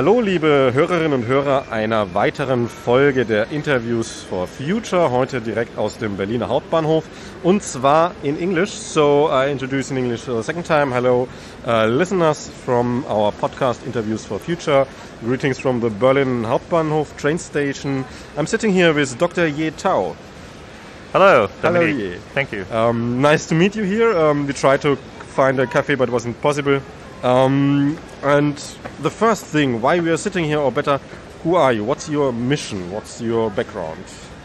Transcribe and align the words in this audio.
Hallo, 0.00 0.22
liebe 0.22 0.70
Hörerinnen 0.72 1.12
und 1.12 1.26
Hörer 1.26 1.70
einer 1.70 2.14
weiteren 2.14 2.70
Folge 2.70 3.26
der 3.26 3.50
Interviews 3.50 4.22
for 4.22 4.46
Future, 4.46 5.10
heute 5.10 5.42
direkt 5.42 5.76
aus 5.76 5.98
dem 5.98 6.16
Berliner 6.16 6.48
Hauptbahnhof 6.48 7.04
und 7.42 7.62
zwar 7.62 8.12
in 8.22 8.40
English. 8.40 8.70
So 8.70 9.28
I 9.30 9.52
introduce 9.52 9.90
in 9.90 9.98
English 9.98 10.22
for 10.22 10.34
the 10.38 10.42
second 10.42 10.66
time. 10.66 10.94
Hello, 10.94 11.28
uh, 11.66 11.84
listeners 11.84 12.50
from 12.64 13.04
our 13.10 13.30
podcast 13.30 13.84
Interviews 13.84 14.24
for 14.24 14.38
Future. 14.38 14.86
Greetings 15.22 15.58
from 15.58 15.82
the 15.82 15.90
Berlin 15.90 16.46
Hauptbahnhof 16.46 17.14
train 17.18 17.38
station. 17.38 18.06
I'm 18.38 18.46
sitting 18.46 18.72
here 18.72 18.94
with 18.94 19.18
Dr. 19.18 19.48
Ye 19.48 19.70
Tao. 19.70 20.16
Hello, 21.12 21.46
Hello, 21.60 21.74
Dominique. 21.74 21.98
Ye. 21.98 22.18
Thank 22.32 22.52
you. 22.52 22.64
Um, 22.72 23.20
nice 23.20 23.44
to 23.48 23.54
meet 23.54 23.76
you 23.76 23.84
here. 23.84 24.16
Um, 24.16 24.46
we 24.46 24.54
tried 24.54 24.80
to 24.80 24.96
find 25.36 25.60
a 25.60 25.66
cafe, 25.66 25.94
but 25.94 26.08
it 26.08 26.12
wasn't 26.12 26.40
possible. 26.40 26.80
Um, 27.22 27.98
and 28.22 28.56
the 29.00 29.10
first 29.10 29.44
thing, 29.44 29.80
why 29.80 30.00
we 30.00 30.10
are 30.10 30.16
sitting 30.16 30.44
here, 30.44 30.58
or 30.58 30.70
better, 30.70 30.98
who 31.42 31.54
are 31.54 31.72
you? 31.72 31.84
What's 31.84 32.08
your 32.08 32.32
mission? 32.32 32.90
What's 32.90 33.20
your 33.20 33.50
background? 33.50 34.04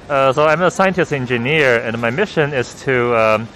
Uh, 0.09 0.31
so 0.31 0.45
I'm 0.45 0.61
a 0.61 0.71
scientist 0.71 1.11
engineer, 1.11 1.79
and 1.79 1.99
my 1.99 2.09
mission 2.09 2.53
is 2.53 2.73
to 2.83 3.15
um, 3.15 3.47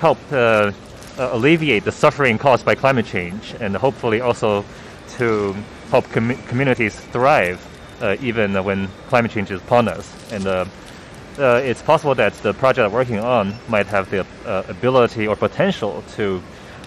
help 0.00 0.18
uh, 0.32 0.72
uh, 1.18 1.30
alleviate 1.32 1.84
the 1.84 1.92
suffering 1.92 2.38
caused 2.38 2.64
by 2.64 2.74
climate 2.74 3.06
change, 3.06 3.54
and 3.60 3.76
hopefully 3.76 4.20
also 4.20 4.64
to 5.16 5.54
help 5.90 6.10
com- 6.10 6.36
communities 6.48 6.98
thrive 6.98 7.64
uh, 8.00 8.16
even 8.20 8.54
when 8.64 8.88
climate 9.08 9.30
change 9.30 9.50
is 9.50 9.60
upon 9.60 9.88
us. 9.88 10.32
And 10.32 10.46
uh, 10.46 10.64
uh, 11.38 11.60
it's 11.64 11.82
possible 11.82 12.14
that 12.16 12.32
the 12.34 12.54
project 12.54 12.86
I'm 12.86 12.92
working 12.92 13.18
on 13.18 13.54
might 13.68 13.86
have 13.86 14.10
the 14.10 14.26
ability 14.68 15.26
or 15.26 15.36
potential 15.36 16.02
to 16.16 16.42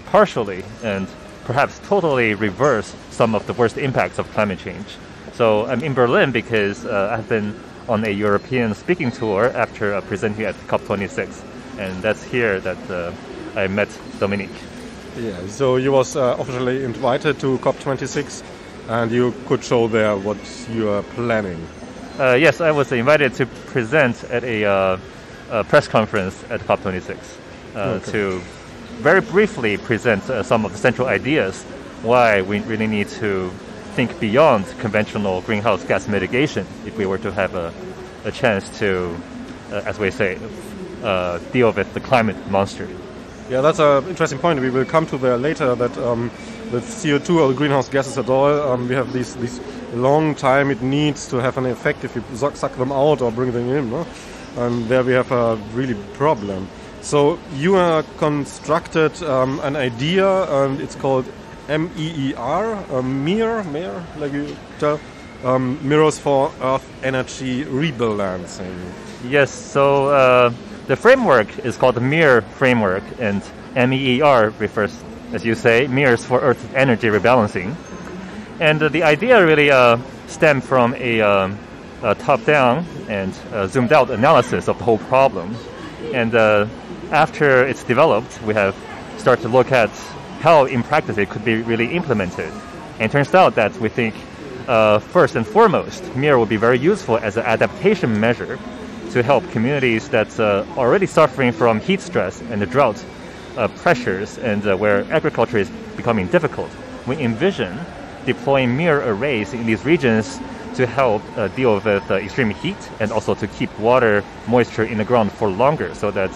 partially 0.07 0.63
and 0.83 1.07
perhaps 1.45 1.79
totally 1.87 2.33
reverse 2.33 2.95
some 3.09 3.35
of 3.35 3.45
the 3.47 3.53
worst 3.53 3.77
impacts 3.77 4.19
of 4.19 4.29
climate 4.31 4.59
change. 4.59 4.97
So 5.33 5.65
I'm 5.65 5.83
in 5.83 5.93
Berlin 5.93 6.31
because 6.31 6.85
uh, 6.85 7.15
I've 7.17 7.27
been 7.27 7.55
on 7.89 8.03
a 8.05 8.09
European 8.09 8.73
speaking 8.75 9.11
tour 9.11 9.51
after 9.55 9.93
uh, 9.93 10.01
presenting 10.01 10.45
at 10.45 10.55
COP26, 10.67 11.41
and 11.77 12.01
that's 12.01 12.23
here 12.23 12.59
that 12.59 12.77
uh, 12.89 13.11
I 13.55 13.67
met 13.67 13.89
Dominique. 14.19 14.49
Yeah, 15.17 15.35
so 15.47 15.75
you 15.77 15.91
was 15.91 16.15
uh, 16.15 16.35
officially 16.39 16.83
invited 16.83 17.39
to 17.39 17.57
COP26, 17.57 18.43
and 18.89 19.11
you 19.11 19.33
could 19.47 19.63
show 19.63 19.87
there 19.87 20.15
what 20.15 20.37
you 20.73 20.89
are 20.89 21.03
planning. 21.03 21.67
Uh, 22.19 22.33
yes, 22.33 22.61
I 22.61 22.71
was 22.71 22.91
invited 22.91 23.33
to 23.35 23.45
present 23.45 24.23
at 24.25 24.43
a, 24.43 24.65
uh, 24.65 24.97
a 25.49 25.63
press 25.63 25.87
conference 25.87 26.43
at 26.49 26.61
COP26 26.61 27.17
uh, 27.75 27.79
Okay. 27.79 28.11
to 28.11 28.41
very 29.01 29.21
briefly 29.21 29.77
present 29.77 30.29
uh, 30.29 30.43
some 30.43 30.63
of 30.63 30.71
the 30.71 30.77
central 30.77 31.07
ideas 31.07 31.63
why 32.03 32.41
we 32.43 32.59
really 32.61 32.85
need 32.85 33.07
to 33.07 33.49
think 33.95 34.19
beyond 34.19 34.65
conventional 34.79 35.41
greenhouse 35.41 35.83
gas 35.83 36.07
mitigation 36.07 36.65
if 36.85 36.95
we 36.97 37.05
were 37.07 37.17
to 37.17 37.31
have 37.31 37.55
a, 37.55 37.73
a 38.25 38.31
chance 38.31 38.69
to, 38.77 39.15
uh, 39.71 39.81
as 39.85 39.97
we 39.97 40.11
say, 40.11 40.37
uh, 41.03 41.39
deal 41.51 41.71
with 41.71 41.91
the 41.95 41.99
climate 41.99 42.37
monster. 42.51 42.87
Yeah, 43.49 43.61
that's 43.61 43.79
an 43.79 44.07
interesting 44.07 44.37
point. 44.37 44.61
We 44.61 44.69
will 44.69 44.85
come 44.85 45.07
to 45.07 45.17
there 45.17 45.37
later. 45.37 45.75
That 45.75 45.97
um, 45.97 46.31
with 46.71 46.85
CO2 46.85 47.37
or 47.37 47.53
greenhouse 47.53 47.89
gases 47.89 48.17
at 48.17 48.29
all, 48.29 48.71
um, 48.71 48.87
we 48.87 48.95
have 48.95 49.11
these 49.11 49.35
this 49.35 49.59
long 49.93 50.35
time 50.35 50.71
it 50.71 50.81
needs 50.81 51.27
to 51.29 51.37
have 51.37 51.57
an 51.57 51.65
effect 51.65 52.03
if 52.03 52.15
you 52.15 52.23
suck, 52.35 52.55
suck 52.55 52.75
them 52.77 52.91
out 52.91 53.21
or 53.21 53.31
bring 53.31 53.51
them 53.51 53.67
in. 53.69 53.89
No? 53.89 54.07
And 54.57 54.85
there 54.85 55.03
we 55.03 55.13
have 55.13 55.31
a 55.31 55.55
really 55.73 55.95
problem. 56.13 56.69
So 57.01 57.39
you 57.55 57.77
uh, 57.77 58.03
constructed 58.17 59.21
um, 59.23 59.59
an 59.61 59.75
idea, 59.75 60.27
and 60.63 60.79
it's 60.79 60.95
called 60.95 61.25
MEER, 61.67 62.85
um, 62.91 63.25
MIR, 63.25 63.63
MIR, 63.63 64.03
like 64.17 64.33
you 64.33 64.55
tell, 64.77 64.99
um, 65.43 65.79
Mirrors 65.81 66.19
for 66.19 66.51
Earth 66.61 66.87
Energy 67.03 67.65
Rebalancing. 67.65 68.77
Yes, 69.27 69.51
so 69.51 70.09
uh, 70.09 70.53
the 70.87 70.95
framework 70.95 71.59
is 71.59 71.75
called 71.75 71.95
the 71.95 72.01
MEER 72.01 72.41
framework, 72.41 73.03
and 73.19 73.41
MEER 73.75 74.49
refers, 74.59 75.03
as 75.33 75.43
you 75.43 75.55
say, 75.55 75.87
mirrors 75.87 76.23
for 76.23 76.39
Earth 76.39 76.73
energy 76.75 77.07
rebalancing. 77.07 77.75
And 78.59 78.81
uh, 78.83 78.89
the 78.89 79.03
idea 79.03 79.43
really 79.43 79.71
uh, 79.71 79.97
stemmed 80.27 80.63
from 80.63 80.93
a, 80.95 81.21
um, 81.21 81.57
a 82.03 82.13
top-down 82.13 82.85
and 83.09 83.33
uh, 83.51 83.67
zoomed-out 83.67 84.11
analysis 84.11 84.67
of 84.67 84.77
the 84.77 84.83
whole 84.83 84.99
problem. 84.99 85.55
And 86.13 86.35
uh, 86.35 86.67
after 87.11 87.65
it's 87.65 87.83
developed, 87.83 88.41
we 88.43 88.53
have 88.53 88.75
started 89.17 89.41
to 89.43 89.49
look 89.49 89.71
at 89.71 89.89
how, 90.39 90.65
in 90.65 90.81
practice, 90.81 91.17
it 91.17 91.29
could 91.29 91.45
be 91.45 91.61
really 91.61 91.93
implemented. 91.93 92.51
And 92.99 93.09
it 93.09 93.11
turns 93.11 93.33
out 93.35 93.55
that 93.55 93.75
we 93.77 93.89
think, 93.89 94.15
uh, 94.67 94.99
first 94.99 95.35
and 95.35 95.45
foremost, 95.45 96.03
MEER 96.15 96.37
will 96.37 96.45
be 96.45 96.57
very 96.57 96.79
useful 96.79 97.17
as 97.17 97.37
an 97.37 97.43
adaptation 97.43 98.19
measure 98.19 98.57
to 99.11 99.21
help 99.21 99.47
communities 99.51 100.07
that 100.09 100.39
uh, 100.39 100.65
are 100.77 100.87
already 100.87 101.05
suffering 101.05 101.51
from 101.51 101.79
heat 101.81 101.99
stress 101.99 102.41
and 102.49 102.61
the 102.61 102.65
drought 102.65 103.03
uh, 103.57 103.67
pressures 103.67 104.37
and 104.37 104.65
uh, 104.65 104.75
where 104.77 105.03
agriculture 105.11 105.57
is 105.57 105.69
becoming 105.97 106.27
difficult. 106.27 106.69
We 107.05 107.17
envision 107.17 107.77
deploying 108.25 108.77
mirror 108.77 109.03
arrays 109.13 109.53
in 109.53 109.65
these 109.65 109.83
regions 109.83 110.39
to 110.75 110.87
help 110.87 111.21
uh, 111.37 111.49
deal 111.49 111.75
with 111.75 112.09
uh, 112.09 112.15
extreme 112.15 112.51
heat 112.51 112.77
and 113.01 113.11
also 113.11 113.35
to 113.35 113.47
keep 113.47 113.77
water 113.77 114.23
moisture 114.47 114.83
in 114.83 114.97
the 114.97 115.03
ground 115.03 115.31
for 115.33 115.49
longer 115.49 115.93
so 115.93 116.11
that 116.11 116.31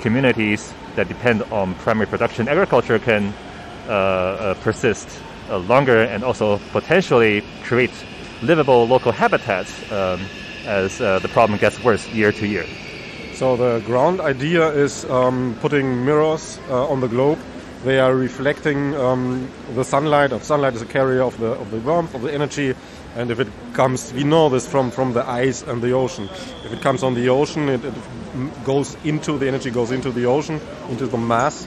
communities 0.00 0.72
that 0.96 1.08
depend 1.08 1.42
on 1.44 1.74
primary 1.76 2.06
production 2.06 2.48
agriculture 2.48 2.98
can 2.98 3.32
uh, 3.88 3.92
uh, 3.92 4.54
persist 4.54 5.08
uh, 5.48 5.58
longer 5.58 6.02
and 6.02 6.24
also 6.24 6.58
potentially 6.72 7.42
create 7.62 7.92
livable 8.42 8.86
local 8.86 9.12
habitats 9.12 9.72
um, 9.90 10.20
as 10.66 11.00
uh, 11.00 11.18
the 11.20 11.28
problem 11.28 11.58
gets 11.58 11.82
worse 11.82 12.08
year 12.12 12.32
to 12.32 12.46
year. 12.46 12.66
So 13.32 13.56
the 13.56 13.80
ground 13.86 14.20
idea 14.20 14.68
is 14.68 15.04
um, 15.04 15.56
putting 15.60 16.04
mirrors 16.04 16.58
uh, 16.68 16.88
on 16.88 17.00
the 17.00 17.08
globe. 17.08 17.38
They 17.84 18.00
are 18.00 18.14
reflecting 18.14 18.96
um, 18.96 19.48
the 19.74 19.84
sunlight. 19.84 20.32
Of 20.32 20.42
sunlight 20.42 20.74
is 20.74 20.82
a 20.82 20.86
carrier 20.86 21.22
of 21.22 21.38
the 21.38 21.52
of 21.52 21.70
the 21.70 21.78
warmth 21.78 22.14
of 22.14 22.22
the 22.22 22.34
energy, 22.34 22.74
and 23.16 23.30
if 23.30 23.40
it 23.40 23.48
comes, 23.72 24.12
we 24.12 24.24
know 24.24 24.48
this 24.48 24.66
from 24.66 24.90
from 24.90 25.12
the 25.12 25.26
ice 25.28 25.62
and 25.62 25.82
the 25.82 25.92
ocean. 25.92 26.28
If 26.64 26.72
it 26.72 26.80
comes 26.82 27.02
on 27.02 27.14
the 27.14 27.28
ocean, 27.28 27.68
it, 27.68 27.84
it 27.84 27.94
goes 28.64 28.96
into 29.04 29.38
the 29.38 29.48
energy 29.48 29.70
goes 29.70 29.90
into 29.90 30.10
the 30.12 30.26
ocean, 30.26 30.60
into 30.88 31.06
the 31.06 31.18
mass, 31.18 31.66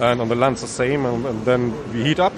and 0.00 0.20
on 0.20 0.28
the 0.28 0.34
land 0.34 0.56
the 0.56 0.66
same. 0.66 1.06
And, 1.06 1.26
and 1.26 1.44
then 1.44 1.92
we 1.92 2.04
heat 2.04 2.18
up, 2.18 2.32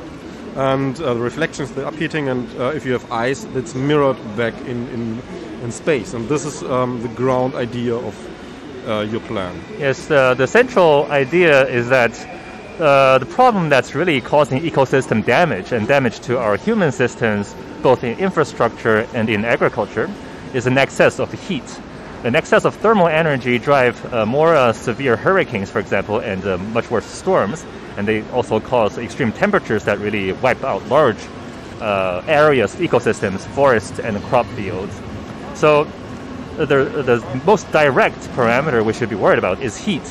and 0.57 1.01
uh, 1.01 1.15
the 1.15 1.21
reflections, 1.21 1.71
the 1.73 1.87
upheating, 1.87 2.29
and 2.29 2.49
uh, 2.61 2.73
if 2.75 2.85
you 2.85 2.93
have 2.93 3.11
ice, 3.13 3.45
it's 3.55 3.75
mirrored 3.75 4.19
back 4.37 4.55
in 4.67 4.89
in, 4.89 5.23
in 5.63 5.73
space. 5.73 6.15
And 6.15 6.29
this 6.29 6.45
is 6.45 6.63
um, 6.63 7.01
the 7.03 7.09
ground 7.09 7.55
idea 7.55 7.95
of 7.95 8.15
uh, 8.87 9.01
your 9.01 9.21
plan. 9.21 9.61
Yes, 9.79 10.11
uh, 10.11 10.35
the 10.35 10.47
central 10.47 11.07
idea 11.11 11.67
is 11.69 11.89
that 11.89 12.13
uh, 12.81 13.19
the 13.19 13.27
problem 13.27 13.69
that's 13.69 13.95
really 13.95 14.21
causing 14.21 14.61
ecosystem 14.63 15.25
damage 15.25 15.73
and 15.73 15.87
damage 15.87 16.21
to 16.21 16.39
our 16.39 16.57
human 16.57 16.91
systems, 16.91 17.55
both 17.83 18.03
in 18.03 18.19
infrastructure 18.19 19.07
and 19.15 19.29
in 19.29 19.45
agriculture, 19.45 20.11
is 20.55 20.67
an 20.67 20.79
excess 20.79 21.21
of 21.21 21.31
heat. 21.47 21.81
An 22.25 22.35
excess 22.35 22.65
of 22.65 22.75
thermal 22.77 23.07
energy 23.07 23.59
drive 23.59 24.13
uh, 24.13 24.27
more 24.27 24.55
uh, 24.55 24.73
severe 24.73 25.17
hurricanes, 25.17 25.71
for 25.71 25.79
example, 25.79 26.21
and 26.21 26.45
uh, 26.47 26.59
much 26.59 26.91
worse 26.91 27.05
storms, 27.05 27.65
and 27.97 28.09
they 28.09 28.23
also 28.31 28.61
cause 28.61 28.99
extreme 28.99 29.33
temperatures 29.33 29.85
that 29.85 29.99
really 29.99 30.33
wipe 30.33 30.65
out 30.65 30.87
large 30.89 31.19
uh, 31.81 32.23
areas, 32.27 32.75
ecosystems, 32.77 33.41
forests, 33.55 34.01
and 34.01 34.23
crop 34.25 34.47
fields. 34.49 34.99
So 35.55 35.85
the, 36.57 36.65
the 36.65 37.41
most 37.45 37.71
direct 37.73 38.19
parameter 38.31 38.85
we 38.85 38.93
should 38.93 39.11
be 39.11 39.17
worried 39.17 39.39
about 39.39 39.63
is 39.63 39.77
heat. 39.77 40.03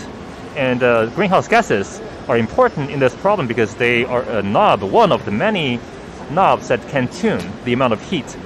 And 0.56 0.80
greenhouse 1.16 1.48
gases 1.48 2.02
are 2.30 2.38
important 2.38 2.92
in 2.92 3.00
this 3.00 3.16
problem 3.16 3.48
because 3.48 3.74
they 3.76 4.06
are 4.06 4.22
a 4.22 4.44
knob, 4.44 4.84
one 4.84 5.12
of 5.12 5.26
the 5.26 5.32
many 5.32 5.80
knobs 6.30 6.68
that 6.68 6.80
can 6.90 7.08
tune 7.08 7.42
the 7.66 7.74
amount 7.74 7.92
of 7.92 8.02
heat 8.08 8.38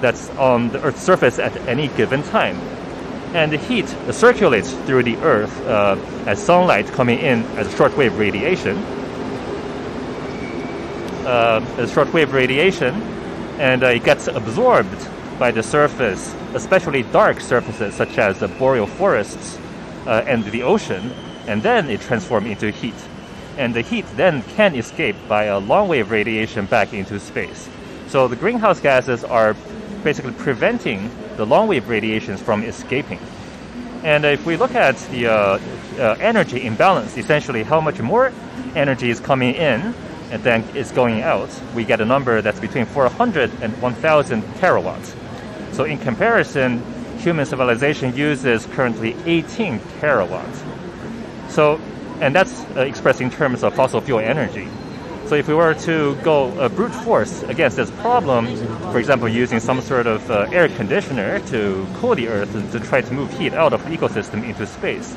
that's 0.00 0.28
on 0.30 0.68
the 0.70 0.82
Earth's 0.82 1.00
surface 1.00 1.38
at 1.38 1.56
any 1.68 1.86
given 1.88 2.24
time. 2.24 2.56
And 3.32 3.52
the 3.52 3.56
heat 3.56 3.86
circulates 4.10 4.72
through 4.72 5.04
the 5.04 5.16
Earth 5.18 5.56
uh, 5.66 5.96
as 6.26 6.42
sunlight 6.42 6.86
coming 6.88 7.20
in 7.20 7.44
as 7.56 7.68
shortwave 7.68 8.18
radiation. 8.18 8.76
Uh, 11.24 11.64
as 11.78 11.92
shortwave 11.92 12.32
radiation, 12.32 12.94
and 13.60 13.84
uh, 13.84 13.88
it 13.88 14.02
gets 14.02 14.26
absorbed 14.26 15.08
by 15.38 15.52
the 15.52 15.62
surface, 15.62 16.34
especially 16.54 17.04
dark 17.04 17.40
surfaces 17.40 17.94
such 17.94 18.18
as 18.18 18.40
the 18.40 18.48
boreal 18.48 18.88
forests 18.88 19.56
uh, 20.06 20.24
and 20.26 20.44
the 20.46 20.64
ocean, 20.64 21.12
and 21.46 21.62
then 21.62 21.88
it 21.88 22.00
transforms 22.00 22.48
into 22.48 22.70
heat. 22.72 22.94
And 23.56 23.74
the 23.74 23.82
heat 23.82 24.06
then 24.16 24.42
can 24.42 24.74
escape 24.74 25.16
by 25.28 25.44
a 25.44 25.58
long 25.58 25.88
wave 25.88 26.10
radiation 26.10 26.66
back 26.66 26.92
into 26.92 27.18
space. 27.20 27.68
So 28.08 28.26
the 28.28 28.36
greenhouse 28.36 28.80
gases 28.80 29.24
are 29.24 29.54
basically 30.02 30.32
preventing 30.32 31.10
the 31.36 31.46
long 31.46 31.68
wave 31.68 31.88
radiations 31.88 32.40
from 32.40 32.62
escaping. 32.64 33.20
And 34.02 34.24
if 34.24 34.46
we 34.46 34.56
look 34.56 34.74
at 34.74 34.96
the 35.10 35.26
uh, 35.26 35.32
uh, 35.98 36.16
energy 36.20 36.64
imbalance, 36.64 37.16
essentially 37.18 37.62
how 37.62 37.80
much 37.80 38.00
more 38.00 38.32
energy 38.74 39.10
is 39.10 39.20
coming 39.20 39.54
in 39.54 39.94
and 40.30 40.42
then 40.42 40.64
it's 40.74 40.92
going 40.92 41.22
out, 41.22 41.50
we 41.74 41.84
get 41.84 42.00
a 42.00 42.04
number 42.04 42.40
that's 42.40 42.60
between 42.60 42.86
400 42.86 43.50
and 43.62 43.80
1,000 43.82 44.42
terawatts. 44.42 45.14
So 45.72 45.84
in 45.84 45.98
comparison, 45.98 46.82
human 47.18 47.44
civilization 47.44 48.14
uses 48.16 48.66
currently 48.66 49.16
18 49.26 49.78
terawatts. 50.00 50.64
So, 51.50 51.80
and 52.20 52.34
that's 52.34 52.59
expressed 52.76 53.20
in 53.20 53.30
terms 53.30 53.62
of 53.62 53.74
fossil 53.74 54.00
fuel 54.00 54.20
energy. 54.20 54.68
So 55.26 55.36
if 55.36 55.46
we 55.46 55.54
were 55.54 55.74
to 55.74 56.16
go 56.24 56.48
uh, 56.58 56.68
brute 56.68 56.92
force 56.92 57.44
against 57.44 57.76
this 57.76 57.90
problem, 58.02 58.46
for 58.90 58.98
example, 58.98 59.28
using 59.28 59.60
some 59.60 59.80
sort 59.80 60.08
of 60.08 60.28
uh, 60.28 60.48
air 60.50 60.68
conditioner 60.68 61.38
to 61.46 61.86
cool 61.94 62.16
the 62.16 62.26
Earth 62.26 62.52
and 62.54 62.70
to 62.72 62.80
try 62.80 63.00
to 63.00 63.14
move 63.14 63.32
heat 63.38 63.54
out 63.54 63.72
of 63.72 63.84
the 63.84 63.96
ecosystem 63.96 64.42
into 64.42 64.66
space, 64.66 65.16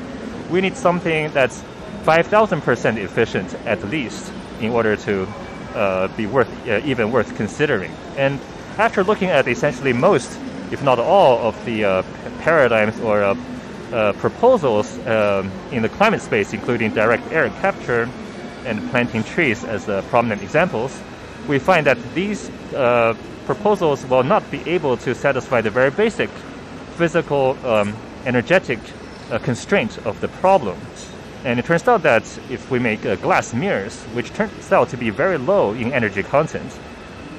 we 0.52 0.62
need 0.62 0.78
something 0.78 1.32
that's 1.32 1.64
5,000% 2.04 2.98
efficient 2.98 3.56
at 3.66 3.84
least 3.90 4.32
in 4.60 4.72
order 4.72 4.96
to 4.98 5.28
uh, 5.74 6.08
be 6.10 6.28
worth 6.28 6.50
uh, 6.68 6.80
even 6.86 7.12
worth 7.12 7.36
considering. 7.36 7.92
And 8.16 8.40
after 8.78 9.04
looking 9.04 9.30
at 9.30 9.48
essentially 9.48 9.94
most, 9.94 10.40
if 10.72 10.84
not 10.84 11.00
all, 11.00 11.40
of 11.40 11.66
the 11.66 11.86
uh, 11.86 12.04
paradigms 12.40 13.00
or 13.00 13.24
uh, 13.94 13.96
uh, 13.96 14.14
proposals 14.14 14.98
um, 15.06 15.52
in 15.72 15.84
the 15.84 15.90
climate 15.90 16.22
space, 16.22 16.54
including 16.54 16.92
direct 16.94 17.32
air 17.32 17.50
capture 17.62 18.10
and 18.66 18.90
planting 18.90 19.24
trees 19.24 19.64
as 19.64 19.88
uh, 19.88 20.02
prominent 20.10 20.42
examples, 20.42 21.00
we 21.48 21.60
find 21.60 21.86
that 21.86 21.98
these 22.16 22.50
proposals 23.46 24.06
will 24.08 24.24
not 24.24 24.50
be 24.50 24.62
able 24.68 24.98
to 24.98 25.14
satisfy 25.14 25.62
the 25.62 25.70
very 25.70 25.92
basic 25.92 26.30
physical, 26.96 27.56
um, 27.66 27.94
energetic 28.26 28.80
constraint 29.44 29.98
of 30.06 30.20
the 30.22 30.28
problem. 30.28 30.78
And 31.46 31.60
it 31.60 31.66
turns 31.66 31.88
out 31.88 32.04
that 32.04 32.24
if 32.50 32.72
we 32.72 32.80
make 32.80 33.06
uh, 33.06 33.16
glass 33.18 33.54
mirrors, 33.54 34.02
which 34.16 34.34
turns 34.34 34.72
out 34.72 34.90
to 34.90 34.98
be 34.98 35.10
very 35.10 35.38
low 35.38 35.74
in 35.74 35.92
energy 35.92 36.24
content, 36.24 36.72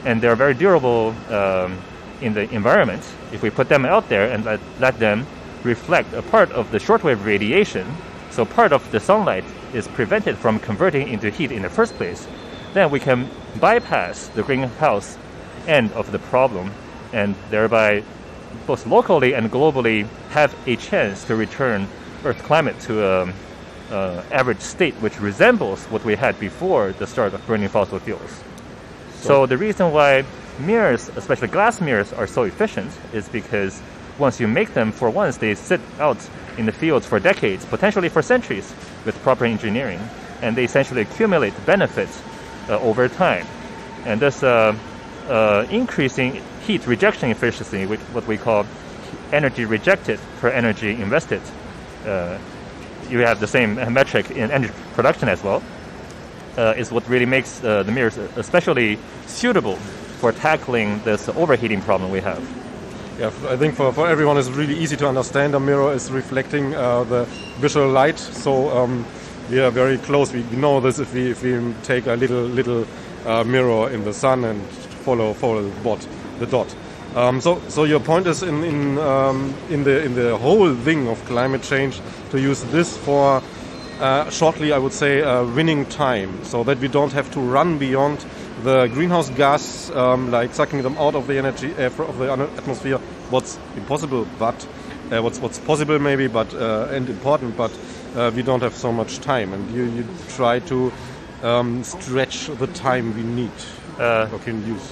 and 0.05 0.21
they're 0.21 0.37
very 0.37 0.55
durable 0.55 1.15
um, 1.31 1.79
in 2.21 2.35
the 2.35 2.49
environment, 2.55 3.03
if 3.33 3.43
we 3.43 3.51
put 3.51 3.69
them 3.69 3.87
out 3.87 4.09
there 4.09 4.31
and 4.31 4.45
let, 4.45 4.61
let 4.79 4.99
them 4.99 5.27
reflect 5.65 6.13
a 6.13 6.23
part 6.23 6.53
of 6.53 6.71
the 6.71 6.79
shortwave 6.79 7.25
radiation, 7.25 7.87
so 8.31 8.45
part 8.45 8.73
of 8.73 8.91
the 8.91 9.01
sunlight 9.01 9.45
is 9.73 9.89
prevented 9.89 10.37
from 10.37 10.59
converting 10.59 11.09
into 11.09 11.31
heat 11.31 11.51
in 11.51 11.63
the 11.63 11.71
first 11.71 11.95
place, 11.95 12.27
then 12.75 12.91
we 12.91 13.01
can 13.01 13.29
bypass 13.61 14.29
the 14.29 14.43
greenhouse 14.43 15.17
end 15.67 15.93
of 15.93 16.13
the 16.13 16.19
problem 16.19 16.71
and 17.13 17.35
thereby 17.51 18.03
both 18.67 18.87
locally 18.87 19.35
and 19.35 19.51
globally 19.51 20.07
have 20.31 20.55
a 20.67 20.77
chance 20.77 21.25
to 21.25 21.37
return 21.37 21.89
Earth 22.25 22.43
climate 22.43 22.79
to 22.81 23.05
a 23.05 23.23
um, 23.23 23.35
uh, 23.91 24.23
average 24.33 24.61
state 24.61 24.95
which 24.95 25.21
resembles 25.21 25.85
what 25.87 26.05
we 26.05 26.17
had 26.17 26.39
before 26.41 26.93
the 26.93 27.07
start 27.07 27.35
of 27.35 27.47
burning 27.47 27.69
fossil 27.69 27.99
fuels. 27.99 28.43
So, 29.21 29.29
so 29.29 29.47
the 29.47 29.59
reason 29.59 29.93
why 29.93 30.25
mirrors, 30.59 31.09
especially 31.17 31.49
glass 31.49 31.81
mirrors, 31.81 32.13
are 32.13 32.27
so 32.27 32.45
efficient 32.45 32.91
is 33.13 33.29
because 33.29 33.83
once 34.19 34.41
you 34.41 34.49
make 34.49 34.75
them, 34.75 34.93
for 34.93 35.11
once, 35.11 35.39
they 35.39 35.55
sit 35.55 35.81
out 35.99 36.19
in 36.57 36.67
the 36.67 36.73
fields 36.73 37.07
for 37.07 37.19
decades, 37.19 37.65
potentially 37.65 38.09
for 38.09 38.23
centuries, 38.23 38.75
with 39.05 39.21
proper 39.23 39.45
engineering, 39.45 40.01
and 40.43 40.57
they 40.57 40.65
essentially 40.65 41.03
accumulate 41.03 41.55
benefits 41.67 42.23
uh, 42.69 42.79
over 42.81 43.09
time, 43.09 43.47
and 44.05 44.21
thus 44.21 44.43
uh, 44.43 44.77
uh, 45.29 45.67
increasing 45.71 46.41
heat 46.67 46.87
rejection 46.87 47.31
efficiency, 47.31 47.87
which 47.87 48.01
what 48.13 48.27
we 48.27 48.37
call 48.37 48.67
energy 49.33 49.65
rejected 49.65 50.19
per 50.41 50.49
energy 50.49 50.91
invested. 50.91 51.41
Uh, 52.07 52.39
you 53.09 53.19
have 53.19 53.41
the 53.41 53.47
same 53.47 53.75
metric 53.93 54.31
in 54.31 54.51
energy 54.51 54.73
production 54.95 55.29
as 55.29 55.43
well, 55.43 55.63
uh, 56.57 56.75
is 56.77 56.93
what 56.93 57.07
really 57.09 57.27
makes 57.27 57.63
uh, 57.65 57.83
the 57.83 57.93
mirrors 57.93 58.17
especially 58.17 58.99
suitable 59.27 59.77
for 60.21 60.33
tackling 60.33 61.01
this 61.01 61.29
overheating 61.31 61.81
problem 61.83 62.11
we 62.11 62.21
have. 62.21 62.64
Yeah, 63.19 63.31
I 63.47 63.57
think 63.57 63.77
for, 63.77 63.93
for 63.93 64.09
everyone 64.09 64.39
it's 64.39 64.49
really 64.49 64.77
easy 64.77 64.97
to 64.97 65.07
understand. 65.07 65.55
A 65.55 65.61
mirror 65.61 65.93
is 65.93 66.11
reflecting 66.11 66.75
uh, 66.75 67.05
the 67.05 67.27
visual 67.61 67.89
light, 67.89 68.19
so 68.19 68.71
um, 68.77 69.05
we 69.49 69.61
are 69.61 69.71
very 69.71 69.99
close. 69.99 70.33
We 70.33 70.43
know 70.57 70.81
this 70.81 70.99
if 70.99 71.15
we 71.15 71.31
if 71.31 71.43
we 71.45 71.75
take 71.85 72.07
a 72.07 72.15
little 72.15 72.43
little 72.43 72.85
uh, 73.25 73.45
mirror 73.45 73.89
in 73.91 74.03
the 74.05 74.13
sun 74.13 74.45
and 74.45 74.61
follow 75.05 75.33
follow 75.33 75.63
the 75.63 75.83
dot. 75.85 76.09
The 76.41 76.47
dot. 76.47 76.75
Um, 77.15 77.41
so, 77.41 77.61
so 77.69 77.85
your 77.85 78.01
point 78.01 78.27
is 78.27 78.43
in 78.43 78.65
in 78.65 78.99
um, 78.99 79.55
in 79.71 79.85
the 79.85 80.03
in 80.03 80.17
the 80.17 80.37
whole 80.37 80.75
thing 80.75 81.07
of 81.07 81.25
climate 81.27 81.63
change 81.63 82.01
to 82.31 82.41
use 82.41 82.65
this 82.73 82.97
for 82.97 83.41
uh, 84.01 84.29
shortly, 84.31 84.73
I 84.73 84.79
would 84.79 84.93
say, 84.93 85.23
uh, 85.23 85.45
winning 85.45 85.87
time, 85.87 86.45
so 86.45 86.65
that 86.65 86.79
we 86.79 86.89
don't 86.89 87.13
have 87.13 87.31
to 87.35 87.41
run 87.41 87.79
beyond 87.79 88.25
the 88.65 88.87
greenhouse 88.89 89.31
gas, 89.31 89.91
um, 89.91 90.31
like 90.31 90.55
sucking 90.55 90.83
them 90.83 90.97
out 90.97 91.15
of 91.15 91.27
the 91.27 91.39
energy 91.39 91.73
uh, 91.75 91.91
of 92.03 92.19
the 92.19 92.33
atmosphere. 92.33 92.99
What's 93.31 93.59
impossible, 93.77 94.27
but 94.39 94.67
uh, 95.13 95.23
what's 95.23 95.39
what's 95.39 95.59
possible 95.59 95.99
maybe, 95.99 96.27
but 96.27 96.53
uh, 96.55 96.89
and 96.91 97.09
important, 97.09 97.57
but 97.57 97.71
uh, 98.17 98.33
we 98.35 98.43
don't 98.43 98.63
have 98.63 98.75
so 98.75 98.91
much 98.91 99.21
time, 99.21 99.53
and 99.53 99.71
you 99.75 99.85
you 99.85 100.07
try 100.31 100.61
to 100.61 100.93
um, 101.43 101.85
stretch 101.85 102.47
the 102.47 102.67
time 102.69 103.15
we 103.15 103.23
need. 103.23 103.53
Uh, 103.99 104.27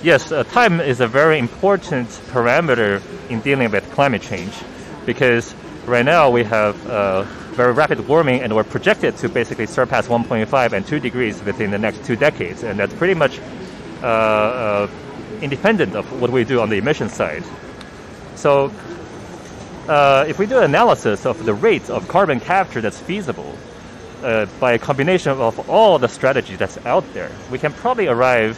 yes, 0.02 0.30
uh, 0.30 0.44
time 0.44 0.80
is 0.80 1.00
a 1.00 1.08
very 1.08 1.38
important 1.38 2.08
parameter 2.30 3.02
in 3.30 3.40
dealing 3.40 3.68
with 3.70 3.90
climate 3.90 4.22
change 4.22 4.52
because 5.06 5.56
right 5.86 6.04
now 6.04 6.30
we 6.30 6.44
have 6.44 6.86
uh, 6.86 7.22
very 7.52 7.72
rapid 7.72 8.06
warming 8.06 8.40
and 8.40 8.54
we're 8.54 8.64
projected 8.64 9.16
to 9.16 9.28
basically 9.28 9.66
surpass 9.66 10.06
1.5 10.06 10.72
and 10.72 10.86
2 10.86 11.00
degrees 11.00 11.42
within 11.42 11.70
the 11.70 11.78
next 11.78 12.04
two 12.04 12.14
decades. 12.16 12.62
And 12.62 12.78
that's 12.78 12.94
pretty 12.94 13.14
much 13.14 13.40
independent 15.40 15.94
of 15.94 16.20
what 16.20 16.30
we 16.30 16.44
do 16.44 16.60
on 16.60 16.68
the 16.68 16.76
emission 16.76 17.08
side. 17.08 17.44
So 18.34 18.72
uh, 19.88 20.24
if 20.28 20.38
we 20.38 20.46
do 20.46 20.58
analysis 20.58 21.26
of 21.26 21.44
the 21.44 21.54
rate 21.54 21.90
of 21.90 22.08
carbon 22.08 22.40
capture 22.40 22.80
that's 22.80 23.00
feasible, 23.00 23.56
by 24.60 24.72
a 24.72 24.78
combination 24.78 25.32
of 25.32 25.68
all 25.68 25.98
the 25.98 26.08
strategies 26.08 26.58
that's 26.58 26.78
out 26.86 27.04
there, 27.12 27.30
we 27.50 27.58
can 27.58 27.72
probably 27.72 28.06
arrive 28.06 28.56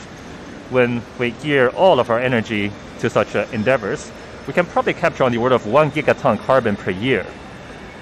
when 0.70 1.02
we 1.18 1.30
gear 1.30 1.68
all 1.70 2.00
of 2.00 2.10
our 2.10 2.18
energy 2.18 2.72
to 2.98 3.10
such 3.10 3.36
uh, 3.36 3.46
endeavors, 3.52 4.10
we 4.46 4.52
can 4.52 4.66
probably 4.66 4.94
capture 4.94 5.24
on 5.24 5.32
the 5.32 5.38
order 5.38 5.54
of 5.54 5.66
one 5.66 5.90
gigaton 5.90 6.38
carbon 6.38 6.76
per 6.76 6.90
year. 6.90 7.26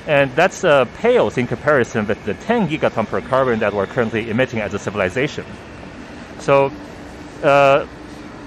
And 0.07 0.35
that's 0.35 0.65
uh, 0.65 0.87
pales 0.97 1.39
in 1.39 1.47
comparison 1.47 2.07
with 2.07 2.25
the 2.25 2.35
10 2.35 2.69
gigaton 2.69 3.07
per 3.07 3.21
carbon 3.21 3.61
that 3.61 3.73
we're 3.73 3.87
currently 3.87 4.31
emitting 4.31 4.61
as 4.61 4.75
a 4.75 4.79
civilization. 4.79 5.45
So, 6.41 6.73
uh, 7.43 7.87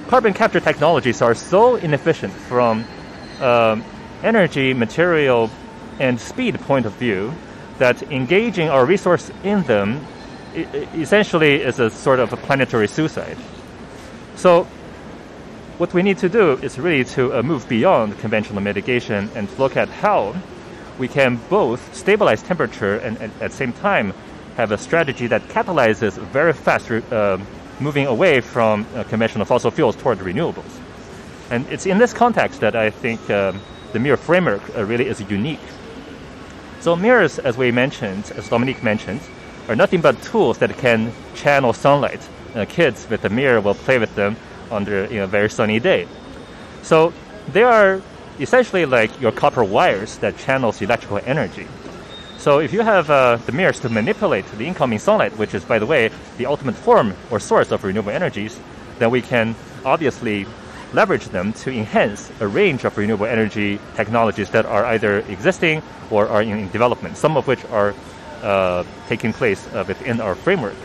carbon 0.07 0.33
capture 0.33 0.59
technologies 0.59 1.21
are 1.21 1.35
so 1.35 1.75
inefficient 1.75 2.33
from 2.33 2.85
um, 3.41 3.83
energy, 4.23 4.73
material, 4.73 5.49
and 5.99 6.19
speed 6.19 6.59
point 6.61 6.85
of 6.85 6.93
view 6.93 7.33
that 7.77 8.01
engaging 8.03 8.69
our 8.69 8.85
resource 8.85 9.31
in 9.43 9.63
them 9.63 10.05
essentially 10.93 11.61
is 11.61 11.79
a 11.79 11.89
sort 11.89 12.19
of 12.19 12.31
a 12.31 12.37
planetary 12.37 12.87
suicide. 12.87 13.37
So 14.35 14.65
what 15.77 15.93
we 15.93 16.01
need 16.01 16.17
to 16.19 16.29
do 16.29 16.53
is 16.61 16.79
really 16.79 17.03
to 17.15 17.33
uh, 17.33 17.43
move 17.43 17.67
beyond 17.67 18.17
conventional 18.19 18.61
mitigation 18.61 19.29
and 19.35 19.49
look 19.59 19.75
at 19.75 19.89
how 19.89 20.35
we 20.97 21.09
can 21.09 21.37
both 21.49 21.93
stabilize 21.93 22.41
temperature 22.41 22.97
and, 22.97 23.17
at 23.17 23.39
the 23.39 23.49
same 23.49 23.73
time 23.73 24.13
have 24.55 24.71
a 24.71 24.77
strategy 24.77 25.27
that 25.27 25.41
catalyzes 25.49 26.17
very 26.31 26.53
fast 26.53 26.89
uh, 26.89 27.37
moving 27.79 28.07
away 28.07 28.41
from 28.41 28.85
uh, 28.95 29.03
conventional 29.03 29.45
fossil 29.45 29.71
fuels 29.71 29.95
toward 29.95 30.19
renewables. 30.19 30.79
And 31.49 31.67
it's 31.69 31.85
in 31.85 31.97
this 31.97 32.13
context 32.13 32.59
that 32.61 32.75
I 32.75 32.89
think 32.89 33.29
um, 33.29 33.59
the 33.93 33.99
mirror 33.99 34.17
framework 34.17 34.61
uh, 34.75 34.83
really 34.85 35.07
is 35.07 35.21
unique. 35.29 35.59
So 36.79 36.95
mirrors, 36.95 37.39
as 37.39 37.57
we 37.57 37.71
mentioned, 37.71 38.31
as 38.35 38.49
Dominique 38.49 38.83
mentioned, 38.83 39.21
are 39.67 39.75
nothing 39.75 40.01
but 40.01 40.21
tools 40.21 40.57
that 40.59 40.77
can 40.77 41.11
channel 41.33 41.73
sunlight 41.73 42.27
uh, 42.55 42.65
kids 42.65 43.07
with 43.09 43.25
a 43.25 43.29
mirror 43.29 43.59
will 43.61 43.75
play 43.75 43.97
with 43.97 44.13
them 44.15 44.37
under 44.71 45.05
you 45.05 45.17
know, 45.17 45.23
a 45.25 45.27
very 45.27 45.49
sunny 45.49 45.79
day. 45.79 46.07
So 46.81 47.13
they 47.47 47.63
are 47.63 48.01
essentially 48.39 48.85
like 48.85 49.19
your 49.19 49.31
copper 49.31 49.63
wires 49.63 50.17
that 50.19 50.37
channels 50.37 50.81
electrical 50.81 51.19
energy. 51.25 51.67
So 52.45 52.59
if 52.59 52.73
you 52.73 52.81
have 52.81 53.09
uh, 53.09 53.37
the 53.37 53.51
mirrors 53.51 53.79
to 53.79 53.89
manipulate 53.89 54.45
the 54.45 54.67
incoming 54.67 54.99
sunlight, 54.99 55.35
which 55.35 55.55
is, 55.55 55.65
by 55.65 55.79
the 55.79 55.87
way, 55.87 56.11
the 56.37 56.45
ultimate 56.45 56.75
form 56.75 57.15
or 57.31 57.39
source 57.39 57.71
of 57.71 57.83
renewable 57.83 58.11
energies, 58.11 58.59
then 58.99 59.09
we 59.09 59.23
can 59.23 59.55
obviously 59.83 60.45
leverage 60.93 61.25
them 61.29 61.53
to 61.53 61.71
enhance 61.71 62.31
a 62.41 62.47
range 62.47 62.85
of 62.85 62.95
renewable 62.99 63.25
energy 63.25 63.79
technologies 63.95 64.51
that 64.51 64.67
are 64.67 64.85
either 64.85 65.21
existing 65.21 65.81
or 66.11 66.27
are 66.27 66.43
in 66.43 66.69
development, 66.69 67.17
some 67.17 67.35
of 67.35 67.47
which 67.47 67.65
are 67.71 67.95
uh, 68.43 68.83
taking 69.07 69.33
place 69.33 69.65
uh, 69.73 69.83
within 69.87 70.21
our 70.21 70.35
framework. 70.35 70.77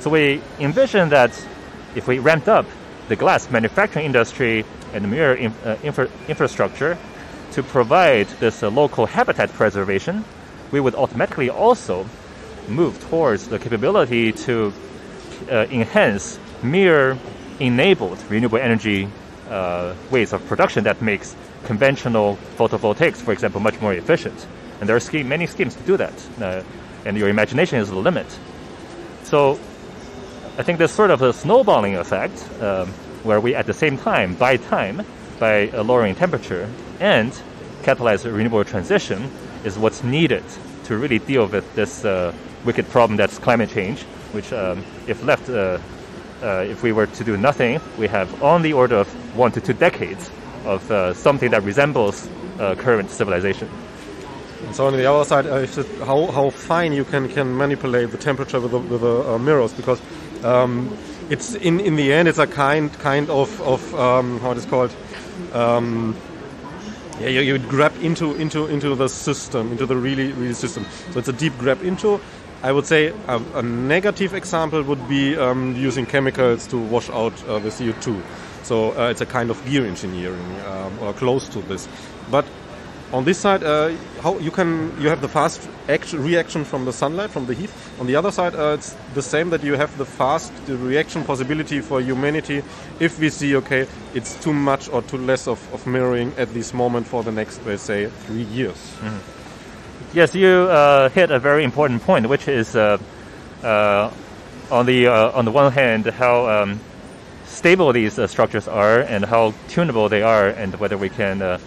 So 0.00 0.10
we 0.10 0.42
envision 0.58 1.10
that 1.10 1.30
if 1.94 2.08
we 2.08 2.18
ramped 2.18 2.48
up 2.48 2.66
the 3.06 3.14
glass 3.14 3.52
manufacturing 3.52 4.04
industry 4.04 4.64
and 4.92 5.04
the 5.04 5.08
mirror 5.08 5.34
in, 5.34 5.52
uh, 5.64 5.76
infra 5.84 6.08
infrastructure 6.26 6.98
to 7.52 7.62
provide 7.62 8.26
this 8.40 8.64
uh, 8.64 8.68
local 8.68 9.06
habitat 9.06 9.52
preservation, 9.52 10.24
we 10.70 10.80
would 10.80 10.94
automatically 10.94 11.50
also 11.50 12.06
move 12.68 13.00
towards 13.08 13.48
the 13.48 13.58
capability 13.58 14.32
to 14.32 14.72
uh, 15.50 15.66
enhance 15.70 16.38
mirror-enabled 16.62 18.18
renewable 18.28 18.58
energy 18.58 19.08
uh, 19.48 19.94
ways 20.10 20.32
of 20.32 20.46
production 20.46 20.84
that 20.84 21.00
makes 21.00 21.34
conventional 21.64 22.38
photovoltaics, 22.56 23.16
for 23.16 23.32
example, 23.32 23.60
much 23.60 23.80
more 23.80 23.94
efficient. 23.94 24.46
And 24.80 24.88
there 24.88 24.96
are 24.96 25.00
scheme, 25.00 25.28
many 25.28 25.46
schemes 25.46 25.74
to 25.74 25.82
do 25.82 25.96
that, 25.96 26.12
uh, 26.40 26.62
and 27.04 27.16
your 27.16 27.28
imagination 27.28 27.78
is 27.78 27.88
the 27.88 27.96
limit. 27.96 28.26
So 29.24 29.58
I 30.58 30.62
think 30.62 30.78
there's 30.78 30.92
sort 30.92 31.10
of 31.10 31.22
a 31.22 31.32
snowballing 31.32 31.96
effect 31.96 32.46
um, 32.60 32.88
where 33.22 33.40
we 33.40 33.54
at 33.54 33.66
the 33.66 33.74
same 33.74 33.96
time 33.96 34.34
buy 34.34 34.56
time 34.56 35.04
by 35.38 35.66
lowering 35.66 36.14
temperature 36.14 36.68
and 37.00 37.32
catalyze 37.82 38.24
a 38.24 38.32
renewable 38.32 38.64
transition 38.64 39.30
is 39.64 39.78
what's 39.78 40.02
needed 40.02 40.44
to 40.84 40.96
really 40.96 41.18
deal 41.18 41.46
with 41.46 41.74
this 41.74 42.04
uh, 42.04 42.32
wicked 42.64 42.88
problem 42.90 43.16
that's 43.16 43.38
climate 43.38 43.70
change, 43.70 44.02
which 44.32 44.52
um, 44.52 44.84
if 45.06 45.22
left, 45.24 45.48
uh, 45.48 45.78
uh, 46.42 46.64
if 46.68 46.82
we 46.82 46.92
were 46.92 47.06
to 47.06 47.24
do 47.24 47.36
nothing, 47.36 47.80
we 47.98 48.08
have 48.08 48.42
on 48.42 48.62
the 48.62 48.72
order 48.72 48.96
of 48.96 49.08
one 49.36 49.52
to 49.52 49.60
two 49.60 49.74
decades 49.74 50.30
of 50.64 50.90
uh, 50.90 51.14
something 51.14 51.50
that 51.50 51.62
resembles 51.62 52.28
uh, 52.58 52.74
current 52.74 53.10
civilization. 53.10 53.68
And 54.66 54.74
so 54.74 54.86
on 54.86 54.92
the 54.92 55.06
other 55.06 55.24
side, 55.24 55.46
uh, 55.46 55.66
how, 56.04 56.26
how 56.26 56.50
fine 56.50 56.92
you 56.92 57.04
can, 57.04 57.28
can 57.28 57.56
manipulate 57.56 58.10
the 58.10 58.18
temperature 58.18 58.60
with 58.60 58.72
the, 58.72 58.78
with 58.78 59.00
the 59.02 59.38
mirrors 59.38 59.72
because 59.72 60.00
um, 60.44 60.96
it's 61.30 61.54
in, 61.54 61.80
in 61.80 61.96
the 61.96 62.12
end 62.12 62.28
it's 62.28 62.38
a 62.38 62.46
kind 62.46 62.92
kind 62.98 63.30
of, 63.30 63.60
of 63.62 63.94
um, 63.94 64.40
how 64.40 64.50
it 64.52 64.58
is 64.58 64.66
called 64.66 64.94
um, 65.52 66.16
yeah, 67.20 67.28
you, 67.28 67.40
you 67.40 67.58
grab 67.58 67.94
into 68.02 68.34
into 68.36 68.66
into 68.66 68.94
the 68.94 69.08
system 69.08 69.72
into 69.72 69.86
the 69.86 69.96
really 69.96 70.32
really 70.32 70.54
system. 70.54 70.86
So 71.12 71.18
it's 71.18 71.28
a 71.28 71.32
deep 71.32 71.56
grab 71.58 71.82
into. 71.82 72.20
I 72.62 72.72
would 72.72 72.86
say 72.86 73.12
a, 73.28 73.36
a 73.54 73.62
negative 73.62 74.34
example 74.34 74.82
would 74.82 75.08
be 75.08 75.36
um, 75.36 75.76
using 75.76 76.06
chemicals 76.06 76.66
to 76.68 76.78
wash 76.78 77.08
out 77.10 77.32
uh, 77.44 77.60
the 77.60 77.68
CO2 77.68 78.20
so 78.68 78.92
uh, 78.98 79.08
it's 79.08 79.22
a 79.22 79.26
kind 79.26 79.50
of 79.50 79.64
geo 79.64 79.84
engineering 79.84 80.60
um, 80.66 80.98
or 81.00 81.14
close 81.14 81.48
to 81.48 81.62
this. 81.62 81.88
But 82.30 82.44
on 83.12 83.24
this 83.24 83.38
side, 83.38 83.62
uh, 83.62 83.90
how 84.20 84.38
you 84.38 84.50
can 84.50 84.92
you 85.00 85.08
have 85.08 85.20
the 85.20 85.28
fast 85.28 85.68
action, 85.88 86.22
reaction 86.22 86.64
from 86.64 86.84
the 86.84 86.92
sunlight 86.92 87.30
from 87.30 87.46
the 87.46 87.54
heat. 87.54 87.70
On 87.98 88.06
the 88.06 88.16
other 88.16 88.30
side, 88.30 88.54
uh, 88.54 88.74
it's 88.74 88.96
the 89.14 89.22
same 89.22 89.50
that 89.50 89.64
you 89.64 89.74
have 89.74 89.96
the 89.96 90.04
fast 90.04 90.52
reaction 90.68 91.24
possibility 91.24 91.80
for 91.80 92.00
humanity 92.00 92.62
if 93.00 93.18
we 93.18 93.30
see 93.30 93.56
okay, 93.56 93.86
it's 94.14 94.36
too 94.42 94.52
much 94.52 94.88
or 94.90 95.02
too 95.02 95.18
less 95.18 95.48
of, 95.48 95.58
of 95.72 95.86
mirroring 95.86 96.32
at 96.36 96.52
this 96.52 96.74
moment 96.74 97.06
for 97.06 97.22
the 97.22 97.32
next, 97.32 97.64
let's 97.64 97.82
say, 97.82 98.10
three 98.26 98.46
years. 98.54 98.76
Mm 99.02 99.08
-hmm. 99.08 99.38
Yes, 100.14 100.34
you 100.34 100.68
uh, 100.70 101.10
hit 101.14 101.30
a 101.30 101.38
very 101.38 101.62
important 101.64 102.04
point, 102.04 102.26
which 102.26 102.48
is 102.48 102.74
uh, 102.74 102.98
uh, 103.62 104.10
on 104.70 104.86
the 104.86 105.06
uh, 105.06 105.38
on 105.38 105.44
the 105.44 105.52
one 105.52 105.70
hand 105.70 106.06
how 106.18 106.48
um, 106.48 106.80
stable 107.46 107.92
these 107.92 108.28
structures 108.28 108.68
are 108.68 109.00
and 109.14 109.24
how 109.24 109.52
tunable 109.74 110.08
they 110.08 110.22
are, 110.22 110.54
and 110.62 110.74
whether 110.74 110.98
we 110.98 111.08
can 111.08 111.58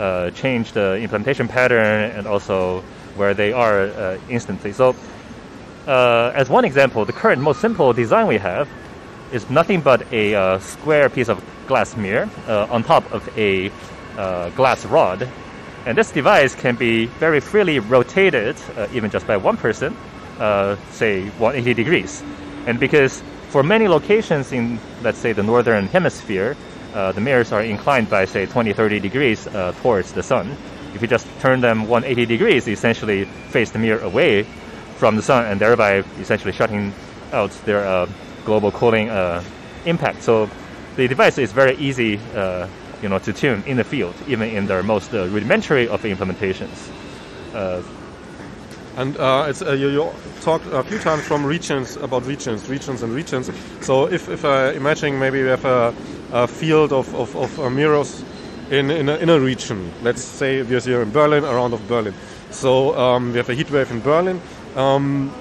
uh, 0.00 0.30
change 0.30 0.72
the 0.72 0.96
implementation 0.96 1.46
pattern 1.46 2.10
and 2.10 2.26
also 2.26 2.80
where 3.16 3.34
they 3.34 3.52
are 3.52 3.82
uh, 3.82 4.18
instantly. 4.30 4.72
So, 4.72 4.96
uh, 5.86 6.32
as 6.34 6.48
one 6.48 6.64
example, 6.64 7.04
the 7.04 7.12
current 7.12 7.42
most 7.42 7.60
simple 7.60 7.92
design 7.92 8.26
we 8.26 8.38
have 8.38 8.68
is 9.30 9.48
nothing 9.50 9.80
but 9.80 10.10
a 10.12 10.34
uh, 10.34 10.58
square 10.58 11.08
piece 11.10 11.28
of 11.28 11.44
glass 11.66 11.96
mirror 11.96 12.28
uh, 12.48 12.66
on 12.70 12.82
top 12.82 13.12
of 13.12 13.28
a 13.38 13.70
uh, 14.16 14.48
glass 14.50 14.84
rod. 14.86 15.28
And 15.86 15.96
this 15.96 16.10
device 16.10 16.54
can 16.54 16.76
be 16.76 17.06
very 17.06 17.40
freely 17.40 17.78
rotated, 17.78 18.56
even 18.92 19.10
just 19.10 19.26
by 19.26 19.38
one 19.38 19.56
person, 19.56 19.96
say 20.92 21.28
180 21.38 21.72
degrees. 21.74 22.22
And 22.66 22.78
because 22.78 23.22
for 23.48 23.62
many 23.62 23.88
locations 23.88 24.52
in, 24.52 24.78
let's 25.02 25.18
say, 25.18 25.32
the 25.32 25.42
northern 25.42 25.86
hemisphere, 25.86 26.54
uh, 26.94 27.12
the 27.12 27.20
mirrors 27.20 27.52
are 27.52 27.62
inclined 27.62 28.08
by 28.08 28.24
say 28.24 28.46
20 28.46 28.72
30 28.72 29.00
degrees 29.00 29.46
uh, 29.46 29.72
towards 29.82 30.12
the 30.12 30.22
sun. 30.22 30.56
If 30.94 31.02
you 31.02 31.08
just 31.08 31.26
turn 31.40 31.60
them 31.60 31.86
180 31.86 32.26
degrees 32.26 32.66
you 32.66 32.72
essentially 32.72 33.24
face 33.50 33.70
the 33.70 33.78
mirror 33.78 34.00
away 34.00 34.42
from 34.96 35.16
the 35.16 35.22
sun 35.22 35.46
and 35.46 35.60
thereby 35.60 35.98
essentially 36.18 36.52
shutting 36.52 36.92
out 37.32 37.50
their 37.64 37.86
uh, 37.86 38.08
global 38.44 38.72
cooling 38.72 39.08
uh, 39.08 39.42
impact. 39.84 40.22
So 40.22 40.50
the 40.96 41.08
device 41.08 41.38
is 41.38 41.52
very 41.52 41.76
easy 41.76 42.18
uh, 42.34 42.68
you 43.02 43.08
know 43.08 43.18
to 43.20 43.32
tune 43.32 43.62
in 43.66 43.76
the 43.76 43.84
field 43.84 44.14
even 44.26 44.50
in 44.50 44.66
their 44.66 44.82
most 44.82 45.14
uh, 45.14 45.26
rudimentary 45.28 45.88
of 45.88 46.02
implementations 46.02 46.90
and 49.00 49.16
uh, 49.16 49.46
it's, 49.48 49.62
uh, 49.62 49.72
you, 49.72 49.88
you, 49.88 50.10
talked 50.42 50.66
a 50.66 50.82
few 50.82 50.98
times 50.98 51.22
from 51.22 51.44
regions 51.44 51.96
about 51.96 52.26
regions, 52.26 52.68
regions 52.68 53.02
and 53.02 53.14
regions. 53.14 53.50
So 53.80 54.06
if, 54.06 54.28
if 54.28 54.44
uh, 54.44 54.72
imagine 54.76 55.18
maybe 55.18 55.42
we 55.42 55.48
have 55.48 55.64
a, 55.64 55.94
a 56.32 56.46
field 56.46 56.92
of, 56.92 57.14
of, 57.14 57.34
of 57.34 57.58
uh, 57.58 57.70
mirrors 57.70 58.22
in, 58.70 58.90
in 58.90 59.08
a, 59.08 59.16
in, 59.16 59.30
a, 59.30 59.40
region, 59.40 59.90
let's 60.02 60.22
say 60.22 60.62
we're 60.62 60.80
here 60.80 61.00
in 61.00 61.10
Berlin, 61.10 61.44
around 61.44 61.72
of 61.72 61.88
Berlin. 61.88 62.14
So 62.50 62.94
um, 62.98 63.32
we 63.32 63.38
have 63.38 63.48
a 63.48 63.54
heat 63.54 63.70
wave 63.70 63.90
in 63.90 64.00
Berlin. 64.00 64.40
Um, 64.76 65.32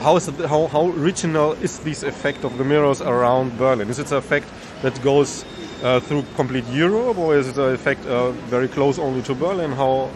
how 0.00 0.16
is 0.16 0.28
it, 0.28 0.34
how, 0.46 0.66
how 0.66 0.88
regional 0.88 1.52
is 1.52 1.78
this 1.78 2.02
effect 2.02 2.44
of 2.44 2.58
the 2.58 2.64
mirrors 2.64 3.00
around 3.00 3.56
Berlin? 3.56 3.88
Is 3.88 3.98
it 3.98 4.10
an 4.12 4.18
effect 4.18 4.46
that 4.82 5.00
goes 5.02 5.46
uh, 5.82 6.00
through 6.00 6.24
complete 6.34 6.66
Europe, 6.68 7.16
or 7.16 7.34
is 7.34 7.48
it 7.48 7.56
an 7.56 7.72
effect 7.72 8.04
uh, 8.04 8.32
very 8.50 8.68
close 8.68 8.98
only 8.98 9.22
to 9.22 9.34
Berlin? 9.34 9.72
How 9.72 10.10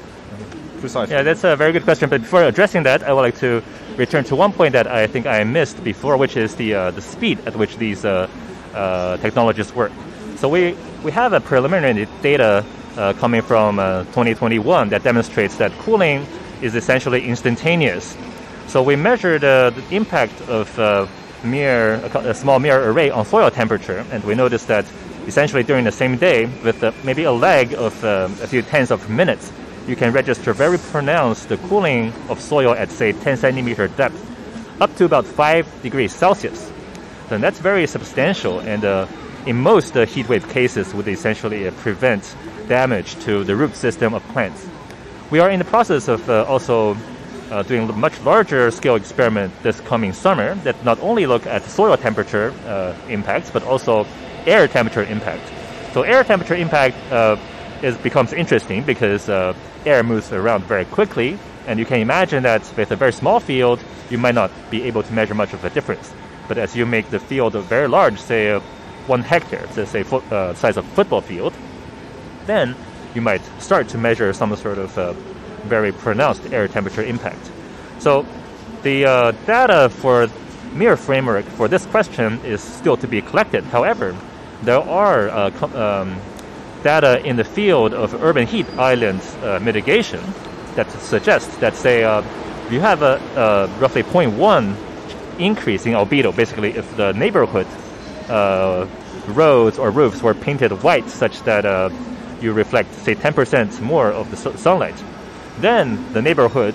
Precisely. 0.81 1.15
Yeah, 1.15 1.23
that's 1.23 1.45
a 1.45 1.57
very 1.57 1.73
good 1.73 1.85
question. 1.85 2.09
But 2.09 2.23
before 2.23 2.43
addressing 2.43 2.83
that, 2.85 3.03
I 3.03 3.13
would 3.13 3.21
like 3.21 3.39
to 3.39 3.63
return 3.97 4.25
to 4.25 4.37
one 4.37 4.53
point 4.53 4.73
that 4.73 4.87
I 4.87 5.07
think 5.07 5.27
I 5.27 5.45
missed 5.45 5.83
before, 5.85 6.17
which 6.17 6.37
is 6.37 6.57
the 6.57 6.75
uh, 6.75 6.91
the 6.91 7.03
speed 7.03 7.39
at 7.47 7.55
which 7.55 7.77
these 7.77 8.05
uh, 8.05 8.29
uh, 8.75 9.19
technologies 9.19 9.75
work. 9.75 9.93
So 10.37 10.49
we 10.49 10.75
we 11.05 11.13
have 11.13 11.33
a 11.35 11.41
preliminary 11.41 12.09
data 12.23 12.65
uh, 12.97 13.13
coming 13.15 13.43
from 13.43 13.79
uh, 13.79 14.05
2021 14.05 14.89
that 14.89 15.03
demonstrates 15.03 15.57
that 15.57 15.71
cooling 15.81 16.27
is 16.63 16.75
essentially 16.75 17.27
instantaneous. 17.27 18.17
So 18.67 18.83
we 18.83 18.97
measured 18.97 19.45
uh, 19.45 19.71
the 19.71 19.95
impact 19.95 20.41
of 20.49 20.79
mirror 21.45 21.95
a, 22.15 22.35
small 22.35 22.59
mirror 22.59 22.91
array 22.93 23.11
on 23.11 23.25
soil 23.25 23.51
temperature, 23.51 24.05
and 24.13 24.25
we 24.25 24.35
noticed 24.35 24.69
that 24.69 24.87
essentially 25.27 25.63
during 25.63 25.85
the 25.85 25.93
same 25.93 26.17
day, 26.17 26.47
with 26.65 26.83
maybe 27.05 27.25
a 27.25 27.33
lag 27.33 27.75
of 27.75 28.03
a 28.05 28.47
few 28.47 28.63
tens 28.63 28.91
of 28.91 29.09
minutes, 29.11 29.53
you 29.87 29.97
can 29.97 30.13
register 30.13 30.53
very 30.53 30.79
pronounced 30.79 31.49
the 31.49 31.57
cooling 31.69 32.13
of 32.29 32.41
soil 32.41 32.73
at 32.73 32.91
say 32.91 33.13
10 33.13 33.37
centimeter 33.37 33.89
depth 33.89 34.27
up 34.81 34.95
to 34.97 35.05
about 35.05 35.27
5 35.27 35.83
degrees 35.83 36.13
Celsius. 36.13 36.73
Then 37.29 37.41
that's 37.41 37.59
very 37.59 37.87
substantial 37.87 38.61
and 38.61 38.85
uh, 38.85 39.07
in 39.47 39.57
most 39.57 39.97
uh, 39.97 40.07
heat 40.07 40.29
wave 40.29 40.49
cases 40.49 40.95
would 40.95 41.09
essentially 41.09 41.67
uh, 41.67 41.71
prevent 41.73 42.37
damage 42.69 43.17
to 43.25 43.45
the 43.45 43.57
root 43.57 43.75
system 43.75 44.15
of 44.15 44.23
plants. 44.29 44.67
We 45.31 45.39
are 45.39 45.51
in 45.51 45.59
the 45.59 45.65
process 45.65 46.09
of 46.09 46.29
uh, 46.29 46.45
also 46.45 46.97
uh, 47.51 47.63
doing 47.63 47.89
a 47.89 47.93
much 47.93 48.21
larger 48.21 48.71
scale 48.71 48.97
experiment 48.97 49.53
this 49.63 49.81
coming 49.81 50.13
summer 50.13 50.55
that 50.57 50.83
not 50.85 51.01
only 51.01 51.27
look 51.27 51.47
at 51.47 51.65
soil 51.65 51.97
temperature 51.97 52.53
uh, 52.67 52.95
impacts 53.09 53.51
but 53.51 53.63
also 53.65 54.07
air 54.47 54.69
temperature 54.69 55.05
impact. 55.05 55.43
So 55.93 56.03
air 56.03 56.23
temperature 56.23 56.55
impact 56.55 56.97
is 57.83 57.97
becomes 57.99 58.33
interesting 58.33 58.83
because 58.83 59.29
uh, 59.29 59.55
air 59.87 60.03
moves 60.03 60.33
around 60.33 60.65
very 60.65 60.85
quickly, 60.85 61.39
and 61.67 61.79
you 61.79 61.85
can 61.87 62.01
imagine 62.01 62.43
that 62.43 62.63
with 62.77 62.91
a 62.91 62.97
very 62.97 63.13
small 63.13 63.41
field, 63.41 63.83
you 64.11 64.19
might 64.19 64.35
not 64.35 64.51
be 64.71 64.83
able 64.85 65.03
to 65.03 65.13
measure 65.13 65.35
much 65.35 65.53
of 65.53 65.65
a 65.65 65.71
difference. 65.71 66.13
But 66.49 66.59
as 66.59 66.75
you 66.75 66.87
make 66.87 67.11
the 67.11 67.21
field 67.21 67.55
very 67.55 67.89
large, 67.89 68.19
say 68.19 68.51
uh, 68.51 68.61
one 69.07 69.23
hectare, 69.23 69.67
so 69.73 69.85
say 69.85 70.03
foot, 70.03 70.25
uh, 70.33 70.55
size 70.55 70.77
of 70.77 70.85
football 70.87 71.21
field, 71.21 71.55
then 72.47 72.75
you 73.15 73.21
might 73.21 73.43
start 73.59 73.89
to 73.89 73.99
measure 73.99 74.33
some 74.33 74.55
sort 74.57 74.79
of 74.79 74.97
uh, 74.99 75.13
very 75.65 75.93
pronounced 75.93 76.53
air 76.53 76.67
temperature 76.69 77.03
impact. 77.03 77.51
So 77.99 78.27
the 78.83 79.05
uh, 79.05 79.33
data 79.47 79.91
for 79.91 80.29
mirror 80.73 80.97
framework 80.97 81.45
for 81.45 81.69
this 81.69 81.87
question 81.87 82.41
is 82.45 82.61
still 82.61 82.97
to 82.97 83.09
be 83.09 83.21
collected. 83.21 83.65
However, 83.65 84.17
there 84.63 84.81
are 84.81 85.29
uh, 85.29 86.03
um, 86.03 86.21
data 86.83 87.25
in 87.27 87.37
the 87.37 87.45
field 87.45 87.93
of 87.93 88.23
urban 88.23 88.47
heat 88.47 88.67
island 88.79 89.21
uh, 89.43 89.59
mitigation 89.61 90.23
that 90.75 90.91
suggests 90.91 91.57
that, 91.59 91.75
say, 91.75 92.05
uh, 92.05 92.23
you 92.71 92.81
have 92.81 93.03
a, 93.03 93.21
a, 93.37 93.81
roughly 93.81 94.03
0.1 94.03 94.77
increase 95.39 95.87
in 95.87 95.93
albedo, 95.93 96.35
basically, 96.35 96.71
if 96.71 96.97
the 96.97 97.13
neighborhood 97.13 97.67
uh, 98.29 98.87
roads 99.29 99.79
or 99.79 99.91
roofs 99.91 100.23
were 100.23 100.35
painted 100.35 100.71
white 100.83 101.09
such 101.09 101.43
that 101.43 101.65
uh, 101.65 101.91
you 102.41 102.53
reflect, 102.53 102.93
say, 102.95 103.15
10% 103.15 103.81
more 103.81 104.09
of 104.13 104.31
the 104.31 104.37
sunlight, 104.57 105.03
then 105.59 106.13
the 106.13 106.23
neighborhood 106.23 106.75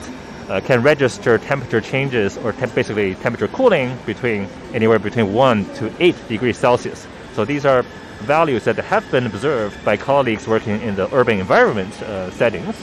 uh, 0.49 0.61
can 0.61 0.83
register 0.83 1.37
temperature 1.37 1.81
changes 1.81 2.37
or 2.37 2.51
te 2.53 2.67
basically 2.67 3.15
temperature 3.15 3.47
cooling 3.47 3.97
between 4.05 4.47
anywhere 4.73 4.99
between 4.99 5.33
1 5.33 5.65
to 5.75 5.91
8 5.99 6.27
degrees 6.27 6.57
Celsius. 6.57 7.07
So 7.33 7.45
these 7.45 7.65
are 7.65 7.83
values 8.25 8.63
that 8.65 8.77
have 8.77 9.09
been 9.11 9.25
observed 9.25 9.77
by 9.85 9.97
colleagues 9.97 10.47
working 10.47 10.81
in 10.81 10.95
the 10.95 11.07
urban 11.13 11.39
environment 11.39 11.93
uh, 12.01 12.29
settings. 12.31 12.75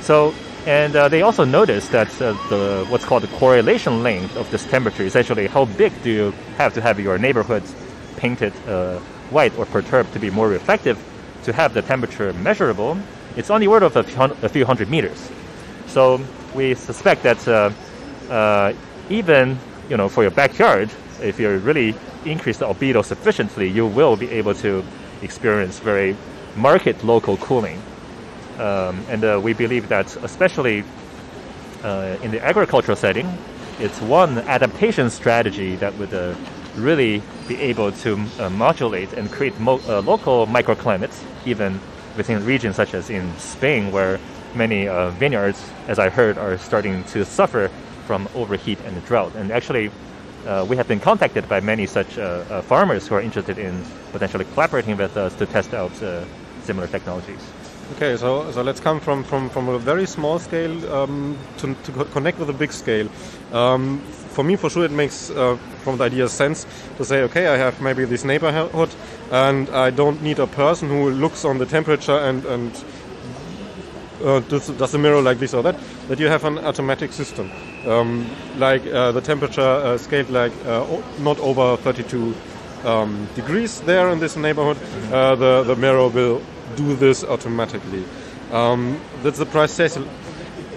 So 0.00 0.34
And 0.66 0.96
uh, 0.96 1.08
they 1.10 1.20
also 1.20 1.44
noticed 1.44 1.92
that 1.92 2.08
uh, 2.22 2.32
the 2.48 2.86
what's 2.88 3.04
called 3.04 3.22
the 3.22 3.36
correlation 3.38 4.02
length 4.02 4.34
of 4.36 4.50
this 4.50 4.64
temperature, 4.64 5.04
essentially 5.04 5.46
how 5.46 5.66
big 5.76 5.92
do 6.02 6.10
you 6.10 6.32
have 6.56 6.72
to 6.74 6.80
have 6.80 6.98
your 6.98 7.18
neighborhood 7.18 7.62
painted 8.16 8.52
white 9.30 9.56
or 9.58 9.66
perturbed 9.66 10.12
to 10.12 10.18
be 10.18 10.30
more 10.30 10.48
reflective, 10.48 10.96
to 11.44 11.52
have 11.52 11.74
the 11.74 11.82
temperature 11.82 12.32
measurable, 12.34 12.96
it's 13.36 13.50
on 13.50 13.60
the 13.60 13.66
order 13.66 13.86
of 13.86 13.96
a 13.96 14.02
few, 14.02 14.22
a 14.42 14.48
few 14.48 14.64
hundred 14.64 14.88
meters. 14.88 15.30
So 15.86 16.20
we 16.54 16.74
suspect 16.74 17.22
that 17.24 17.46
uh, 17.48 17.70
uh, 18.30 18.72
even 19.10 19.58
you 19.90 19.96
know 19.96 20.08
for 20.08 20.22
your 20.22 20.30
backyard, 20.30 20.90
if 21.20 21.38
you're 21.38 21.58
really 21.58 21.94
increase 22.24 22.58
the 22.58 22.66
albedo 22.66 23.04
sufficiently, 23.04 23.68
you 23.68 23.86
will 23.86 24.16
be 24.16 24.30
able 24.30 24.54
to 24.54 24.84
experience 25.22 25.78
very 25.78 26.16
marked 26.56 27.04
local 27.04 27.36
cooling. 27.36 27.80
Um, 28.58 29.04
and 29.08 29.24
uh, 29.24 29.40
we 29.42 29.52
believe 29.52 29.88
that, 29.88 30.16
especially 30.22 30.84
uh, 31.82 32.16
in 32.22 32.30
the 32.30 32.44
agricultural 32.44 32.96
setting, 32.96 33.26
it's 33.80 34.00
one 34.00 34.38
adaptation 34.38 35.10
strategy 35.10 35.76
that 35.76 35.96
would 35.98 36.14
uh, 36.14 36.34
really 36.76 37.22
be 37.48 37.60
able 37.60 37.92
to 37.92 38.24
uh, 38.38 38.48
modulate 38.50 39.12
and 39.12 39.30
create 39.30 39.58
mo- 39.58 39.80
uh, 39.88 40.00
local 40.02 40.46
microclimates, 40.46 41.22
even 41.44 41.80
within 42.16 42.44
regions 42.44 42.76
such 42.76 42.94
as 42.94 43.10
in 43.10 43.36
Spain, 43.38 43.90
where 43.90 44.20
many 44.54 44.86
uh, 44.86 45.10
vineyards, 45.10 45.70
as 45.88 45.98
I 45.98 46.08
heard, 46.08 46.38
are 46.38 46.56
starting 46.58 47.02
to 47.04 47.24
suffer 47.24 47.70
from 48.06 48.28
overheat 48.34 48.78
and 48.84 49.04
drought. 49.04 49.34
And 49.34 49.50
actually, 49.50 49.90
uh, 50.46 50.66
we 50.68 50.76
have 50.76 50.86
been 50.88 51.00
contacted 51.00 51.48
by 51.48 51.60
many 51.60 51.86
such 51.86 52.18
uh, 52.18 52.22
uh, 52.22 52.62
farmers 52.62 53.06
who 53.06 53.14
are 53.14 53.20
interested 53.20 53.58
in 53.58 53.84
potentially 54.12 54.44
collaborating 54.54 54.96
with 54.96 55.16
us 55.16 55.34
to 55.34 55.46
test 55.46 55.74
out 55.74 56.02
uh, 56.02 56.24
similar 56.62 56.86
technologies. 56.86 57.40
Okay, 57.96 58.16
so 58.16 58.50
so 58.50 58.62
let's 58.62 58.80
come 58.80 58.98
from 59.00 59.24
from, 59.24 59.50
from 59.50 59.68
a 59.68 59.78
very 59.78 60.06
small 60.06 60.38
scale 60.38 60.92
um, 60.92 61.36
to, 61.58 61.74
to 61.74 61.92
co- 61.92 62.04
connect 62.04 62.38
with 62.38 62.48
a 62.48 62.52
big 62.52 62.72
scale. 62.72 63.08
Um, 63.52 64.00
for 64.34 64.42
me, 64.42 64.56
for 64.56 64.70
sure, 64.70 64.84
it 64.84 64.90
makes 64.90 65.30
uh, 65.30 65.56
from 65.84 65.98
the 65.98 66.04
idea 66.04 66.28
sense 66.28 66.66
to 66.96 67.04
say, 67.04 67.22
okay, 67.22 67.46
I 67.46 67.56
have 67.56 67.80
maybe 67.80 68.04
this 68.04 68.24
neighborhood, 68.24 68.90
and 69.30 69.68
I 69.70 69.90
don't 69.90 70.22
need 70.22 70.38
a 70.38 70.46
person 70.46 70.88
who 70.88 71.10
looks 71.10 71.44
on 71.44 71.58
the 71.58 71.66
temperature 71.66 72.18
and 72.18 72.44
and 72.46 72.84
uh, 74.24 74.40
does, 74.40 74.68
does 74.68 74.92
the 74.92 74.98
mirror 74.98 75.20
like 75.20 75.38
this 75.38 75.54
or 75.54 75.62
that. 75.62 75.76
That 76.08 76.18
you 76.18 76.28
have 76.28 76.44
an 76.44 76.58
automatic 76.58 77.12
system, 77.12 77.50
um, 77.86 78.28
like 78.56 78.86
uh, 78.86 79.12
the 79.12 79.20
temperature 79.20 79.60
uh, 79.60 79.98
scaled 79.98 80.30
like 80.30 80.52
uh, 80.66 80.84
not 81.20 81.38
over 81.40 81.76
32 81.76 82.34
um, 82.84 83.28
degrees 83.34 83.80
there 83.82 84.08
in 84.10 84.20
this 84.20 84.36
neighborhood. 84.36 84.76
Uh, 85.12 85.34
the 85.34 85.62
the 85.64 85.76
mirror 85.76 86.08
will 86.08 86.42
do 86.76 86.96
this 86.96 87.24
automatically. 87.24 88.04
Um, 88.52 89.00
that's 89.22 89.38
the 89.38 89.46
process. 89.46 89.98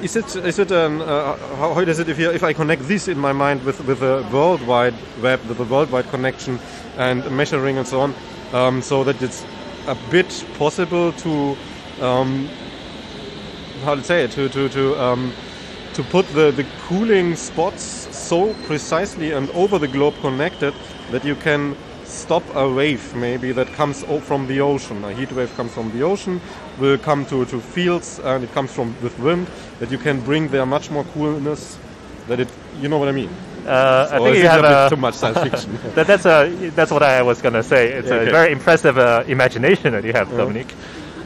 Is 0.02 0.16
it 0.16 0.36
is 0.36 0.60
it 0.60 0.72
an, 0.72 1.02
uh, 1.02 1.36
how, 1.58 1.84
does 1.84 2.00
it 2.00 2.08
if 2.08 2.20
you, 2.20 2.30
if 2.30 2.44
I 2.44 2.54
connect 2.54 2.84
this 2.88 3.08
in 3.08 3.18
my 3.18 3.34
mind 3.34 3.64
with 3.64 3.80
with 3.86 4.02
a 4.02 4.28
worldwide 4.32 4.94
web, 5.22 5.44
with 5.48 5.60
a 5.60 5.64
worldwide 5.64 6.08
connection 6.10 6.60
and 6.98 7.30
measuring 7.32 7.78
and 7.78 7.88
so 7.88 8.02
on, 8.02 8.14
um, 8.54 8.82
so 8.82 9.04
that 9.04 9.22
it's 9.22 9.46
a 9.88 9.96
bit 10.12 10.46
possible 10.58 11.12
to 11.14 11.58
um, 12.02 12.48
how 13.84 13.96
to 13.96 14.04
say 14.04 14.24
it 14.24 14.32
to 14.32 14.50
to 14.50 14.70
to 14.70 15.02
um, 15.02 15.34
to 15.98 16.04
put 16.04 16.26
the 16.34 16.52
the 16.52 16.66
cooling 16.88 17.36
spots 17.36 17.84
so 18.16 18.54
precisely 18.68 19.32
and 19.32 19.50
over 19.52 19.80
the 19.80 19.88
globe 19.88 20.14
connected 20.22 20.74
that 21.12 21.26
you 21.26 21.36
can 21.36 21.76
stop 22.06 22.44
a 22.56 22.70
wave 22.70 23.16
maybe 23.16 23.52
that 23.52 23.68
comes 23.74 24.04
from 24.28 24.48
the 24.48 24.62
ocean. 24.62 25.04
A 25.04 25.12
heat 25.14 25.32
wave 25.32 25.54
comes 25.58 25.74
from 25.74 25.92
the 25.92 26.04
ocean, 26.04 26.40
will 26.80 26.98
come 26.98 27.26
to, 27.26 27.46
to 27.46 27.60
fields, 27.60 28.20
and 28.20 28.44
it 28.44 28.52
comes 28.54 28.72
from 28.72 28.96
with 29.02 29.18
wind. 29.20 29.48
That 29.80 29.92
you 29.92 29.98
can 29.98 30.22
bring 30.22 30.48
there 30.50 30.66
much 30.66 30.92
more 30.92 31.04
coolness. 31.14 31.78
That 32.28 32.40
it, 32.40 32.48
you 32.82 32.90
know 32.90 32.98
what 32.98 33.10
I 33.10 33.12
mean? 33.12 33.30
Uh, 33.66 34.08
I 34.12 34.20
Or 34.20 34.26
think 34.26 34.38
you 34.38 34.48
have 34.48 34.64
a 34.64 34.76
a, 34.86 34.90
too 34.90 34.98
much 34.98 35.16
science 35.16 35.38
fiction. 35.40 35.78
that, 35.96 36.08
that's 36.08 36.26
a 36.26 36.70
that's 36.76 36.92
what 36.92 37.04
I 37.04 37.22
was 37.24 37.42
gonna 37.42 37.64
say. 37.64 37.90
It's 37.92 38.08
Okay. 38.12 38.30
a 38.30 38.32
very 38.32 38.52
impressive 38.52 38.98
uh, 38.98 39.24
imagination 39.28 39.92
that 39.94 40.04
you 40.06 40.14
have, 40.14 40.30
Dominique. 40.38 40.74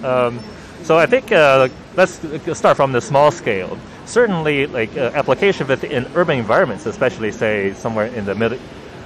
Um, 0.03 0.39
so 0.83 0.97
I 0.97 1.05
think 1.05 1.31
uh, 1.31 1.67
let's 1.95 2.19
start 2.57 2.77
from 2.77 2.91
the 2.91 3.01
small 3.01 3.31
scale. 3.31 3.77
Certainly, 4.11 4.67
like 4.67 4.97
uh, 4.97 5.11
application 5.13 5.67
within 5.67 6.05
urban 6.15 6.37
environments, 6.37 6.85
especially 6.85 7.31
say 7.31 7.71
somewhere 7.71 8.07
in 8.07 8.25
the 8.25 8.59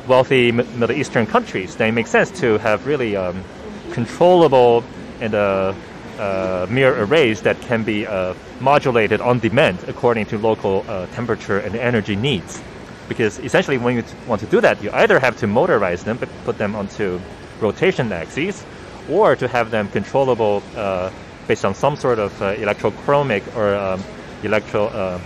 wealthy 0.08 0.52
Mi- 0.52 0.64
Middle 0.76 0.96
Eastern 0.96 1.28
countries, 1.28 1.76
they 1.76 1.92
make 1.92 2.08
sense 2.08 2.32
to 2.40 2.58
have 2.58 2.88
really 2.88 3.16
um, 3.16 3.44
controllable 3.92 4.84
and 5.22 5.36
uh, 5.36 5.76
uh, 6.18 6.66
mirror 6.72 7.06
arrays 7.06 7.44
that 7.44 7.62
can 7.62 7.84
be 7.84 8.08
uh, 8.08 8.34
modulated 8.60 9.22
on 9.22 9.38
demand 9.38 9.78
according 9.88 10.26
to 10.26 10.40
local 10.40 10.84
uh, 10.88 11.06
temperature 11.14 11.60
and 11.60 11.76
energy 11.76 12.16
needs. 12.16 12.60
Because 13.08 13.38
essentially, 13.38 13.78
when 13.78 13.98
you 13.98 14.04
want 14.26 14.42
to 14.42 14.48
do 14.48 14.60
that, 14.62 14.82
you 14.82 14.90
either 14.92 15.20
have 15.20 15.38
to 15.38 15.46
motorize 15.46 16.04
them, 16.04 16.18
but 16.18 16.30
put 16.46 16.58
them 16.58 16.76
onto 16.76 17.22
rotation 17.60 18.12
axes, 18.12 18.66
or 19.08 19.36
to 19.36 19.48
have 19.48 19.70
them 19.70 19.88
controllable 19.90 20.64
uh, 20.76 21.12
based 21.48 21.64
on 21.64 21.76
some 21.76 21.96
sort 21.96 22.18
of 22.18 22.34
electrochromic 22.40 23.56
or 23.56 23.76
um, 23.76 24.04
electro 24.46 24.88
uh, 24.88 25.20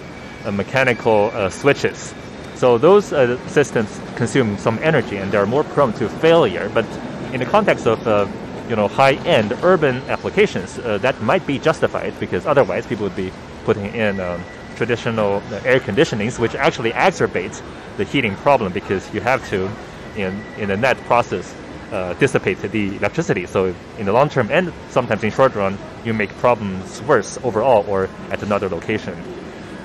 uh, 0.45 0.51
mechanical 0.51 1.31
uh, 1.33 1.49
switches. 1.49 2.13
So 2.55 2.77
those 2.77 3.05
systems 3.51 3.99
consume 4.15 4.57
some 4.57 4.79
energy 4.81 5.17
and 5.17 5.31
they're 5.31 5.45
more 5.45 5.63
prone 5.63 5.93
to 5.93 6.09
failure. 6.09 6.69
But 6.73 6.85
in 7.33 7.39
the 7.39 7.45
context 7.45 7.87
of 7.87 7.99
you 8.69 8.75
know 8.75 8.87
high-end 8.87 9.53
urban 9.63 9.97
applications, 10.09 10.75
that 10.75 11.21
might 11.21 11.45
be 11.47 11.57
justified 11.57 12.19
because 12.19 12.45
otherwise 12.45 12.85
people 12.85 13.05
would 13.05 13.15
be 13.15 13.31
putting 13.63 13.85
in 13.93 14.19
um, 14.19 14.43
traditional 14.75 15.41
air 15.63 15.79
conditionings, 15.79 16.37
which 16.37 16.55
actually 16.55 16.91
exacerbates 16.91 17.61
the 17.97 18.03
heating 18.03 18.35
problem 18.37 18.73
because 18.73 19.13
you 19.13 19.21
have 19.21 19.47
to, 19.49 19.69
in 20.15 20.43
in 20.57 20.67
the 20.69 20.77
net 20.77 20.97
process, 21.07 21.53
uh, 21.91 22.13
dissipate 22.13 22.59
the 22.59 22.95
electricity. 22.97 23.45
So 23.45 23.73
in 23.97 24.05
the 24.05 24.13
long 24.13 24.29
term 24.29 24.49
and 24.51 24.71
sometimes 24.89 25.23
in 25.23 25.31
short 25.31 25.55
run, 25.55 25.77
you 26.05 26.13
make 26.13 26.29
problems 26.37 27.01
worse 27.03 27.37
overall 27.43 27.85
or 27.87 28.09
at 28.31 28.43
another 28.43 28.69
location. 28.69 29.15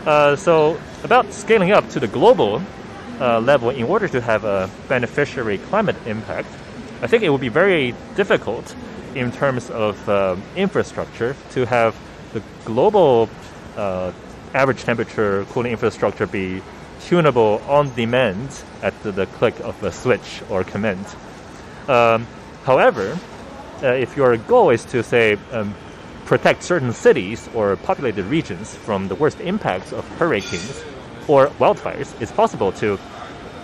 Uh, 0.07 0.37
so 0.37 0.79
about 1.03 1.33
scaling 1.33 1.73
up 1.73 1.89
to 1.91 2.01
the 2.01 2.09
global 2.09 2.63
uh, 3.21 3.41
level 3.41 3.71
in 3.71 3.85
order 3.85 4.09
to 4.09 4.21
have 4.21 4.45
a 4.45 4.69
beneficiary 4.89 5.59
climate 5.59 5.97
impact, 6.07 6.49
I 7.01 7.07
think 7.07 7.23
it 7.23 7.31
would 7.31 7.41
be 7.41 7.49
very 7.49 7.95
difficult 8.17 8.75
in 9.15 9.31
terms 9.33 9.71
of 9.71 10.09
uh, 10.09 10.37
infrastructure 10.57 11.37
to 11.53 11.65
have 11.67 11.97
the 12.33 12.43
global 12.65 13.31
uh, 13.77 14.13
average 14.55 14.83
temperature 14.85 15.45
cooling 15.51 15.73
infrastructure 15.73 16.27
be 16.27 16.63
tunable 17.01 17.63
on 17.67 17.95
demand 17.95 18.49
at 18.83 19.01
the, 19.03 19.13
the 19.13 19.27
click 19.27 19.59
of 19.61 19.83
a 19.83 19.93
switch 19.93 20.43
or 20.51 20.65
command. 20.65 21.05
Um, 21.89 22.27
however, 22.65 23.19
uh, 23.83 23.89
if 23.89 24.17
your 24.17 24.37
goal 24.37 24.71
is 24.71 24.85
to 24.87 25.03
say 25.03 25.37
um, 25.53 25.75
protect 26.25 26.63
certain 26.63 26.93
cities 26.93 27.49
or 27.55 27.77
populated 27.77 28.25
regions 28.27 28.75
from 28.75 29.09
the 29.09 29.15
worst 29.15 29.41
impacts 29.41 29.93
of 29.93 30.07
hurricanes 30.17 30.83
or 31.29 31.49
wildfires, 31.59 32.19
it's 32.21 32.33
possible 32.33 32.73
to 32.73 32.99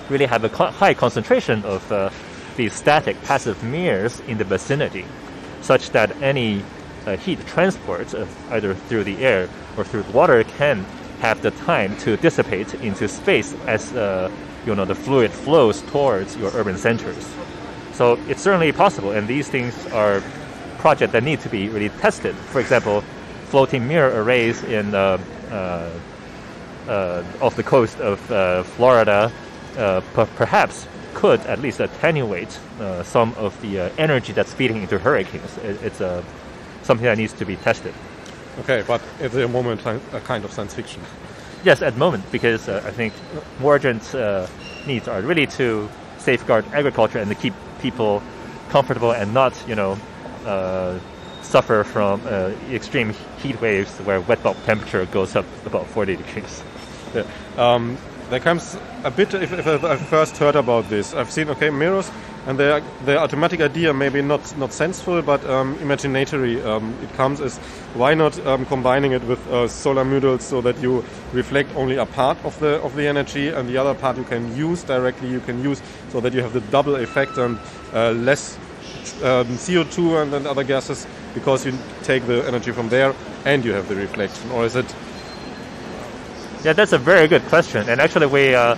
really 0.09 0.26
have 0.26 0.44
a 0.44 0.48
co- 0.48 0.66
high 0.66 0.92
concentration 0.92 1.64
of 1.64 1.90
uh, 1.90 2.11
these 2.56 2.74
static 2.74 3.20
passive 3.22 3.62
mirrors 3.62 4.20
in 4.20 4.37
the 4.37 4.44
vicinity, 4.44 5.06
such 5.62 5.90
that 5.90 6.11
any 6.20 6.62
uh, 7.06 7.16
heat 7.16 7.38
transport, 7.46 8.14
either 8.50 8.74
through 8.74 9.04
the 9.04 9.18
air 9.18 9.48
or 9.76 9.85
through 9.85 10.02
the 10.02 10.12
water, 10.12 10.44
can 10.44 10.85
have 11.20 11.40
the 11.40 11.50
time 11.52 11.96
to 11.98 12.16
dissipate 12.18 12.74
into 12.74 13.09
space 13.09 13.54
as 13.66 13.94
uh, 13.94 14.30
you 14.66 14.74
know 14.74 14.85
the 14.85 14.94
fluid 14.94 15.30
flows 15.30 15.80
towards 15.83 16.37
your 16.37 16.50
urban 16.54 16.76
centers. 16.76 17.26
So 18.00 18.18
it's 18.28 18.40
certainly 18.40 18.72
possible, 18.72 19.10
and 19.10 19.28
these 19.28 19.50
things 19.50 19.74
are 19.88 20.22
projects 20.78 21.12
that 21.12 21.22
need 21.22 21.40
to 21.40 21.50
be 21.50 21.68
really 21.68 21.90
tested. 22.00 22.34
For 22.34 22.58
example, 22.58 23.02
floating 23.50 23.86
mirror 23.86 24.22
arrays 24.22 24.64
in 24.64 24.94
uh, 24.94 25.18
uh, 25.50 25.90
uh, 26.88 27.22
off 27.42 27.56
the 27.56 27.62
coast 27.62 28.00
of 28.00 28.18
uh, 28.32 28.62
Florida 28.62 29.30
uh, 29.76 30.00
per- 30.14 30.24
perhaps 30.24 30.88
could 31.12 31.40
at 31.40 31.60
least 31.60 31.78
attenuate 31.78 32.58
uh, 32.80 33.02
some 33.02 33.34
of 33.34 33.60
the 33.60 33.80
uh, 33.80 33.90
energy 33.98 34.32
that's 34.32 34.54
feeding 34.54 34.80
into 34.80 34.98
hurricanes. 34.98 35.58
It, 35.58 35.82
it's 35.82 36.00
uh, 36.00 36.24
something 36.82 37.04
that 37.04 37.18
needs 37.18 37.34
to 37.34 37.44
be 37.44 37.56
tested. 37.56 37.92
Okay, 38.60 38.82
but 38.86 39.02
at 39.20 39.32
the 39.32 39.46
moment, 39.46 39.84
a 39.84 40.20
kind 40.20 40.46
of 40.46 40.52
science 40.52 40.72
fiction. 40.72 41.02
Yes, 41.64 41.82
at 41.82 41.92
the 41.92 41.98
moment, 41.98 42.24
because 42.32 42.66
uh, 42.66 42.82
I 42.82 42.92
think 42.92 43.12
more 43.58 43.74
urgent 43.74 44.14
uh, 44.14 44.46
needs 44.86 45.06
are 45.06 45.20
really 45.20 45.46
to 45.48 45.86
safeguard 46.16 46.64
agriculture 46.72 47.18
and 47.18 47.28
to 47.28 47.34
keep 47.34 47.52
people 47.80 48.22
comfortable 48.70 49.12
and 49.12 49.34
not, 49.34 49.52
you 49.66 49.74
know, 49.74 49.98
uh, 50.44 50.98
suffer 51.42 51.84
from 51.84 52.20
uh, 52.26 52.52
extreme 52.70 53.14
heat 53.38 53.60
waves 53.60 53.90
where 53.98 54.20
wet 54.20 54.42
bulb 54.42 54.56
temperature 54.64 55.04
goes 55.06 55.34
up 55.34 55.44
about 55.66 55.86
40 55.88 56.16
degrees. 56.16 56.62
Yeah. 57.14 57.24
Um, 57.56 57.98
there 58.30 58.40
comes 58.40 58.76
a 59.04 59.10
bit. 59.10 59.34
If, 59.34 59.52
if 59.52 59.84
I 59.84 59.96
first 59.96 60.36
heard 60.36 60.56
about 60.56 60.88
this, 60.88 61.14
I've 61.14 61.30
seen 61.30 61.48
okay 61.50 61.70
mirrors, 61.70 62.10
and 62.46 62.58
their 62.58 62.80
their 63.04 63.18
automatic 63.18 63.60
idea 63.60 63.92
maybe 63.92 64.22
not 64.22 64.56
not 64.56 64.72
senseful, 64.72 65.20
but 65.22 65.44
um, 65.50 65.76
imaginatory. 65.78 66.64
Um, 66.64 66.94
it 67.02 67.12
comes 67.14 67.40
as 67.40 67.58
why 67.94 68.14
not 68.14 68.38
um, 68.46 68.64
combining 68.66 69.12
it 69.12 69.24
with 69.24 69.44
uh, 69.48 69.66
solar 69.68 70.04
modules 70.04 70.42
so 70.42 70.60
that 70.60 70.80
you 70.80 71.04
reflect 71.32 71.74
only 71.76 71.96
a 71.96 72.06
part 72.06 72.38
of 72.44 72.58
the 72.60 72.80
of 72.82 72.94
the 72.94 73.06
energy, 73.06 73.48
and 73.48 73.68
the 73.68 73.76
other 73.76 73.94
part 73.94 74.16
you 74.16 74.24
can 74.24 74.56
use 74.56 74.84
directly. 74.84 75.28
You 75.28 75.40
can 75.40 75.62
use 75.62 75.82
so 76.10 76.20
that 76.20 76.32
you 76.32 76.40
have 76.40 76.52
the 76.52 76.62
double 76.70 76.96
effect 76.96 77.36
and 77.36 77.58
uh, 77.92 78.12
less 78.12 78.56
um, 79.22 79.46
CO2 79.58 80.22
and, 80.22 80.34
and 80.34 80.46
other 80.46 80.64
gases 80.64 81.06
because 81.34 81.66
you 81.66 81.72
take 82.02 82.26
the 82.26 82.46
energy 82.46 82.72
from 82.72 82.88
there 82.88 83.14
and 83.44 83.64
you 83.64 83.72
have 83.72 83.88
the 83.88 83.96
reflection, 83.96 84.50
or 84.52 84.64
is 84.64 84.76
it? 84.76 84.94
Yeah, 86.62 86.74
that's 86.74 86.92
a 86.92 86.98
very 86.98 87.26
good 87.26 87.42
question, 87.46 87.88
and 87.88 88.02
actually 88.02 88.26
we 88.26 88.54
uh, 88.54 88.76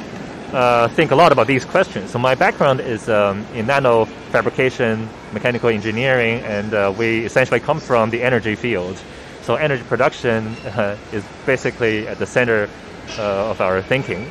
uh, 0.52 0.86
think 0.90 1.10
a 1.10 1.16
lot 1.16 1.32
about 1.32 1.48
these 1.48 1.64
questions. 1.64 2.12
So 2.12 2.18
my 2.20 2.36
background 2.36 2.78
is 2.78 3.08
um, 3.08 3.44
in 3.54 3.66
nano 3.66 4.04
fabrication, 4.30 5.08
mechanical 5.32 5.68
engineering, 5.68 6.44
and 6.44 6.72
uh, 6.74 6.94
we 6.96 7.24
essentially 7.24 7.58
come 7.58 7.80
from 7.80 8.10
the 8.10 8.22
energy 8.22 8.54
field. 8.54 9.02
So 9.42 9.56
energy 9.56 9.82
production 9.82 10.54
uh, 10.64 10.96
is 11.12 11.24
basically 11.44 12.06
at 12.06 12.20
the 12.20 12.26
center 12.26 12.70
uh, 13.18 13.50
of 13.50 13.60
our 13.60 13.82
thinking. 13.82 14.30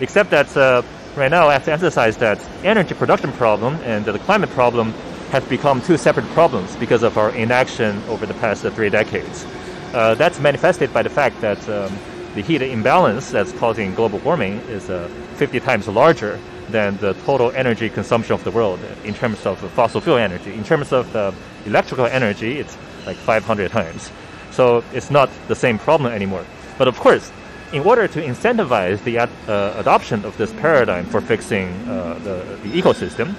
Except 0.00 0.30
that 0.30 0.56
uh, 0.56 0.82
right 1.16 1.32
now 1.32 1.48
I 1.48 1.54
have 1.54 1.64
to 1.64 1.72
emphasize 1.72 2.16
that 2.18 2.38
energy 2.62 2.94
production 2.94 3.32
problem 3.32 3.74
and 3.82 4.04
the 4.04 4.20
climate 4.20 4.50
problem 4.50 4.92
have 5.32 5.48
become 5.48 5.82
two 5.82 5.96
separate 5.96 6.26
problems 6.26 6.76
because 6.76 7.02
of 7.02 7.18
our 7.18 7.30
inaction 7.30 8.00
over 8.06 8.24
the 8.24 8.34
past 8.34 8.62
three 8.62 8.90
decades. 8.90 9.44
that's 9.90 10.38
manifested 10.38 10.92
by 10.92 11.02
the 11.02 11.10
fact 11.10 11.40
that 11.40 11.58
um, 11.68 11.98
the 12.34 12.42
heat 12.42 12.62
imbalance 12.62 13.30
that's 13.30 13.52
causing 13.52 13.94
global 13.94 14.18
warming 14.18 14.54
is 14.68 14.90
uh, 14.90 15.08
50 15.36 15.60
times 15.60 15.86
larger 15.88 16.38
than 16.70 16.96
the 16.96 17.12
total 17.24 17.52
energy 17.52 17.88
consumption 17.88 18.34
of 18.34 18.42
the 18.42 18.50
world 18.50 18.80
in 19.04 19.14
terms 19.14 19.46
of 19.46 19.58
fossil 19.72 20.00
fuel 20.00 20.16
energy. 20.16 20.52
In 20.52 20.64
terms 20.64 20.92
of 20.92 21.14
uh, 21.14 21.32
electrical 21.66 22.06
energy, 22.06 22.58
it's 22.58 22.76
like 23.06 23.16
500 23.16 23.70
times. 23.70 24.10
So 24.50 24.82
it's 24.92 25.10
not 25.10 25.30
the 25.48 25.54
same 25.54 25.78
problem 25.78 26.12
anymore. 26.12 26.44
But 26.78 26.88
of 26.88 26.98
course, 26.98 27.30
in 27.72 27.82
order 27.82 28.08
to 28.08 28.22
incentivize 28.22 29.02
the 29.04 29.18
ad- 29.18 29.30
uh, 29.48 29.74
adoption 29.76 30.24
of 30.24 30.36
this 30.36 30.52
paradigm 30.54 31.06
for 31.06 31.20
fixing 31.20 31.68
uh, 31.88 32.14
the, 32.22 32.58
the, 32.62 32.82
ecosystem, 32.82 33.34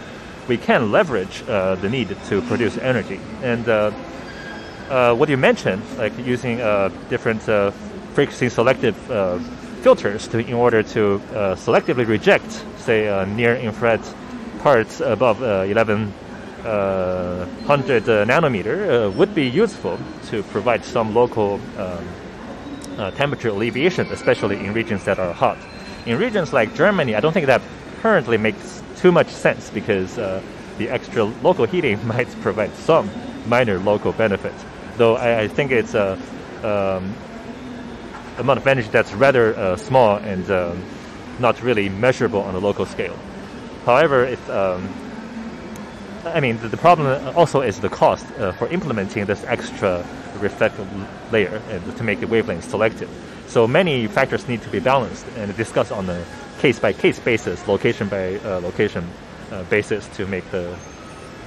we 0.48 0.58
can 0.58 0.92
leverage 0.92 1.44
uh, 1.48 1.76
the 1.76 1.90
need 1.90 2.16
to 2.28 2.42
produce 2.44 2.78
energy. 2.78 3.20
And 3.42 3.68
uh, 3.68 3.92
what 5.16 5.30
you 5.30 5.38
mentioned, 5.38 5.82
like 5.98 6.18
using 6.20 6.58
different 7.10 7.42
frequency 8.16 8.50
selective 8.50 9.12
uh, 9.12 9.38
filters 9.84 10.28
to, 10.30 10.40
in 10.40 10.54
order 10.54 10.82
to 10.82 11.16
uh, 11.16 11.56
selectively 11.56 12.08
reject, 12.08 12.66
say, 12.78 13.10
uh, 13.10 13.26
near 13.26 13.58
infrared 13.58 14.00
parts 14.60 15.02
above 15.02 15.42
1100 15.42 18.04
nanometer 18.26 19.14
would 19.14 19.36
be 19.36 19.48
useful 19.48 20.00
to 20.28 20.42
provide 20.44 20.82
some 20.84 21.14
local 21.14 21.60
um, 21.78 22.08
temperature 23.16 23.50
alleviation, 23.50 24.08
especially 24.08 24.66
in 24.66 24.74
regions 24.74 25.04
that 25.04 25.20
are 25.20 25.34
hot. 25.34 25.58
In 26.06 26.18
regions 26.18 26.54
like 26.54 26.74
Germany, 26.74 27.16
I 27.16 27.20
don't 27.20 27.34
think 27.34 27.48
that 27.48 27.62
currently 28.02 28.38
makes 28.38 28.82
too 28.96 29.12
much 29.12 29.28
sense 29.28 29.70
because 29.70 30.18
uh, 30.18 30.42
the 30.78 30.90
extra 30.90 31.26
local 31.26 31.66
heating 31.66 32.00
might 32.14 32.30
provide 32.42 32.74
some 32.76 33.10
minor 33.46 33.78
local 33.78 34.14
benefit. 34.14 34.54
Though 34.98 35.18
I, 35.18 35.42
I 35.42 35.48
think 35.48 35.72
it's 35.72 35.94
a 35.94 36.18
um, 36.64 37.14
amount 38.38 38.60
of 38.60 38.68
energy 38.68 38.90
that's 38.90 39.14
rather 39.14 39.56
uh, 39.56 39.76
small 39.76 40.18
and 40.18 40.50
um, 40.52 40.84
not 41.40 41.62
really 41.62 41.90
measurable 41.90 42.42
on 42.42 42.56
a 42.56 42.60
local 42.60 42.86
scale. 42.86 43.18
However, 43.86 44.26
if 44.26 44.50
um, 44.50 44.90
I 46.26 46.40
mean, 46.40 46.58
the, 46.58 46.70
the, 46.70 46.78
problem 46.78 47.36
also 47.38 47.62
is 47.62 47.80
the 47.80 47.90
cost 47.90 48.26
uh, 48.40 48.52
for 48.54 48.68
implementing 48.70 49.26
this 49.26 49.44
extra 49.44 50.04
reflective 50.40 50.88
layer 51.32 51.62
and 51.70 51.98
to 51.98 52.04
make 52.04 52.20
the 52.20 52.28
wavelength 52.28 52.70
selective. 52.70 53.10
So 53.48 53.68
many 53.68 54.08
factors 54.08 54.48
need 54.48 54.64
to 54.64 54.70
be 54.70 54.80
balanced 54.80 55.26
and 55.38 55.56
discussed 55.56 55.92
on 55.92 56.10
a 56.10 56.26
case-by-case 56.60 57.20
basis, 57.20 57.68
location 57.68 58.10
by 58.10 58.38
uh, 58.38 58.60
location 58.62 59.08
uh, 59.52 59.64
basis 59.64 60.08
to 60.18 60.26
make 60.26 60.50
the 60.52 60.76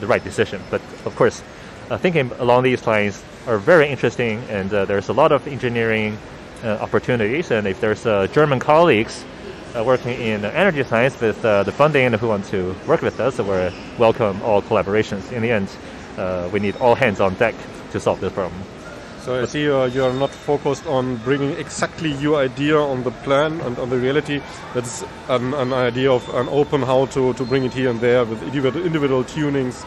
the 0.01 0.07
right 0.07 0.23
decision. 0.23 0.63
But 0.71 0.81
of 1.05 1.17
course, 1.17 1.43
uh, 1.91 1.99
thinking 1.99 2.31
along 2.39 2.63
these 2.63 2.87
lines 2.87 3.23
are 3.47 3.59
very 3.59 3.89
interesting, 3.89 4.43
and 4.49 4.73
uh, 4.73 4.85
there's 4.85 5.09
a 5.09 5.13
lot 5.13 5.33
of 5.33 5.47
engineering 5.49 6.19
opportunities. 6.65 7.51
And 7.51 7.67
if 7.67 7.81
there's 7.81 8.07
uh, 8.07 8.27
German 8.29 8.59
colleagues 8.59 9.25
uh, 9.75 9.85
working 9.85 10.21
in 10.21 10.45
energy 10.45 10.85
science 10.85 11.21
with 11.21 11.43
the 11.43 11.73
funding 11.77 12.13
who 12.15 12.29
want 12.29 12.45
to 12.47 12.75
work 12.87 13.03
with 13.03 13.21
us, 13.21 13.39
we 13.39 13.73
welcome 13.99 14.41
all 14.43 14.63
collaborations. 14.63 15.33
In 15.33 15.43
the 15.43 15.51
end, 15.51 15.69
we 16.53 16.61
need 16.61 16.77
all 16.77 16.95
hands 16.95 17.21
on 17.21 17.35
deck 17.35 17.55
to 17.93 18.01
solve 18.01 18.21
this 18.21 18.33
problem. 18.33 18.63
So 19.29 19.43
I 19.43 19.45
see 19.45 19.63
you 19.65 19.75
are, 19.75 19.89
you 19.89 20.05
are 20.05 20.13
not 20.15 20.31
focused 20.31 20.87
on 20.87 21.17
bringing 21.17 21.51
exactly 21.59 22.13
your 22.13 22.41
idea 22.41 22.79
on 22.79 23.03
the 23.03 23.11
plan 23.11 23.61
and 23.61 23.79
on 23.79 23.91
the 23.91 23.99
reality. 23.99 24.41
That's 24.73 25.05
an, 25.29 25.53
an 25.53 25.75
idea 25.75 26.11
of 26.11 26.27
an 26.35 26.49
open 26.49 26.81
how 26.81 27.05
to, 27.13 27.35
to 27.35 27.45
bring 27.45 27.65
it 27.65 27.75
here 27.75 27.91
and 27.91 28.01
there 28.01 28.25
with 28.25 28.43
individual, 28.43 28.87
individual 28.87 29.25
tunings. 29.25 29.85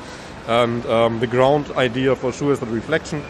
And 0.47 0.85
um, 0.85 1.19
the 1.19 1.25
ground 1.25 1.71
idea 1.71 2.15
for 2.15 2.31
sure 2.31 2.51
is 2.51 2.59
the 2.59 2.67
reflection. 2.67 3.23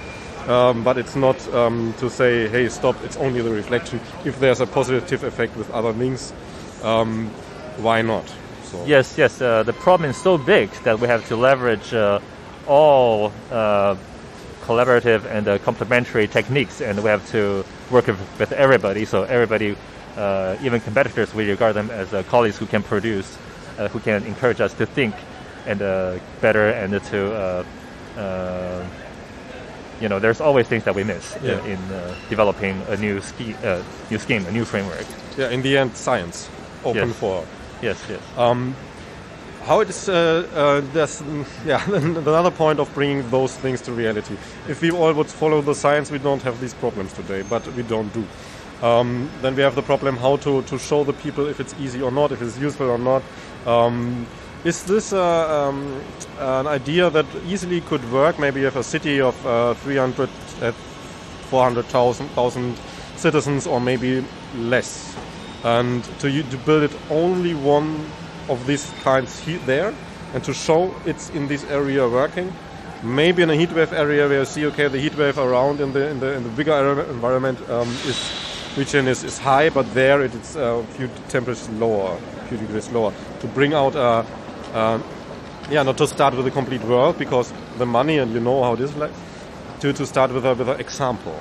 Um, 0.48 0.84
but 0.84 0.98
it's 0.98 1.16
not 1.16 1.48
um, 1.54 1.94
to 2.00 2.10
say, 2.10 2.48
hey, 2.50 2.68
stop, 2.70 2.96
it's 3.04 3.18
only 3.18 3.42
the 3.42 3.52
reflection. 3.52 4.00
If 4.26 4.40
there's 4.40 4.60
a 4.60 4.66
positive 4.66 5.24
effect 5.24 5.56
with 5.56 5.70
other 5.72 5.94
things, 5.94 6.34
um, 6.82 7.28
why 7.78 8.02
not? 8.02 8.26
So. 8.64 8.84
Yes, 8.86 9.18
yes. 9.18 9.42
Uh, 9.42 9.64
the 9.64 9.74
problem 9.74 10.10
is 10.10 10.18
so 10.18 10.38
big 10.38 10.72
that 10.84 11.00
we 11.00 11.08
have 11.08 11.28
to 11.28 11.36
leverage 11.36 11.94
uh, 11.94 12.20
all 12.68 13.32
uh, 13.52 13.96
collaborative 14.64 15.26
and 15.26 15.48
uh, 15.48 15.58
complementary 15.60 16.28
techniques, 16.28 16.82
and 16.82 17.04
we 17.04 17.10
have 17.10 17.28
to 17.32 17.64
work 17.92 18.08
with, 18.08 18.52
everybody. 18.52 19.06
So 19.06 19.24
everybody, 19.24 19.76
uh, 20.18 20.58
even 20.64 20.82
competitors, 20.82 21.34
we 21.36 21.50
regard 21.50 21.76
them 21.76 21.92
as 21.92 22.14
uh, 22.14 22.24
colleagues 22.24 22.58
who 22.58 22.66
can 22.66 22.82
produce, 22.82 23.38
who 23.92 24.00
can 24.00 24.24
encourage 24.26 24.62
us 24.62 24.74
to 24.76 24.86
think 24.86 25.16
and 25.66 25.80
better 26.40 26.70
and 26.70 27.04
to 27.06 27.66
you 30.02 30.10
know, 30.10 30.20
there's 30.20 30.42
always 30.42 30.68
things 30.68 30.84
that 30.84 30.96
we 30.96 31.04
miss 31.04 31.38
yeah. 31.44 31.64
in, 31.64 31.72
in 31.72 31.80
uh, 31.92 32.16
developing 32.30 32.82
a 32.90 32.98
new 32.98 33.22
ski, 33.22 33.56
uh, 33.64 33.82
new 34.10 34.18
scheme, 34.18 34.46
a 34.48 34.52
new 34.52 34.66
framework. 34.66 35.06
Yeah, 35.38 35.50
in 35.50 35.62
the 35.62 35.78
end, 35.78 35.96
science 35.96 36.50
open 36.84 37.10
yes. 37.10 37.18
for. 37.18 37.46
Yes, 37.82 38.06
yes. 38.10 38.22
Um, 38.38 38.76
how 39.64 39.82
it 39.82 39.90
is, 39.90 40.10
uh, 40.10 40.48
uh, 40.54 40.82
there's, 40.92 41.22
yeah, 41.66 41.88
another 41.94 42.52
point 42.52 42.80
of 42.80 42.94
bringing 42.94 43.30
those 43.30 43.56
things 43.56 43.80
to 43.82 43.92
reality. 43.92 44.36
If 44.68 44.82
we 44.82 44.92
all 44.92 45.14
would 45.14 45.28
follow 45.28 45.62
the 45.62 45.76
science, 45.76 46.10
we 46.10 46.18
don't 46.18 46.42
have 46.42 46.60
these 46.60 46.74
problems 46.74 47.14
today, 47.14 47.44
but 47.44 47.66
we 47.76 47.84
don't 47.84 48.12
do. 48.14 48.26
Um, 48.82 49.30
then 49.42 49.56
we 49.56 49.62
have 49.62 49.76
the 49.76 49.84
problem 49.84 50.18
how 50.18 50.38
to, 50.38 50.64
to 50.64 50.80
show 50.80 51.04
the 51.04 51.14
people 51.14 51.46
if 51.46 51.60
it's 51.60 51.76
easy 51.80 52.02
or 52.02 52.10
not, 52.10 52.32
if 52.32 52.42
it's 52.42 52.58
useful 52.58 52.90
or 52.90 52.98
not. 52.98 53.22
Um, 53.68 54.26
is 54.64 54.84
this 54.84 55.12
uh, 55.12 55.70
um, 55.70 56.02
an 56.40 56.68
idea 56.68 57.10
that 57.10 57.26
easily 57.48 57.82
could 57.82 58.12
work? 58.12 58.38
Maybe 58.38 58.60
you 58.60 58.66
have 58.66 58.78
a 58.78 58.84
city 58.84 59.20
of 59.20 59.46
uh, 59.46 59.74
300, 59.74 60.30
uh, 60.62 60.72
400,000 61.50 62.78
citizens, 63.16 63.66
or 63.66 63.80
maybe 63.82 64.24
less, 64.56 65.16
and 65.64 66.04
to, 66.20 66.44
to 66.44 66.58
build 66.58 66.84
it 66.84 66.96
only 67.10 67.56
one 67.56 68.06
of 68.50 68.66
these 68.68 68.92
kinds 69.04 69.40
here, 69.40 69.60
there, 69.66 69.94
and 70.34 70.44
to 70.44 70.54
show 70.54 70.94
it's 71.06 71.30
in 71.32 71.48
this 71.48 71.64
area 71.66 72.08
working. 72.08 72.54
Maybe 73.04 73.42
in 73.42 73.50
a 73.50 73.54
heatwave 73.54 73.94
area 73.94 74.28
where 74.28 74.40
you 74.40 74.46
see, 74.46 74.66
okay, 74.68 74.88
the 74.88 75.00
heatwave 75.00 75.38
around 75.38 75.82
in 75.82 75.92
the 75.92 76.08
in 76.08 76.20
the, 76.20 76.34
in 76.34 76.44
the 76.44 76.50
bigger 76.50 77.02
environment 77.10 77.58
um, 77.68 77.90
is 78.06 78.32
region 78.78 79.08
is, 79.08 79.24
is 79.24 79.38
high, 79.38 79.70
but 79.70 79.92
there 79.94 80.22
it's 80.22 80.56
a 80.56 80.84
few 80.92 81.10
temperatures 81.30 81.70
lower, 81.70 82.16
a 82.16 82.46
few 82.48 82.58
degrees 82.58 82.90
lower. 82.92 83.14
To 83.40 83.48
bring 83.48 83.74
out 83.74 83.96
a 83.96 84.26
uh, 84.74 85.02
yeah, 85.70 85.84
not 85.84 85.98
to 85.98 86.08
start 86.08 86.36
with 86.36 86.48
a 86.48 86.52
complete 86.52 86.84
world 86.84 87.18
because 87.18 87.54
the 87.78 87.86
money 87.86 88.18
and 88.18 88.34
you 88.34 88.40
know 88.40 88.64
how 88.64 88.74
it 88.74 88.82
is 88.82 88.96
like. 88.96 89.12
To, 89.82 89.92
to 89.94 90.06
start 90.06 90.32
with 90.32 90.46
a 90.46 90.54
with 90.54 90.70
an 90.70 90.80
example. 90.80 91.36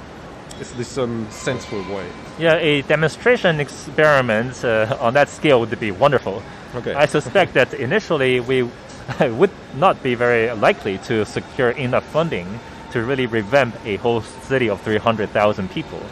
Is 0.61 0.73
this 0.73 0.97
a 0.97 1.05
um, 1.05 1.27
sensible 1.31 1.83
way? 1.95 2.07
Yeah, 2.39 2.57
a 2.57 2.83
demonstration 2.83 3.61
experiment 3.61 4.65
uh, 4.65 4.97
on 5.01 5.15
that 5.15 5.29
scale 5.29 5.61
would 5.61 5.79
be 5.79 5.91
wonderful. 5.91 6.43
Okay. 6.75 6.95
I 6.95 7.07
suspect 7.07 7.55
that 7.55 7.75
initially 7.75 8.41
we 8.41 8.63
would 9.21 9.51
not 9.75 10.03
be 10.03 10.15
very 10.15 10.53
likely 10.53 10.99
to 10.99 11.25
secure 11.25 11.71
enough 11.71 12.05
funding 12.05 12.61
to 12.93 13.03
really 13.05 13.27
revamp 13.27 13.75
a 13.85 13.97
whole 13.97 14.21
city 14.21 14.69
of 14.69 14.81
300,000 14.83 15.71
people. 15.71 16.03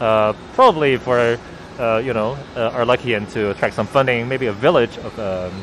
Uh, 0.00 0.32
probably 0.54 0.96
for, 0.96 1.38
uh, 1.78 1.98
you 2.04 2.12
know, 2.12 2.36
uh, 2.56 2.70
are 2.70 2.84
lucky 2.84 3.14
and 3.14 3.28
to 3.30 3.50
attract 3.50 3.74
some 3.74 3.86
funding, 3.86 4.28
maybe 4.28 4.46
a 4.46 4.52
village 4.52 4.98
of 4.98 5.18
um, 5.18 5.62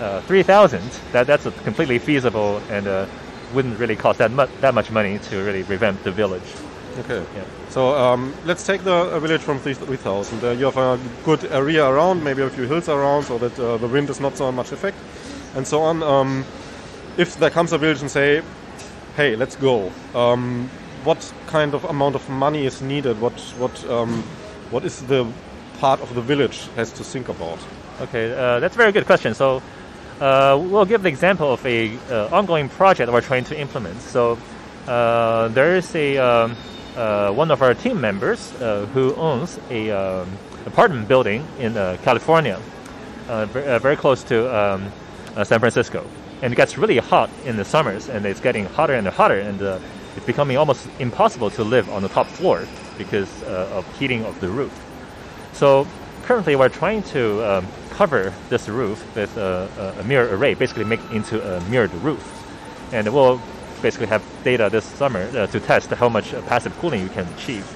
uh, 0.00 0.20
3,000, 0.22 0.82
that, 1.12 1.26
that's 1.26 1.44
completely 1.62 1.98
feasible 1.98 2.60
and 2.70 2.86
uh, 2.86 3.06
wouldn't 3.52 3.78
really 3.78 3.96
cost 3.96 4.18
that, 4.18 4.30
mu- 4.30 4.46
that 4.60 4.74
much 4.74 4.90
money 4.90 5.18
to 5.18 5.36
really 5.42 5.62
revamp 5.62 6.02
the 6.02 6.12
village. 6.12 6.42
Okay. 6.98 7.24
Yeah. 7.36 7.44
So 7.68 7.96
um, 7.96 8.34
let's 8.44 8.66
take 8.66 8.82
the 8.82 8.92
a 8.92 9.20
village 9.20 9.40
from 9.40 9.60
3000. 9.60 10.42
Uh, 10.42 10.50
you 10.50 10.64
have 10.64 10.76
a 10.76 10.98
good 11.24 11.44
area 11.52 11.86
around, 11.86 12.24
maybe 12.24 12.42
a 12.42 12.50
few 12.50 12.64
hills 12.64 12.88
around, 12.88 13.24
so 13.24 13.38
that 13.38 13.58
uh, 13.58 13.76
the 13.76 13.86
wind 13.86 14.10
is 14.10 14.20
not 14.20 14.36
so 14.36 14.50
much 14.50 14.72
effect, 14.72 14.96
and 15.54 15.66
so 15.66 15.82
on. 15.82 16.02
Um, 16.02 16.44
if 17.16 17.36
there 17.36 17.50
comes 17.50 17.72
a 17.72 17.78
village 17.78 18.00
and 18.00 18.10
say, 18.10 18.42
"Hey, 19.16 19.36
let's 19.36 19.54
go," 19.54 19.92
um, 20.14 20.68
what 21.04 21.32
kind 21.46 21.74
of 21.74 21.84
amount 21.84 22.16
of 22.16 22.28
money 22.28 22.66
is 22.66 22.82
needed? 22.82 23.20
What 23.20 23.38
what 23.56 23.88
um, 23.88 24.24
what 24.70 24.84
is 24.84 25.00
the 25.02 25.26
part 25.78 26.00
of 26.00 26.14
the 26.14 26.22
village 26.22 26.68
has 26.74 26.90
to 26.92 27.04
think 27.04 27.28
about? 27.28 27.58
Okay, 28.00 28.32
uh, 28.32 28.58
that's 28.58 28.74
a 28.74 28.78
very 28.78 28.92
good 28.92 29.06
question. 29.06 29.34
So 29.34 29.62
uh, 30.20 30.58
we'll 30.60 30.84
give 30.84 31.02
the 31.02 31.08
example 31.08 31.52
of 31.52 31.64
a 31.64 31.96
uh, 32.10 32.28
ongoing 32.30 32.68
project 32.68 33.10
we're 33.10 33.20
trying 33.22 33.44
to 33.44 33.58
implement. 33.58 34.00
So 34.02 34.38
uh, 34.86 35.48
there 35.48 35.76
is 35.76 35.94
a 35.94 36.18
um, 36.18 36.56
uh, 36.96 37.32
one 37.32 37.50
of 37.50 37.62
our 37.62 37.74
team 37.74 38.00
members 38.00 38.52
uh, 38.60 38.86
who 38.92 39.14
owns 39.14 39.58
a 39.70 39.90
um, 39.90 40.28
apartment 40.66 41.08
building 41.08 41.46
in 41.58 41.74
California, 42.02 42.60
very, 43.26 43.78
very, 43.78 43.96
close 43.96 44.22
to 44.24 44.54
um, 44.54 44.92
San 45.44 45.58
Francisco, 45.58 46.04
and 46.42 46.52
it 46.52 46.56
gets 46.56 46.76
really 46.76 46.98
hot 46.98 47.30
in 47.46 47.56
the 47.56 47.64
summers, 47.64 48.08
and 48.08 48.26
it's 48.26 48.40
getting 48.40 48.66
hotter 48.66 48.94
and 48.94 49.06
hotter, 49.08 49.38
and 49.38 49.62
it's 50.16 50.26
becoming 50.26 50.56
almost 50.56 50.86
impossible 50.98 51.48
to 51.50 51.64
live 51.64 51.88
on 51.88 52.02
the 52.02 52.08
top 52.08 52.26
floor 52.26 52.66
because 52.98 53.42
of 53.44 53.86
heating 53.98 54.24
of 54.26 54.38
the 54.40 54.48
roof. 54.48 54.74
So 55.52 55.86
currently, 56.24 56.56
we're 56.56 56.68
trying 56.68 57.02
to 57.14 57.58
um, 57.58 57.66
cover 58.00 58.32
this 58.48 58.66
roof 58.66 58.98
with 59.14 59.36
a, 59.36 59.94
a, 60.00 60.04
mirror 60.04 60.34
array, 60.34 60.54
basically 60.54 60.84
make 60.84 61.02
into 61.12 61.36
a 61.36 61.60
mirrored 61.68 61.92
roof. 61.96 62.24
And 62.94 63.06
we'll 63.12 63.38
basically 63.82 64.06
have 64.06 64.22
data 64.42 64.70
this 64.72 64.86
summer 64.86 65.24
uh, 65.36 65.46
to 65.48 65.60
test 65.60 65.90
how 65.90 66.08
much 66.08 66.32
uh, 66.32 66.40
passive 66.52 66.72
cooling 66.78 67.02
you 67.02 67.10
can 67.10 67.26
achieve. 67.34 67.66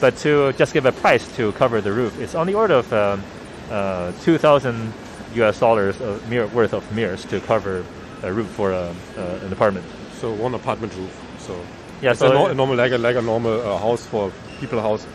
But 0.00 0.16
to 0.24 0.54
just 0.54 0.72
give 0.72 0.86
a 0.86 0.92
price 0.92 1.24
to 1.36 1.52
cover 1.52 1.82
the 1.82 1.92
roof, 1.92 2.18
it's 2.18 2.34
on 2.34 2.46
the 2.46 2.54
order 2.54 2.76
of 2.76 2.90
um, 2.94 3.22
uh, 3.70 4.12
2,000 4.22 4.90
US 5.34 5.60
dollars 5.60 6.00
mirror, 6.30 6.46
worth 6.46 6.72
of 6.72 6.90
mirrors 6.90 7.26
to 7.26 7.38
cover 7.40 7.84
a 8.22 8.32
roof 8.32 8.48
for 8.48 8.72
uh, 8.72 8.94
uh, 9.18 9.44
an 9.44 9.52
apartment. 9.52 9.84
So 10.18 10.32
one 10.32 10.54
apartment 10.54 10.94
roof. 10.96 11.14
So 11.40 11.54
yeah, 12.00 12.14
so 12.14 12.30
a, 12.30 12.34
no, 12.34 12.46
a 12.46 12.54
normal 12.54 12.76
like 12.76 12.92
a, 12.92 12.98
like 12.98 13.16
a 13.16 13.22
normal 13.22 13.60
uh, 13.60 13.76
house 13.76 14.06
for 14.06 14.32
people 14.60 14.80
house 14.80 15.06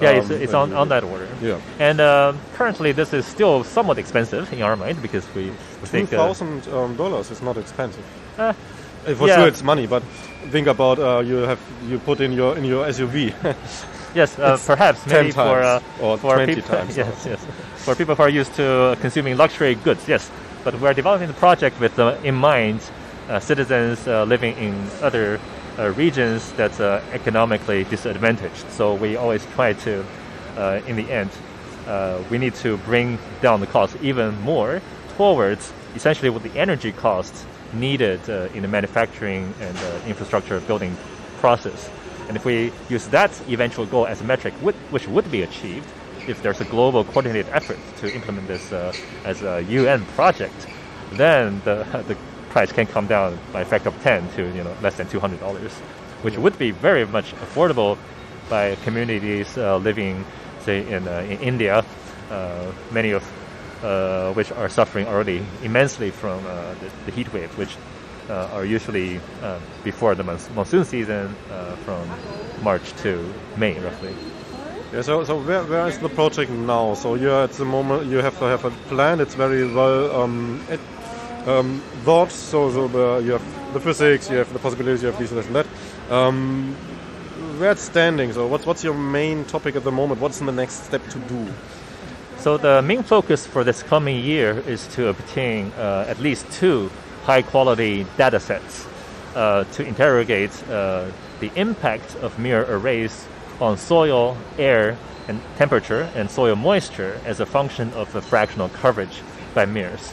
yeah, 0.00 0.10
um, 0.10 0.16
it's, 0.18 0.30
it's 0.30 0.54
on, 0.54 0.72
on 0.72 0.88
that 0.88 1.04
order. 1.04 1.28
Yeah. 1.40 1.60
And 1.78 2.00
uh, 2.00 2.34
currently, 2.54 2.92
this 2.92 3.12
is 3.12 3.26
still 3.26 3.64
somewhat 3.64 3.98
expensive 3.98 4.52
in 4.52 4.62
our 4.62 4.76
mind 4.76 5.00
because 5.02 5.26
we 5.34 5.50
think 5.84 6.10
two 6.10 6.16
uh, 6.16 6.26
thousand 6.26 6.66
um, 6.68 6.96
dollars 6.96 7.30
is 7.30 7.42
not 7.42 7.56
expensive. 7.56 8.04
Uh, 8.38 8.52
For 9.14 9.28
yeah. 9.28 9.36
sure, 9.36 9.48
it's 9.48 9.62
money, 9.62 9.86
but 9.86 10.02
think 10.50 10.66
about 10.66 10.98
uh, 10.98 11.20
you 11.20 11.36
have 11.44 11.60
you 11.88 11.98
put 11.98 12.20
in 12.20 12.32
your 12.32 12.56
in 12.56 12.64
your 12.64 12.86
SUV. 12.86 13.32
yes, 14.14 14.38
uh, 14.38 14.56
perhaps 14.66 15.06
maybe 15.06 15.30
for 15.30 15.60
uh, 15.60 15.80
or 16.00 16.16
for 16.18 16.44
people, 16.46 16.62
times. 16.62 16.96
yes, 17.02 17.26
yes, 17.26 17.46
for 17.84 17.94
people 17.94 18.14
who 18.14 18.22
are 18.22 18.30
used 18.30 18.54
to 18.54 18.96
consuming 19.00 19.36
luxury 19.36 19.74
goods. 19.74 20.08
Yes, 20.08 20.30
but 20.64 20.80
we're 20.80 20.94
developing 20.94 21.28
the 21.28 21.34
project 21.34 21.78
with 21.80 21.98
in 22.24 22.34
mind 22.34 22.80
citizens 23.40 24.06
living 24.06 24.56
in 24.56 24.74
other 25.02 25.38
regions 25.78 26.52
that's 26.52 26.80
uh, 26.80 27.02
economically 27.12 27.84
disadvantaged. 27.84 28.70
So 28.70 28.94
we 28.94 29.16
always 29.16 29.44
try 29.54 29.72
to, 29.72 30.04
uh, 30.56 30.80
in 30.86 30.96
the 30.96 31.10
end, 31.10 31.30
uh, 31.86 32.22
we 32.30 32.38
need 32.38 32.54
to 32.56 32.76
bring 32.78 33.18
down 33.42 33.60
the 33.60 33.66
cost 33.66 33.96
even 34.02 34.40
more 34.42 34.80
towards 35.16 35.72
essentially 35.94 36.30
what 36.30 36.42
the 36.42 36.56
energy 36.58 36.92
costs 36.92 37.44
needed 37.72 38.20
uh, 38.30 38.48
in 38.54 38.62
the 38.62 38.68
manufacturing 38.68 39.52
and 39.60 39.76
uh, 39.76 40.00
infrastructure 40.06 40.60
building 40.60 40.96
process. 41.40 41.90
And 42.28 42.36
if 42.36 42.44
we 42.44 42.72
use 42.88 43.06
that 43.08 43.30
eventual 43.48 43.84
goal 43.86 44.06
as 44.06 44.20
a 44.20 44.24
metric, 44.24 44.54
which 44.54 45.06
would 45.08 45.30
be 45.30 45.42
achieved 45.42 45.86
if 46.26 46.42
there's 46.42 46.60
a 46.60 46.64
global 46.64 47.04
coordinated 47.04 47.52
effort 47.52 47.78
to 47.98 48.14
implement 48.14 48.48
this 48.48 48.72
as 49.24 49.42
a 49.42 49.60
UN 49.62 50.06
project, 50.16 50.66
then 51.12 51.60
the, 51.64 51.84
the 52.08 52.16
price 52.54 52.70
can 52.70 52.86
come 52.86 53.08
down 53.08 53.36
by 53.52 53.62
a 53.62 53.64
factor 53.64 53.88
of 53.88 54.00
10 54.02 54.30
to 54.36 54.42
you 54.54 54.62
know 54.62 54.74
less 54.80 54.94
than 54.94 55.08
$200, 55.08 55.70
which 56.22 56.36
would 56.38 56.56
be 56.56 56.70
very 56.70 57.04
much 57.04 57.34
affordable 57.44 57.98
by 58.48 58.76
communities 58.86 59.58
uh, 59.58 59.76
living, 59.78 60.24
say, 60.60 60.86
in, 60.88 61.08
uh, 61.08 61.26
in 61.28 61.38
India, 61.40 61.84
uh, 62.30 62.72
many 62.92 63.10
of 63.10 63.24
uh, 63.82 64.32
which 64.34 64.52
are 64.52 64.68
suffering 64.68 65.06
already 65.08 65.44
immensely 65.64 66.10
from 66.12 66.38
uh, 66.46 66.74
the, 66.80 66.88
the, 67.06 67.12
heat 67.12 67.32
wave, 67.32 67.50
which 67.58 67.76
uh, 68.30 68.56
are 68.56 68.64
usually 68.64 69.20
before 69.82 70.14
the 70.14 70.22
monsoon 70.22 70.84
season 70.84 71.34
from 71.84 72.08
March 72.62 72.86
to 73.02 73.12
May, 73.56 73.78
roughly. 73.80 74.14
Yeah, 74.92 75.02
so, 75.02 75.24
so 75.24 75.40
where, 75.40 75.64
where 75.64 75.88
is 75.88 75.98
the 75.98 76.08
project 76.08 76.52
now? 76.52 76.94
So 76.94 77.16
you're 77.16 77.42
at 77.42 77.52
the 77.54 77.64
moment 77.64 78.06
you 78.06 78.18
have 78.18 78.38
to 78.38 78.44
have 78.44 78.64
a 78.64 78.70
plan. 78.88 79.20
It's 79.20 79.34
very 79.34 79.66
well 79.66 80.20
um, 80.20 80.62
um, 81.46 81.80
thoughts. 82.04 82.34
So, 82.34 82.70
so 82.70 82.88
the, 82.88 83.24
you 83.24 83.32
have 83.32 83.74
the 83.74 83.80
physics, 83.80 84.30
you 84.30 84.36
have 84.36 84.52
the 84.52 84.58
possibilities, 84.58 85.02
you 85.02 85.08
have 85.08 85.18
this, 85.18 85.30
this 85.30 85.46
and 85.46 85.56
that. 85.56 85.66
Um, 86.10 86.76
where 87.58 87.72
it's 87.72 87.82
standing. 87.82 88.32
So, 88.32 88.46
what's 88.46 88.66
what's 88.66 88.82
your 88.82 88.94
main 88.94 89.44
topic 89.44 89.76
at 89.76 89.84
the 89.84 89.92
moment? 89.92 90.20
What's 90.20 90.38
the 90.38 90.52
next 90.52 90.84
step 90.84 91.06
to 91.08 91.18
do? 91.20 91.46
So, 92.38 92.56
the 92.56 92.82
main 92.82 93.02
focus 93.02 93.46
for 93.46 93.64
this 93.64 93.82
coming 93.82 94.22
year 94.22 94.58
is 94.66 94.86
to 94.88 95.08
obtain 95.08 95.72
uh, 95.78 96.06
at 96.08 96.18
least 96.20 96.50
two 96.52 96.90
high-quality 97.24 98.06
data 98.18 98.38
sets 98.38 98.86
uh, 99.34 99.64
to 99.64 99.84
interrogate 99.84 100.52
uh, 100.68 101.10
the 101.40 101.50
impact 101.56 102.16
of 102.16 102.38
mirror 102.38 102.66
arrays 102.68 103.26
on 103.60 103.78
soil, 103.78 104.36
air, 104.58 104.96
and 105.28 105.40
temperature 105.56 106.10
and 106.14 106.30
soil 106.30 106.54
moisture 106.54 107.18
as 107.24 107.40
a 107.40 107.46
function 107.46 107.92
of 107.94 108.12
the 108.12 108.20
fractional 108.20 108.68
coverage 108.68 109.22
by 109.54 109.64
mirrors. 109.64 110.12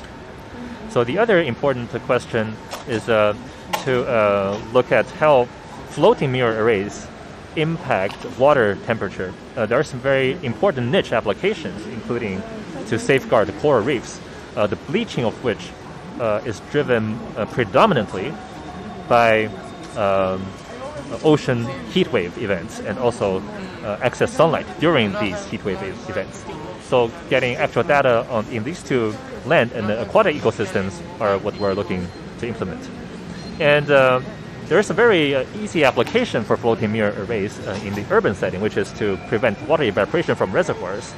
So 0.92 1.06
the 1.06 1.20
other 1.20 1.42
important 1.42 1.90
question 2.04 2.54
is 2.90 3.08
uh, 3.08 3.34
to 3.86 4.04
uh, 4.04 4.62
look 4.74 4.92
at 4.92 5.10
how 5.12 5.46
floating 5.92 6.34
mirror 6.34 6.62
arrays 6.62 7.08
impact 7.56 8.26
water 8.38 8.76
temperature. 8.86 9.34
Uh, 9.56 9.66
there 9.66 9.80
are 9.80 9.84
some 9.84 10.02
very 10.02 10.38
important 10.44 10.92
niche 10.92 11.14
applications, 11.14 11.86
including 11.88 12.44
to 12.88 13.00
safeguard 13.00 13.54
coral 13.60 13.82
reefs, 13.82 14.20
uh, 14.58 14.68
the 14.68 14.76
bleaching 14.76 15.24
of 15.24 15.42
which 15.46 15.70
uh, 16.20 16.42
is 16.44 16.60
driven 16.72 17.18
uh, 17.38 17.46
predominantly 17.46 18.34
by 19.08 19.46
um, 19.96 20.46
ocean 21.24 21.66
heat 21.92 22.12
wave 22.12 22.38
events 22.38 22.80
and 22.82 23.00
also 23.00 23.42
excess 24.02 24.32
sunlight 24.32 24.66
during 24.82 25.14
these 25.20 25.44
heat 25.46 25.64
wave 25.64 25.82
events. 26.10 26.44
So 26.84 27.10
getting 27.30 27.56
actual 27.56 27.84
data 27.84 28.26
on 28.30 28.46
in 28.48 28.64
these 28.64 28.84
two 28.84 29.16
land 29.46 29.72
and 29.74 29.88
the 29.88 30.02
aquatic 30.02 30.36
ecosystems 30.36 31.02
are 31.20 31.38
what 31.38 31.58
we're 31.60 31.74
looking 31.74 32.08
to 32.40 32.48
implement. 32.48 32.90
And 33.60 33.90
uh, 33.90 34.22
there 34.68 34.80
is 34.80 34.90
a 34.90 34.94
very 34.94 35.36
uh, 35.36 35.46
easy 35.60 35.84
application 35.84 36.44
for 36.44 36.58
floating 36.58 36.92
mirror 36.92 37.14
arrays 37.24 37.60
uh, 37.60 37.80
in 37.84 37.94
the 37.94 38.06
urban 38.10 38.36
setting, 38.36 38.62
which 38.62 38.78
is 38.78 38.92
to 38.94 39.18
prevent 39.28 39.62
water 39.68 39.84
evaporation 39.84 40.36
from 40.36 40.52
reservoirs, 40.52 41.14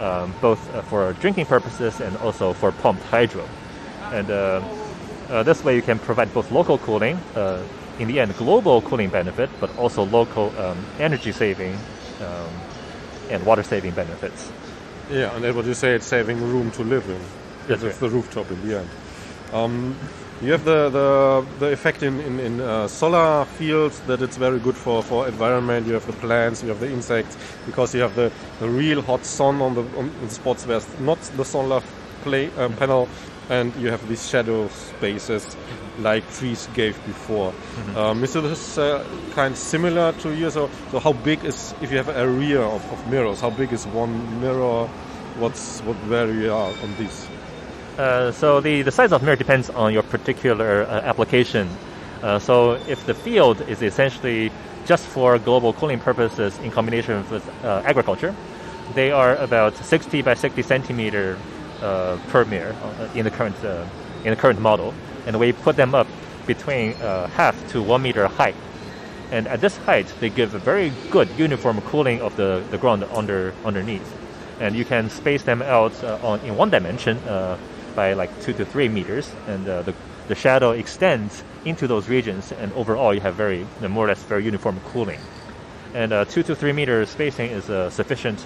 um, 0.00 0.34
both 0.40 0.74
uh, 0.74 0.82
for 0.82 1.12
drinking 1.14 1.46
purposes 1.46 2.00
and 2.00 2.16
also 2.18 2.52
for 2.52 2.72
pumped 2.72 3.02
hydro. 3.04 3.48
And 4.12 4.30
uh, 4.30 4.62
uh, 5.28 5.42
this 5.42 5.62
way 5.64 5.76
you 5.76 5.82
can 5.82 5.98
provide 5.98 6.32
both 6.34 6.50
local 6.50 6.78
cooling, 6.78 7.18
in 7.98 8.08
the 8.08 8.20
end 8.20 8.36
global 8.36 8.82
cooling 8.82 9.08
benefit, 9.08 9.48
but 9.60 9.74
also 9.78 10.04
local 10.04 10.52
um, 10.58 10.84
energy 10.98 11.32
saving 11.32 11.74
um, 12.20 12.50
and 13.30 13.44
water 13.46 13.62
saving 13.62 13.92
benefits. 13.92 14.50
Yeah, 15.10 15.34
and 15.34 15.56
what 15.56 15.64
you 15.64 15.74
say, 15.74 15.94
it's 15.94 16.06
saving 16.06 16.40
room 16.40 16.70
to 16.72 16.82
live 16.82 17.08
in. 17.08 17.20
That's 17.66 17.82
right. 17.82 17.94
the 17.94 18.10
rooftop 18.10 18.50
in 18.50 18.68
the 18.68 18.78
end. 18.78 18.88
Um, 19.52 19.96
you 20.42 20.52
have 20.52 20.64
the 20.64 20.90
the, 20.90 21.46
the 21.58 21.72
effect 21.72 22.02
in 22.02 22.20
in, 22.20 22.40
in 22.40 22.60
uh, 22.60 22.88
solar 22.88 23.44
fields 23.44 24.00
that 24.00 24.20
it's 24.22 24.36
very 24.36 24.58
good 24.58 24.76
for, 24.76 25.02
for 25.02 25.26
environment. 25.26 25.86
You 25.86 25.94
have 25.94 26.06
the 26.06 26.12
plants, 26.12 26.62
you 26.62 26.68
have 26.68 26.80
the 26.80 26.90
insects, 26.90 27.36
because 27.64 27.94
you 27.94 28.02
have 28.02 28.14
the, 28.14 28.30
the 28.60 28.68
real 28.68 29.02
hot 29.02 29.24
sun 29.24 29.62
on 29.62 29.74
the 29.74 29.82
on 29.98 30.10
the 30.20 30.30
spots 30.30 30.66
where 30.66 30.80
not 31.00 31.18
the 31.36 31.44
solar 31.44 31.82
play, 32.22 32.50
um, 32.58 32.74
panel, 32.76 33.08
and 33.48 33.74
you 33.76 33.90
have 33.90 34.06
these 34.08 34.28
shadow 34.28 34.68
spaces 34.68 35.56
like 36.00 36.30
trees 36.34 36.68
gave 36.74 36.94
before. 37.06 37.52
Mm-hmm. 37.52 37.96
Um, 37.96 38.24
is 38.24 38.34
this 38.34 38.78
uh, 38.78 39.04
kind 39.34 39.52
of 39.52 39.58
similar 39.58 40.12
to 40.12 40.34
you? 40.34 40.50
So, 40.50 40.68
so 40.90 40.98
how 40.98 41.12
big 41.12 41.44
is 41.44 41.74
if 41.80 41.90
you 41.90 41.96
have 41.96 42.08
an 42.08 42.16
area 42.16 42.60
of, 42.60 42.84
of 42.92 43.10
mirrors? 43.10 43.40
How 43.40 43.50
big 43.50 43.72
is 43.72 43.86
one 43.86 44.40
mirror? 44.40 44.86
What's 45.38 45.80
what 45.80 45.96
where 46.08 46.30
you 46.32 46.52
are 46.52 46.70
on 46.82 46.94
this? 46.98 47.28
Uh, 47.98 48.30
so 48.30 48.60
the, 48.60 48.82
the 48.82 48.90
size 48.90 49.10
of 49.12 49.22
mirror 49.22 49.36
depends 49.36 49.70
on 49.70 49.92
your 49.92 50.02
particular 50.02 50.82
uh, 50.82 51.00
application. 51.00 51.68
Uh, 52.22 52.38
so 52.38 52.72
if 52.88 53.06
the 53.06 53.14
field 53.14 53.60
is 53.62 53.80
essentially 53.80 54.52
just 54.84 55.06
for 55.06 55.38
global 55.38 55.72
cooling 55.72 55.98
purposes 55.98 56.58
in 56.58 56.70
combination 56.70 57.28
with 57.30 57.48
uh, 57.64 57.82
agriculture, 57.86 58.34
they 58.94 59.10
are 59.10 59.36
about 59.36 59.74
60 59.76 60.22
by 60.22 60.34
60 60.34 60.62
centimeter 60.62 61.38
uh, 61.80 62.18
per 62.28 62.44
mirror 62.44 62.74
in 63.14 63.24
the 63.24 63.30
current 63.30 63.56
in 64.24 64.30
the 64.30 64.36
current 64.36 64.60
model, 64.60 64.92
and 65.26 65.38
we 65.38 65.52
put 65.52 65.76
them 65.76 65.94
up 65.94 66.06
between 66.46 66.92
half 66.92 67.54
to 67.68 67.82
one 67.82 68.02
meter 68.02 68.26
height. 68.26 68.54
And 69.30 69.48
at 69.48 69.60
this 69.60 69.76
height, 69.78 70.06
they 70.20 70.30
give 70.30 70.54
a 70.54 70.58
very 70.58 70.92
good 71.10 71.28
uniform 71.36 71.80
cooling 71.82 72.20
of 72.20 72.36
the, 72.36 72.62
the 72.70 72.78
ground 72.78 73.04
under 73.12 73.52
underneath. 73.64 74.16
And 74.60 74.74
you 74.74 74.84
can 74.84 75.10
space 75.10 75.42
them 75.42 75.62
out 75.62 75.92
uh, 76.04 76.18
on, 76.22 76.40
in 76.40 76.56
one 76.56 76.70
dimension 76.70 77.18
uh, 77.18 77.58
by 77.96 78.12
like 78.12 78.30
two 78.42 78.52
to 78.52 78.64
three 78.64 78.88
meters, 78.88 79.32
and 79.48 79.68
uh, 79.68 79.82
the, 79.82 79.94
the 80.28 80.36
shadow 80.36 80.70
extends 80.70 81.42
into 81.64 81.88
those 81.88 82.08
regions, 82.08 82.52
and 82.52 82.72
overall 82.74 83.12
you 83.12 83.20
have 83.20 83.34
very, 83.34 83.66
more 83.80 84.04
or 84.04 84.08
less 84.08 84.22
very 84.22 84.44
uniform 84.44 84.78
cooling. 84.92 85.18
And 85.94 86.12
uh, 86.12 86.24
two 86.26 86.44
to 86.44 86.54
three 86.54 86.72
meter 86.72 87.04
spacing 87.06 87.50
is 87.50 87.68
uh, 87.68 87.90
sufficient 87.90 88.38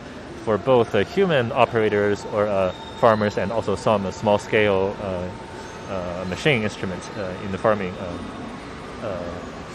for 0.45 0.57
both 0.57 0.95
uh, 0.95 1.05
human 1.05 1.53
operators 1.53 2.25
or 2.33 2.73
farmers 2.99 3.37
and 3.37 3.53
also 3.53 3.77
some 3.77 4.11
small 4.13 4.39
scale 4.39 4.97
machine 6.29 6.63
instruments 6.63 7.11
in 7.45 7.53
the 7.53 7.59
farming 7.59 7.93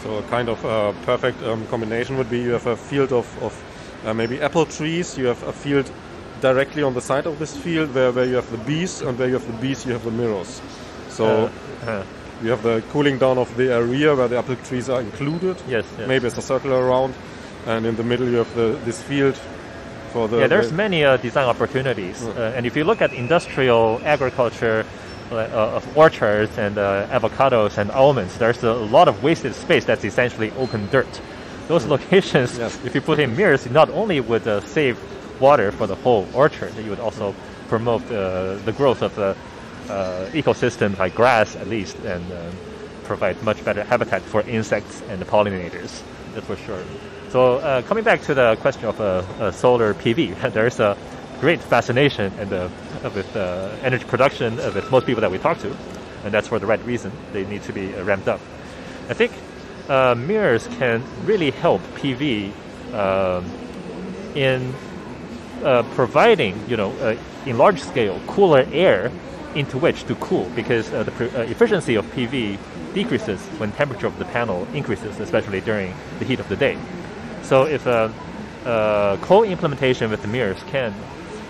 so 0.06 0.18
a 0.18 0.22
kind 0.24 0.48
of 0.48 0.64
uh, 0.64 0.92
perfect 1.04 1.42
um, 1.42 1.66
combination 1.66 2.16
would 2.16 2.30
be 2.30 2.38
you 2.38 2.52
have 2.52 2.66
a 2.66 2.76
field 2.76 3.12
of, 3.12 3.26
of 3.42 3.52
uh, 4.04 4.14
maybe 4.14 4.40
apple 4.40 4.64
trees, 4.64 5.18
you 5.18 5.26
have 5.26 5.42
a 5.42 5.52
field 5.52 5.90
directly 6.40 6.82
on 6.82 6.94
the 6.94 7.00
side 7.00 7.26
of 7.26 7.38
this 7.38 7.56
field 7.56 7.94
where, 7.94 8.12
where 8.12 8.24
you 8.24 8.36
have 8.36 8.50
the 8.50 8.58
bees, 8.58 9.02
and 9.02 9.18
where 9.18 9.28
you 9.28 9.34
have 9.34 9.46
the 9.46 9.58
bees 9.58 9.86
you 9.86 9.92
have 9.92 10.04
the 10.04 10.10
mirrors. 10.10 10.60
So 11.08 11.50
uh, 11.84 11.86
uh. 11.86 12.04
you 12.42 12.50
have 12.50 12.62
the 12.62 12.82
cooling 12.90 13.18
down 13.18 13.38
of 13.38 13.54
the 13.56 13.72
area 13.72 14.14
where 14.14 14.28
the 14.28 14.38
apple 14.38 14.56
trees 14.56 14.88
are 14.88 15.00
included. 15.00 15.56
Yes, 15.68 15.84
yes. 15.98 16.08
Maybe 16.08 16.26
it's 16.26 16.38
a 16.38 16.42
circle 16.42 16.72
around, 16.72 17.14
and 17.66 17.86
in 17.86 17.96
the 17.96 18.04
middle 18.04 18.28
you 18.28 18.38
have 18.38 18.54
the, 18.54 18.78
this 18.84 19.02
field 19.02 19.36
for 20.12 20.28
the. 20.28 20.38
Yeah, 20.38 20.46
there's 20.46 20.70
the 20.70 20.76
many 20.76 21.04
uh, 21.04 21.16
design 21.16 21.48
opportunities, 21.48 22.24
uh, 22.24 22.54
and 22.56 22.66
if 22.66 22.76
you 22.76 22.84
look 22.84 23.00
at 23.00 23.12
industrial 23.12 24.00
agriculture, 24.04 24.84
uh, 25.30 25.74
of 25.74 25.96
orchards 25.96 26.56
and 26.58 26.78
uh, 26.78 27.06
avocados 27.08 27.78
and 27.78 27.90
almonds, 27.90 28.38
there's 28.38 28.62
a 28.62 28.72
lot 28.72 29.08
of 29.08 29.22
wasted 29.22 29.54
space 29.54 29.84
that's 29.84 30.04
essentially 30.04 30.52
open 30.52 30.88
dirt. 30.90 31.20
Those 31.68 31.84
mm. 31.84 31.88
locations, 31.88 32.56
yes. 32.58 32.78
if 32.84 32.94
you 32.94 33.00
put 33.00 33.18
in 33.18 33.36
mirrors, 33.36 33.68
not 33.68 33.90
only 33.90 34.20
would 34.20 34.46
uh, 34.46 34.60
save 34.60 34.98
water 35.40 35.72
for 35.72 35.86
the 35.86 35.94
whole 35.96 36.26
orchard, 36.34 36.74
you 36.76 36.90
would 36.90 37.00
also 37.00 37.34
promote 37.68 38.02
uh, 38.10 38.56
the 38.64 38.72
growth 38.72 39.02
of 39.02 39.14
the 39.14 39.36
uh, 39.90 40.26
ecosystem 40.32 40.96
like 40.98 41.14
grass 41.14 41.56
at 41.56 41.68
least, 41.68 41.96
and 41.98 42.32
uh, 42.32 42.50
provide 43.04 43.40
much 43.42 43.64
better 43.64 43.84
habitat 43.84 44.22
for 44.22 44.42
insects 44.42 45.02
and 45.08 45.20
pollinators. 45.26 46.02
That's 46.34 46.46
for 46.46 46.56
sure. 46.56 46.82
So 47.30 47.82
coming 47.86 48.04
back 48.04 48.22
to 48.22 48.34
the 48.34 48.56
question 48.60 48.86
of 48.86 49.54
solar 49.54 49.94
PV, 49.94 50.52
there's 50.52 50.80
a 50.80 50.96
great 51.40 51.60
fascination 51.60 52.32
and 52.38 52.52
uh, 52.52 52.68
with 53.14 53.36
uh, 53.36 53.68
energy 53.82 54.04
production 54.04 54.58
of 54.60 54.74
with 54.74 54.90
most 54.90 55.06
people 55.06 55.20
that 55.20 55.30
we 55.30 55.38
talk 55.38 55.58
to, 55.58 55.76
and 56.24 56.32
that's 56.32 56.48
for 56.48 56.58
the 56.58 56.66
right 56.66 56.82
reason. 56.84 57.12
They 57.32 57.44
need 57.44 57.62
to 57.64 57.72
be 57.72 57.94
uh, 57.94 58.04
ramped 58.04 58.28
up. 58.28 58.40
I 59.08 59.14
think 59.14 59.32
uh, 59.88 60.14
mirrors 60.14 60.66
can 60.78 61.04
really 61.24 61.50
help 61.50 61.82
PV 61.96 62.52
um, 62.94 63.44
in 64.34 64.74
uh, 65.62 65.82
providing, 65.94 66.62
you 66.68 66.76
know, 66.76 66.92
uh, 66.98 67.16
in 67.46 67.58
large 67.58 67.80
scale, 67.82 68.20
cooler 68.26 68.66
air 68.72 69.10
into 69.54 69.78
which 69.78 70.04
to 70.04 70.14
cool, 70.16 70.50
because 70.54 70.90
the 70.90 71.44
efficiency 71.50 71.94
of 71.94 72.04
PV 72.06 72.58
decreases 72.92 73.40
when 73.58 73.72
temperature 73.72 74.06
of 74.06 74.18
the 74.18 74.24
panel 74.26 74.66
increases, 74.74 75.18
especially 75.18 75.60
during 75.60 75.94
the 76.18 76.24
heat 76.24 76.40
of 76.40 76.48
the 76.48 76.56
day. 76.56 76.76
So 77.42 77.64
if 77.64 77.86
uh, 77.86 78.08
co-implementation 79.22 80.10
with 80.10 80.22
the 80.22 80.28
mirrors 80.28 80.62
can 80.64 80.94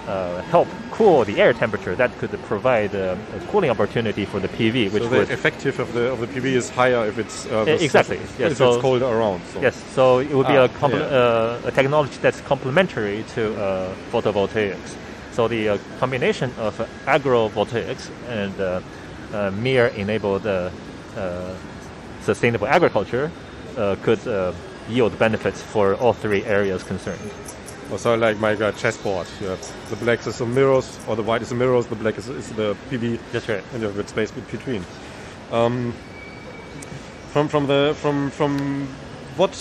uh, 0.06 0.40
help 0.42 0.68
cool 0.90 1.24
the 1.24 1.40
air 1.40 1.52
temperature, 1.52 1.94
that 1.96 2.16
could 2.18 2.30
provide 2.44 2.94
uh, 2.94 3.16
a 3.34 3.40
cooling 3.46 3.70
opportunity 3.70 4.24
for 4.24 4.38
the 4.40 4.48
PV. 4.48 4.92
Which 4.92 5.02
so 5.02 5.08
the 5.08 5.32
effective 5.32 5.78
of 5.80 5.92
the 5.92 6.12
of 6.12 6.20
the 6.20 6.26
PV 6.26 6.44
is 6.44 6.70
higher 6.70 7.06
if 7.06 7.18
it's 7.18 7.46
uh, 7.46 7.64
exactly 7.68 8.18
yes, 8.38 8.52
if 8.52 8.58
so 8.58 8.74
it's 8.74 8.82
cold 8.82 9.02
around. 9.02 9.42
So. 9.52 9.60
Yes, 9.60 9.74
so 9.94 10.18
it 10.18 10.32
would 10.32 10.46
be 10.46 10.56
ah, 10.56 10.68
a, 10.82 10.88
yeah. 10.88 10.96
Uh, 10.96 11.60
a 11.64 11.72
technology 11.72 12.18
that's 12.22 12.40
complementary 12.42 13.24
to 13.34 13.54
uh, 13.56 13.94
photovoltaics. 14.12 14.96
So 15.32 15.48
the 15.48 15.70
uh, 15.70 15.78
combination 15.98 16.52
of 16.58 16.78
agrovoltaics 17.04 18.10
and 18.28 18.54
mirror-enabled 19.62 20.46
sustainable 22.22 22.66
agriculture 22.66 23.30
could 24.02 24.54
yield 24.88 25.18
benefits 25.18 25.60
for 25.60 25.94
all 25.96 26.12
three 26.12 26.44
areas 26.44 26.82
concerned. 26.84 27.20
Also, 27.92 28.16
like 28.16 28.38
my 28.40 28.52
uh, 28.54 28.72
chessboard, 28.72 29.28
you 29.40 29.46
have 29.46 29.90
the 29.90 29.96
black 29.96 30.26
is 30.26 30.38
the 30.38 30.46
mirrors, 30.46 30.98
or 31.06 31.14
the 31.14 31.22
white 31.22 31.42
is 31.42 31.50
the 31.50 31.54
mirrors, 31.54 31.86
the 31.86 31.94
black 31.94 32.18
is, 32.18 32.28
is 32.28 32.50
the 32.50 32.76
PV. 32.90 33.18
That's 33.30 33.48
right. 33.48 33.62
And 33.72 33.82
you 33.82 33.88
have 33.88 33.98
a 33.98 34.08
space 34.08 34.32
between. 34.32 34.84
Um, 35.52 35.94
from 37.30 37.48
from 37.48 37.66
the 37.66 37.94
from 38.00 38.30
from 38.30 38.88
what 39.36 39.52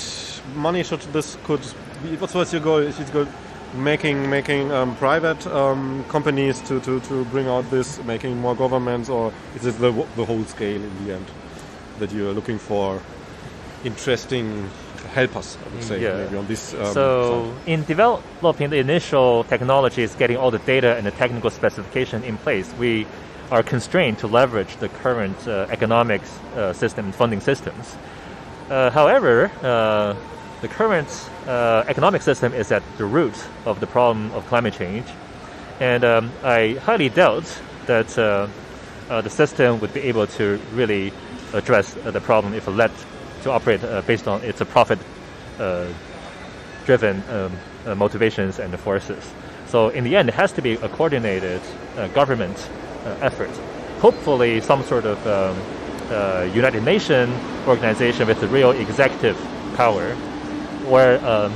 money 0.55 0.81
should 0.83 1.01
this 1.13 1.37
could 1.43 1.61
be, 2.01 2.15
what 2.15 2.33
was 2.33 2.51
your 2.51 2.61
goal? 2.61 2.77
Is 2.77 2.99
it 2.99 3.11
go 3.13 3.27
making 3.75 4.29
making 4.29 4.71
um, 4.71 4.95
private 4.95 5.45
um, 5.47 6.03
companies 6.09 6.61
to, 6.61 6.79
to, 6.79 6.99
to 7.01 7.25
bring 7.25 7.47
out 7.47 7.69
this, 7.69 8.01
making 8.05 8.37
more 8.37 8.55
governments, 8.55 9.09
or 9.09 9.33
is 9.55 9.65
it 9.65 9.77
the 9.79 9.91
the 10.15 10.25
whole 10.25 10.43
scale 10.45 10.81
in 10.81 11.05
the 11.05 11.13
end 11.13 11.25
that 11.99 12.11
you 12.11 12.29
are 12.29 12.33
looking 12.33 12.57
for? 12.57 13.01
Interesting 13.83 14.69
help 15.07 15.35
us, 15.35 15.57
I 15.57 15.73
would 15.73 15.83
say, 15.83 16.01
yeah. 16.01 16.17
maybe 16.17 16.37
on 16.37 16.47
this. 16.47 16.73
Um, 16.73 16.93
so, 16.93 17.53
side. 17.65 17.67
in 17.67 17.83
developing 17.83 18.69
the 18.69 18.77
initial 18.77 19.43
technologies, 19.45 20.15
getting 20.15 20.37
all 20.37 20.51
the 20.51 20.59
data 20.59 20.95
and 20.95 21.05
the 21.05 21.11
technical 21.11 21.49
specification 21.49 22.23
in 22.23 22.37
place, 22.37 22.71
we 22.79 23.07
are 23.51 23.63
constrained 23.63 24.17
to 24.19 24.27
leverage 24.27 24.75
the 24.77 24.89
current 24.89 25.47
uh, 25.47 25.67
economics 25.69 26.39
uh, 26.55 26.73
system, 26.73 27.11
funding 27.11 27.41
systems. 27.41 27.95
Uh, 28.69 28.89
however, 28.89 29.51
uh, 29.61 30.15
the 30.61 30.67
current 30.67 31.29
uh, 31.47 31.83
economic 31.87 32.21
system 32.21 32.53
is 32.53 32.71
at 32.71 32.83
the 32.97 33.05
root 33.05 33.35
of 33.65 33.79
the 33.79 33.87
problem 33.87 34.31
of 34.31 34.45
climate 34.47 34.73
change, 34.73 35.05
and 35.79 36.03
um, 36.03 36.31
I 36.43 36.79
highly 36.81 37.09
doubt 37.09 37.45
that 37.85 38.17
uh, 38.17 38.47
the 39.21 39.29
system 39.29 39.79
would 39.79 39.93
be 39.93 40.01
able 40.01 40.25
to 40.25 40.59
really 40.73 41.13
address 41.53 41.93
the 41.93 42.21
problem 42.21 42.53
if 42.53 42.67
let 42.67 42.91
to 43.45 43.51
operate 43.51 43.83
uh, 43.83 44.01
based 44.01 44.27
on 44.27 44.43
its 44.43 44.59
a 44.61 44.65
profit 44.65 44.99
uh, 45.59 45.87
driven 46.85 47.23
um, 47.29 47.51
uh, 47.85 47.95
motivations 47.95 48.59
and 48.59 48.77
forces. 48.79 49.23
So 49.67 49.89
in 49.89 50.03
the 50.03 50.15
end, 50.15 50.29
it 50.29 50.35
has 50.35 50.51
to 50.53 50.61
be 50.61 50.73
a 50.73 50.89
coordinated 50.89 51.61
government 52.13 52.57
effort. 53.21 53.49
Hopefully, 53.99 54.61
some 54.61 54.83
sort 54.83 55.05
of 55.05 55.17
um, 55.27 55.55
United 56.53 56.83
Nations 56.83 57.33
organization 57.67 58.27
with 58.27 58.41
a 58.43 58.47
real 58.47 58.71
executive 58.71 59.37
power, 59.75 60.13
where 60.85 61.17
um, 61.25 61.51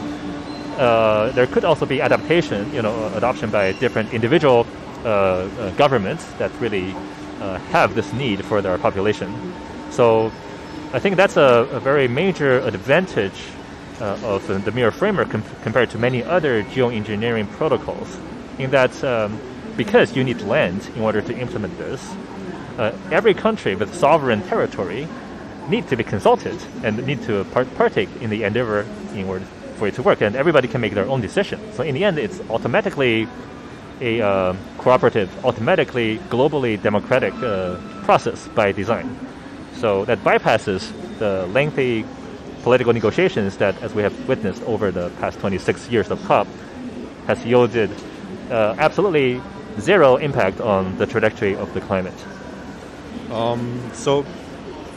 uh, 0.78 1.30
there 1.32 1.46
could 1.46 1.66
also 1.66 1.86
be 1.86 2.02
adaptation, 2.02 2.72
you 2.74 2.82
know, 2.82 3.12
adoption 3.16 3.52
by 3.52 3.74
different 3.74 4.14
individual 4.14 4.66
uh, 5.04 5.08
uh, 5.08 5.72
governments 5.72 6.26
that 6.40 6.52
really 6.62 6.96
have 7.72 7.96
this 7.96 8.12
need 8.14 8.44
for 8.44 8.62
their 8.62 8.78
population. 8.78 9.30
So 9.92 10.32
I 10.92 10.98
think 10.98 11.18
that's 11.18 11.38
a, 11.38 11.68
a 11.72 11.80
very 11.80 12.08
major 12.08 12.58
advantage 12.62 13.44
uh, 14.02 14.18
of 14.24 14.48
the 14.48 14.72
MEER 14.72 14.90
framework 14.90 15.30
com 15.30 15.44
compared 15.62 15.92
to 15.92 16.00
many 16.00 16.24
other 16.24 16.64
geoengineering 16.64 17.48
protocols, 17.52 18.18
in 18.58 18.72
that 18.72 19.04
um, 19.04 19.40
because 19.78 20.16
you 20.16 20.24
need 20.24 20.42
land 20.42 20.90
in 20.96 21.04
order 21.04 21.22
to 21.22 21.38
implement 21.38 21.78
this, 21.78 22.02
uh, 22.80 22.92
every 23.12 23.36
country 23.36 23.76
with 23.76 23.94
sovereign 23.94 24.42
territory 24.42 25.08
need 25.70 25.88
to 25.90 25.96
be 25.96 26.04
consulted 26.04 26.58
and 26.84 27.06
need 27.06 27.22
to 27.22 27.44
part 27.54 27.68
partake 27.76 28.10
in 28.20 28.32
the 28.32 28.42
endeavor 28.44 28.84
in 29.14 29.26
order 29.26 29.46
for 29.76 29.88
it 29.88 29.94
to 29.94 30.02
work, 30.02 30.22
and 30.22 30.36
everybody 30.36 30.68
can 30.68 30.82
make 30.82 30.96
their 30.96 31.08
own 31.08 31.22
decision. 31.22 31.60
So 31.74 31.84
in 31.84 31.94
the 31.94 32.04
end, 32.04 32.18
it's 32.18 32.42
automatically 32.50 33.28
a 34.02 34.22
uh, 34.22 34.56
cooperative, 34.80 35.30
automatically 35.46 36.18
globally 36.30 36.82
democratic 36.82 37.36
uh, 37.44 37.78
process 38.06 38.48
by 38.48 38.72
design. 38.72 39.29
So 39.80 40.04
that 40.06 40.20
bypasses 40.26 40.92
the 41.20 41.48
lengthy 41.48 42.06
political 42.64 42.92
negotiations 42.92 43.56
that, 43.58 43.82
as 43.82 43.96
we 43.96 44.04
have 44.04 44.28
witnessed 44.28 44.62
over 44.64 44.92
the 44.92 45.10
past 45.22 45.40
26 45.40 45.90
years 45.90 46.12
of 46.12 46.22
COP, 46.26 46.48
has 47.28 47.46
yielded 47.46 47.90
uh, 48.52 48.76
absolutely 48.78 49.42
zero 49.80 50.18
impact 50.18 50.60
on 50.60 50.98
the 50.98 51.06
trajectory 51.06 51.56
of 51.56 51.74
the 51.74 51.80
climate. 51.80 52.14
Um, 53.32 53.80
so, 53.94 54.24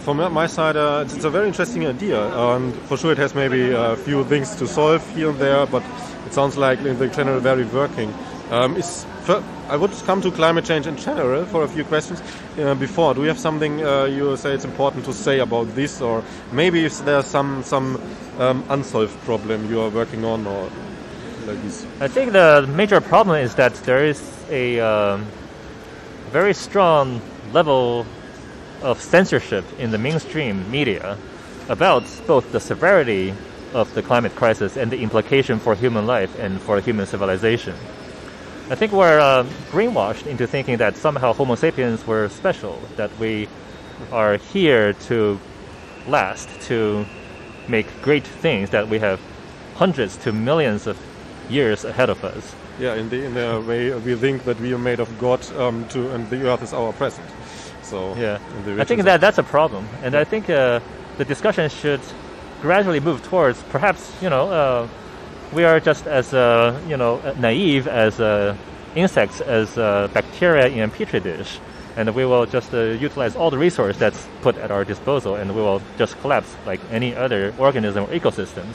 from 0.00 0.16
my 0.32 0.48
side, 0.48 0.76
uh, 0.76 1.04
it's, 1.06 1.22
a 1.22 1.30
very 1.30 1.46
interesting 1.46 1.86
idea, 1.86 2.20
and 2.36 2.74
for 2.88 2.96
sure 2.96 3.12
it 3.12 3.18
has 3.18 3.36
maybe 3.36 3.70
a 3.70 3.94
few 3.94 4.24
things 4.24 4.56
to 4.56 4.66
solve 4.66 5.08
here 5.14 5.30
and 5.30 5.38
there, 5.38 5.64
but 5.66 5.84
it 6.26 6.34
sounds 6.34 6.56
like 6.56 6.80
in 6.80 6.98
the 6.98 7.06
general 7.06 7.38
very 7.38 7.64
working. 7.66 8.12
Um, 8.50 8.76
is 8.76 9.06
I 9.28 9.76
would 9.76 9.92
come 10.04 10.20
to 10.22 10.30
climate 10.30 10.64
change 10.64 10.86
in 10.86 10.96
general 10.96 11.44
for 11.44 11.62
a 11.62 11.68
few 11.68 11.84
questions 11.84 12.20
uh, 12.58 12.74
before. 12.74 13.14
Do 13.14 13.22
you 13.22 13.28
have 13.28 13.38
something 13.38 13.84
uh, 13.84 14.04
you 14.04 14.36
say 14.36 14.52
it's 14.52 14.64
important 14.64 15.04
to 15.04 15.12
say 15.12 15.38
about 15.38 15.74
this, 15.74 16.00
or 16.00 16.24
maybe 16.50 16.84
if 16.84 17.04
there's 17.04 17.26
some 17.26 17.62
some 17.62 18.00
um, 18.38 18.64
unsolved 18.68 19.16
problem 19.24 19.70
you 19.70 19.80
are 19.80 19.90
working 19.90 20.24
on, 20.24 20.46
or 20.46 20.70
like 21.46 21.62
this? 21.62 21.86
I 22.00 22.08
think 22.08 22.32
the 22.32 22.66
major 22.74 23.00
problem 23.00 23.36
is 23.36 23.54
that 23.54 23.74
there 23.84 24.04
is 24.04 24.20
a 24.50 24.80
um, 24.80 25.26
very 26.30 26.54
strong 26.54 27.20
level 27.52 28.04
of 28.82 29.00
censorship 29.00 29.64
in 29.78 29.92
the 29.92 29.98
mainstream 29.98 30.68
media 30.70 31.16
about 31.68 32.02
both 32.26 32.50
the 32.50 32.60
severity 32.60 33.32
of 33.72 33.92
the 33.94 34.02
climate 34.02 34.34
crisis 34.34 34.76
and 34.76 34.90
the 34.90 35.00
implication 35.00 35.60
for 35.60 35.74
human 35.74 36.06
life 36.06 36.36
and 36.40 36.60
for 36.60 36.80
human 36.80 37.06
civilization. 37.06 37.74
I 38.70 38.74
think 38.74 38.92
we're 38.92 39.18
uh, 39.18 39.44
brainwashed 39.70 40.26
into 40.26 40.46
thinking 40.46 40.78
that 40.78 40.96
somehow 40.96 41.32
Homo 41.32 41.56
sapiens 41.56 42.06
were 42.06 42.28
special, 42.28 42.80
that 42.96 43.10
we 43.18 43.48
are 44.10 44.36
here 44.36 44.92
to 45.08 45.38
last, 46.06 46.48
to 46.62 47.04
make 47.68 47.86
great 48.02 48.26
things, 48.26 48.70
that 48.70 48.88
we 48.88 48.98
have 48.98 49.20
hundreds 49.74 50.16
to 50.18 50.32
millions 50.32 50.86
of 50.86 50.98
years 51.48 51.84
ahead 51.84 52.08
of 52.08 52.24
us. 52.24 52.54
Yeah, 52.78 52.94
in 52.94 53.08
the 53.10 53.24
in 53.24 53.34
the 53.34 53.62
way 53.66 53.92
we 53.92 54.14
think 54.14 54.44
that 54.44 54.58
we 54.58 54.72
are 54.72 54.78
made 54.78 55.00
of 55.00 55.18
God, 55.18 55.40
um, 55.56 55.86
to 55.88 56.10
and 56.14 56.28
the 56.30 56.48
Earth 56.48 56.62
is 56.62 56.72
our 56.72 56.92
present. 56.92 57.28
So 57.82 58.14
Yeah, 58.14 58.38
I 58.78 58.84
think 58.84 59.02
that 59.02 59.20
that's 59.20 59.38
a 59.38 59.42
problem, 59.42 59.86
and 60.02 60.14
I 60.14 60.24
think 60.24 60.48
uh, 60.48 60.80
the 61.18 61.24
discussion 61.24 61.68
should 61.68 62.00
gradually 62.62 63.00
move 63.00 63.22
towards 63.24 63.62
perhaps 63.64 64.10
you 64.22 64.30
know 64.30 64.50
uh, 64.50 64.88
we 65.52 65.64
are 65.64 65.80
just 65.80 66.06
as 66.06 66.32
uh, 66.32 66.80
you 66.88 66.96
know 66.96 67.20
naive 67.38 67.86
as 67.86 68.20
uh, 68.20 68.56
insects 68.94 69.40
as 69.40 69.76
uh, 69.76 70.08
bacteria 70.12 70.66
in 70.68 70.80
a 70.80 70.88
petri 70.88 71.20
dish, 71.20 71.60
and 71.96 72.14
we 72.14 72.24
will 72.24 72.46
just 72.46 72.72
uh, 72.74 72.80
utilize 72.80 73.36
all 73.36 73.50
the 73.50 73.58
resource 73.58 73.96
that's 73.96 74.26
put 74.40 74.56
at 74.58 74.70
our 74.70 74.84
disposal, 74.84 75.34
and 75.34 75.54
we 75.54 75.60
will 75.60 75.82
just 75.98 76.18
collapse 76.20 76.54
like 76.66 76.80
any 76.90 77.14
other 77.14 77.54
organism 77.58 78.04
or 78.04 78.08
ecosystems. 78.08 78.74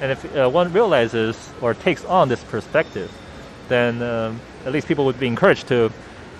And 0.00 0.12
if 0.12 0.36
uh, 0.36 0.48
one 0.48 0.72
realizes 0.72 1.50
or 1.60 1.74
takes 1.74 2.04
on 2.04 2.28
this 2.28 2.42
perspective, 2.44 3.10
then 3.68 4.02
um, 4.02 4.40
at 4.64 4.72
least 4.72 4.88
people 4.88 5.04
would 5.04 5.20
be 5.20 5.26
encouraged 5.26 5.68
to 5.68 5.90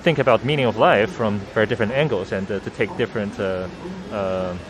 think 0.03 0.19
about 0.19 0.45
meaning 0.45 0.65
of 0.65 0.79
life 0.79 1.11
from 1.11 1.39
very 1.53 1.67
different 1.67 1.93
angles 1.93 2.33
and 2.33 2.51
uh, 2.51 2.59
to 2.61 2.71
take 2.71 2.95
different 2.97 3.35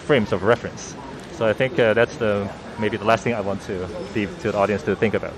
frames 0.07 0.33
of 0.33 0.43
reference. 0.43 0.97
So 1.33 1.47
I 1.47 1.53
think 1.53 1.77
that's 1.77 2.17
the 2.17 2.51
maybe 2.81 2.97
the 2.97 3.05
last 3.05 3.23
thing 3.25 3.35
I 3.35 3.41
want 3.41 3.63
to 3.63 3.87
leave 4.15 4.37
to 4.41 4.53
the 4.53 4.59
audience 4.59 4.83
to 4.85 4.97
think 4.97 5.15
about. 5.15 5.35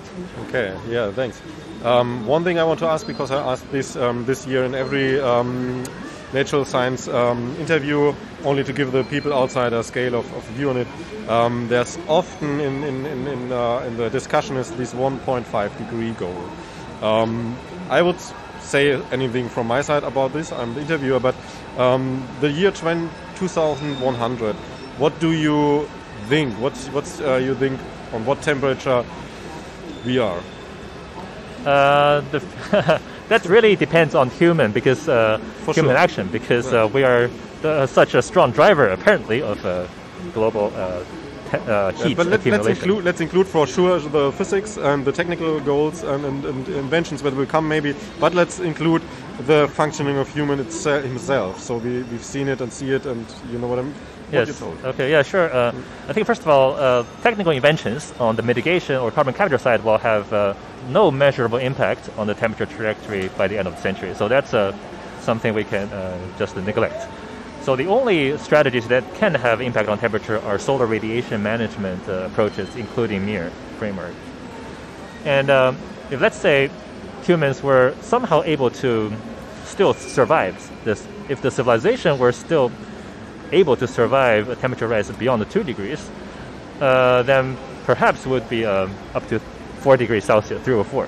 Okay, 0.47 0.77
yeah, 0.87 1.11
thanks. 1.11 1.41
Um, 1.83 2.25
one 2.25 2.43
thing 2.43 2.59
I 2.59 2.63
want 2.63 2.79
to 2.79 2.87
ask 2.87 3.05
because 3.05 3.31
I 3.31 3.51
asked 3.51 3.69
this 3.71 3.95
um, 3.95 4.25
this 4.25 4.47
year 4.47 4.63
in 4.63 4.73
every 4.73 5.19
um, 5.19 5.83
natural 6.33 6.65
science 6.65 7.07
um, 7.07 7.55
interview, 7.59 8.13
only 8.45 8.63
to 8.63 8.73
give 8.73 8.91
the 8.91 9.03
people 9.03 9.33
outside 9.33 9.73
a 9.73 9.83
scale 9.83 10.15
of, 10.15 10.33
of 10.33 10.43
view 10.55 10.69
on 10.69 10.77
it. 10.77 10.87
Um, 11.27 11.67
there's 11.67 11.97
often 12.07 12.59
in 12.59 12.83
in 12.83 13.05
in, 13.05 13.27
in, 13.27 13.51
uh, 13.51 13.79
in 13.87 13.97
the 13.97 14.09
discussion 14.09 14.57
is 14.57 14.71
this 14.71 14.93
1.5 14.93 15.77
degree 15.77 16.11
goal. 16.11 16.43
Um, 17.01 17.57
I 17.89 18.01
would 18.01 18.19
say 18.61 18.93
anything 19.11 19.49
from 19.49 19.67
my 19.67 19.81
side 19.81 20.03
about 20.03 20.31
this. 20.31 20.51
I'm 20.53 20.73
the 20.73 20.81
interviewer, 20.81 21.19
but 21.19 21.35
the 21.75 22.49
year 22.49 22.71
20, 22.71 23.09
2100. 23.35 24.55
What 24.97 25.19
do 25.19 25.31
you 25.31 25.89
think? 26.23 26.53
What's 26.59 26.87
what's 26.87 27.21
uh, 27.21 27.35
you 27.35 27.55
think 27.55 27.79
on 28.13 28.25
what 28.25 28.41
temperature 28.41 29.05
we 30.05 30.19
are? 30.19 30.39
Uh, 31.65 32.21
the 32.31 32.39
that 33.29 33.45
really 33.45 33.75
depends 33.75 34.15
on 34.15 34.29
human 34.29 34.71
because 34.71 35.07
uh, 35.07 35.37
human 35.73 35.91
sure. 35.91 35.95
action 35.95 36.27
because 36.27 36.73
uh, 36.73 36.89
we 36.93 37.03
are 37.03 37.29
the, 37.61 37.87
such 37.87 38.15
a 38.15 38.21
strong 38.21 38.51
driver 38.51 38.89
apparently 38.89 39.41
of 39.41 39.65
uh, 39.65 39.87
global 40.33 40.71
uh, 40.75 41.03
uh, 41.53 41.91
heat 41.93 42.17
but 42.17 42.27
let, 42.27 42.45
let's 42.45 42.67
include 42.67 43.03
let's 43.03 43.21
include 43.21 43.47
for 43.47 43.67
sure 43.67 43.99
the 43.99 44.31
physics 44.33 44.77
and 44.77 45.05
the 45.05 45.11
technical 45.11 45.59
goals 45.59 46.03
and, 46.03 46.25
and, 46.25 46.45
and 46.45 46.67
inventions 46.69 47.21
that 47.21 47.35
will 47.35 47.45
come 47.45 47.67
maybe. 47.67 47.95
But 48.19 48.33
let's 48.33 48.59
include 48.59 49.01
the 49.45 49.67
functioning 49.73 50.17
of 50.17 50.27
human 50.33 50.59
itse- 50.59 51.03
himself. 51.03 51.59
So 51.59 51.77
we 51.77 52.03
we've 52.03 52.23
seen 52.23 52.47
it 52.47 52.61
and 52.61 52.71
see 52.71 52.91
it, 52.91 53.05
and 53.05 53.25
you 53.51 53.59
know 53.59 53.67
what 53.67 53.79
I'm. 53.79 53.93
Yes. 54.33 54.61
Okay. 54.61 55.11
Yeah. 55.11 55.23
Sure. 55.23 55.53
Uh, 55.53 55.73
I 56.07 56.13
think 56.13 56.27
first 56.27 56.41
of 56.41 56.47
all, 56.47 56.75
uh, 56.75 57.05
technical 57.21 57.51
inventions 57.51 58.13
on 58.19 58.35
the 58.35 58.41
mitigation 58.41 58.95
or 58.95 59.11
carbon 59.11 59.33
capture 59.33 59.57
side 59.57 59.83
will 59.83 59.97
have 59.97 60.31
uh, 60.33 60.53
no 60.89 61.11
measurable 61.11 61.59
impact 61.59 62.09
on 62.17 62.27
the 62.27 62.33
temperature 62.33 62.65
trajectory 62.65 63.29
by 63.37 63.47
the 63.47 63.57
end 63.57 63.67
of 63.67 63.75
the 63.75 63.81
century. 63.81 64.13
So 64.15 64.27
that's 64.27 64.53
uh, 64.53 64.75
something 65.21 65.53
we 65.53 65.63
can 65.63 65.87
uh, 65.89 66.17
just 66.37 66.55
neglect. 66.57 67.07
So 67.61 67.77
the 67.77 67.87
only 67.87 68.37
strategies 68.37 68.89
that 68.89 69.03
can 69.15 69.35
have 69.35 69.61
impact 69.61 69.87
on 69.87 69.97
temperature 69.97 70.39
are 70.39 70.59
solar 70.59 70.85
radiation 70.85 71.41
management 71.41 72.07
uh, 72.09 72.27
approaches, 72.29 72.75
including 72.75 73.25
MEER 73.25 73.51
framework. 73.79 74.13
And 75.23 75.49
um, 75.49 75.77
if 76.11 76.19
let's 76.19 76.35
say 76.37 76.69
humans 77.23 77.63
were 77.63 77.95
somehow 78.01 78.43
able 78.43 78.69
to 78.69 79.13
still 79.63 79.93
survive 79.93 80.55
this, 80.83 81.07
if 81.29 81.41
the 81.41 81.51
civilization 81.51 82.19
were 82.19 82.33
still 82.33 82.69
able 83.53 83.75
to 83.77 83.87
survive 83.87 84.49
a 84.49 84.55
temperature 84.55 84.87
rise 84.87 85.09
beyond 85.11 85.41
the 85.41 85.45
two 85.45 85.63
degrees, 85.63 86.09
uh, 86.81 87.23
then 87.23 87.57
perhaps 87.85 88.25
would 88.25 88.47
be 88.49 88.65
um, 88.65 88.93
up 89.13 89.27
to 89.27 89.39
four 89.79 89.97
degrees 89.97 90.25
Celsius, 90.25 90.61
three 90.63 90.73
or 90.73 90.83
four. 90.83 91.07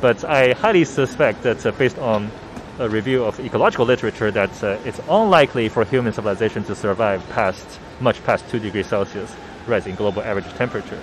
But 0.00 0.24
I 0.24 0.52
highly 0.52 0.84
suspect 0.84 1.42
that 1.42 1.64
uh, 1.64 1.72
based 1.72 1.98
on 1.98 2.30
a 2.78 2.88
review 2.88 3.24
of 3.24 3.38
ecological 3.40 3.86
literature, 3.86 4.30
that 4.30 4.64
uh, 4.64 4.78
it's 4.84 5.00
unlikely 5.08 5.68
for 5.68 5.84
human 5.84 6.12
civilization 6.12 6.64
to 6.64 6.74
survive 6.74 7.26
past 7.30 7.80
much 8.00 8.24
past 8.24 8.48
two 8.48 8.58
degrees 8.58 8.86
Celsius 8.86 9.36
rise 9.66 9.86
in 9.86 9.94
global 9.94 10.22
average 10.22 10.48
temperature. 10.54 11.00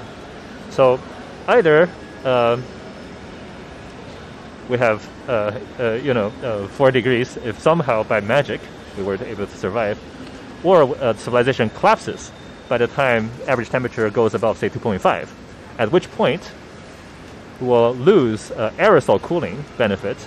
So 0.72 1.00
either 1.48 1.90
um 2.26 2.64
we 4.70 4.78
have, 4.78 5.08
uh, 5.30 5.58
uh, 5.80 5.92
you 5.94 6.14
know, 6.14 6.28
uh, 6.44 6.68
four 6.68 6.92
degrees 6.92 7.38
if 7.38 7.60
somehow 7.60 8.04
by 8.04 8.20
magic 8.20 8.60
we 8.98 9.04
were 9.04 9.16
able 9.24 9.48
to 9.48 9.58
survive, 9.58 9.98
or 10.64 10.84
uh, 10.98 11.14
civilization 11.14 11.70
collapses 11.72 12.32
by 12.68 12.78
the 12.78 12.88
time 12.88 13.30
average 13.48 13.70
temperature 13.70 14.10
goes 14.10 14.34
above, 14.34 14.58
say, 14.58 14.70
2.5, 14.70 15.30
at 15.78 15.92
which 15.92 16.10
point 16.12 16.52
we 17.62 17.68
will 17.68 17.94
lose 17.94 18.52
uh, 18.52 18.72
aerosol 18.78 19.22
cooling 19.22 19.64
benefit, 19.78 20.18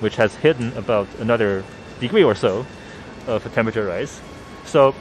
which 0.00 0.16
has 0.16 0.34
hidden 0.36 0.76
about 0.76 1.08
another 1.18 1.64
degree 2.00 2.22
or 2.22 2.34
so 2.34 2.66
of 3.26 3.44
a 3.46 3.48
temperature 3.48 3.86
rise. 3.86 4.20
So 4.64 4.94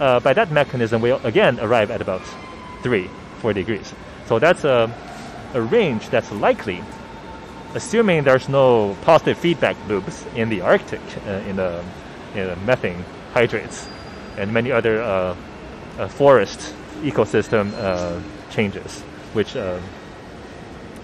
uh, 0.00 0.20
by 0.20 0.32
that 0.34 0.50
mechanism, 0.52 1.00
we'll 1.00 1.24
again 1.24 1.58
arrive 1.60 1.90
at 1.90 2.00
about 2.00 2.22
3, 2.82 3.08
4 3.40 3.52
degrees. 3.52 3.92
So 4.26 4.38
that's 4.38 4.64
a, 4.64 4.92
a 5.54 5.62
range 5.62 6.08
that's 6.10 6.30
likely, 6.32 6.82
assuming 7.74 8.24
there's 8.24 8.48
no 8.48 8.96
positive 9.02 9.38
feedback 9.38 9.76
loops 9.88 10.24
in 10.34 10.50
the 10.50 10.60
Arctic, 10.60 11.00
uh, 11.26 11.30
in, 11.48 11.56
the, 11.56 11.82
in 12.34 12.46
the 12.48 12.56
methane 12.56 13.04
hydrates, 13.32 13.88
and 14.38 14.52
many 14.52 14.72
other 14.72 15.02
uh, 15.02 15.36
uh, 15.98 16.08
forest 16.08 16.74
ecosystem 17.02 17.72
uh, 17.74 18.20
changes, 18.50 19.02
which 19.34 19.56
uh, 19.56 19.78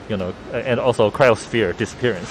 you 0.09 0.17
know, 0.17 0.35
and 0.53 0.79
also 0.81 1.11
cryosphere 1.11 1.77
disappearance. 1.77 2.29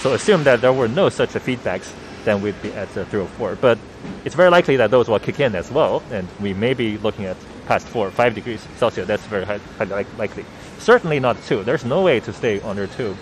So 0.00 0.12
assume 0.14 0.44
that 0.44 0.60
there 0.60 0.72
were 0.72 0.88
no 0.88 1.08
such 1.08 1.30
feedbacks, 1.30 1.92
then 2.24 2.42
we'd 2.42 2.60
be 2.62 2.72
at 2.72 2.94
uh, 2.96 3.04
3 3.06 3.20
or 3.20 3.26
4. 3.26 3.56
But 3.56 3.78
it's 4.24 4.34
very 4.34 4.50
likely 4.50 4.76
that 4.76 4.90
those 4.90 5.08
will 5.08 5.18
kick 5.18 5.40
in 5.40 5.54
as 5.54 5.70
well, 5.70 6.02
and 6.10 6.28
we 6.40 6.52
may 6.52 6.74
be 6.74 6.98
looking 6.98 7.24
at 7.24 7.36
past 7.66 7.86
4 7.88 8.08
or 8.08 8.10
5 8.10 8.34
degrees 8.34 8.66
Celsius. 8.76 9.06
That's 9.06 9.24
very 9.26 9.44
high, 9.46 9.60
like- 9.84 10.18
likely. 10.18 10.44
Certainly 10.78 11.20
not 11.20 11.42
2. 11.44 11.64
There's 11.64 11.84
no 11.84 12.02
way 12.02 12.20
to 12.20 12.32
stay 12.32 12.60
under 12.60 12.86
2 12.86 13.16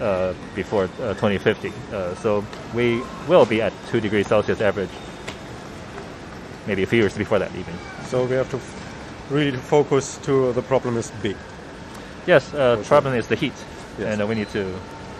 uh, 0.00 0.34
before 0.56 0.84
uh, 1.00 1.14
2050. 1.14 1.72
Uh, 1.92 2.14
so 2.16 2.44
we 2.74 3.00
will 3.28 3.46
be 3.46 3.62
at 3.62 3.72
2 3.90 4.00
degrees 4.00 4.26
Celsius 4.26 4.60
average, 4.60 4.90
maybe 6.66 6.82
a 6.82 6.86
few 6.86 6.98
years 6.98 7.16
before 7.16 7.38
that 7.38 7.50
even. 7.56 7.74
So 8.06 8.24
we 8.24 8.36
have 8.36 8.50
to 8.50 8.60
really 9.30 9.56
focus 9.58 10.18
to 10.24 10.52
the 10.52 10.62
problem 10.62 10.96
is 10.96 11.10
big. 11.22 11.36
Yes, 12.26 12.52
uh, 12.54 12.76
Okay. 12.78 12.88
problem 12.88 13.14
is 13.14 13.26
the 13.26 13.36
heat, 13.36 13.52
Yes. 13.98 14.12
and 14.12 14.22
uh, 14.22 14.26
we 14.26 14.34
need 14.34 14.48
to 14.52 14.64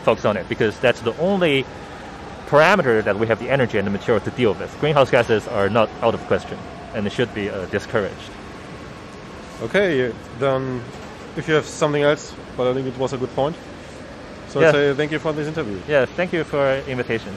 focus 0.04 0.24
on 0.24 0.36
it 0.36 0.48
because 0.48 0.78
that's 0.80 1.00
the 1.00 1.14
only 1.18 1.64
parameter 2.48 3.02
that 3.02 3.18
we 3.18 3.26
have 3.26 3.38
the 3.38 3.50
energy 3.50 3.78
and 3.78 3.86
the 3.86 3.90
material 3.90 4.20
to 4.24 4.30
deal 4.30 4.54
with. 4.54 4.70
Greenhouse 4.80 5.10
gases 5.10 5.48
are 5.48 5.68
not 5.68 5.88
out 6.02 6.14
of 6.14 6.20
question, 6.26 6.58
and 6.94 7.04
they 7.06 7.10
should 7.10 7.32
be 7.34 7.48
uh, 7.50 7.66
discouraged. 7.66 8.30
Okay, 9.62 10.12
then 10.38 10.80
if 11.36 11.48
you 11.48 11.54
have 11.54 11.64
something 11.66 12.02
else, 12.02 12.34
but 12.56 12.70
I 12.70 12.74
think 12.74 12.86
it 12.86 12.98
was 12.98 13.12
a 13.12 13.16
good 13.18 13.34
point. 13.34 13.56
So 14.48 14.60
Yeah. 14.60 14.68
I'd 14.68 14.72
say 14.74 14.94
thank 14.94 15.12
you 15.12 15.18
for 15.18 15.32
this 15.32 15.48
interview. 15.48 15.78
Yeah, 15.88 16.06
thank 16.06 16.32
you 16.32 16.44
for 16.44 16.76
invitation. 16.86 17.34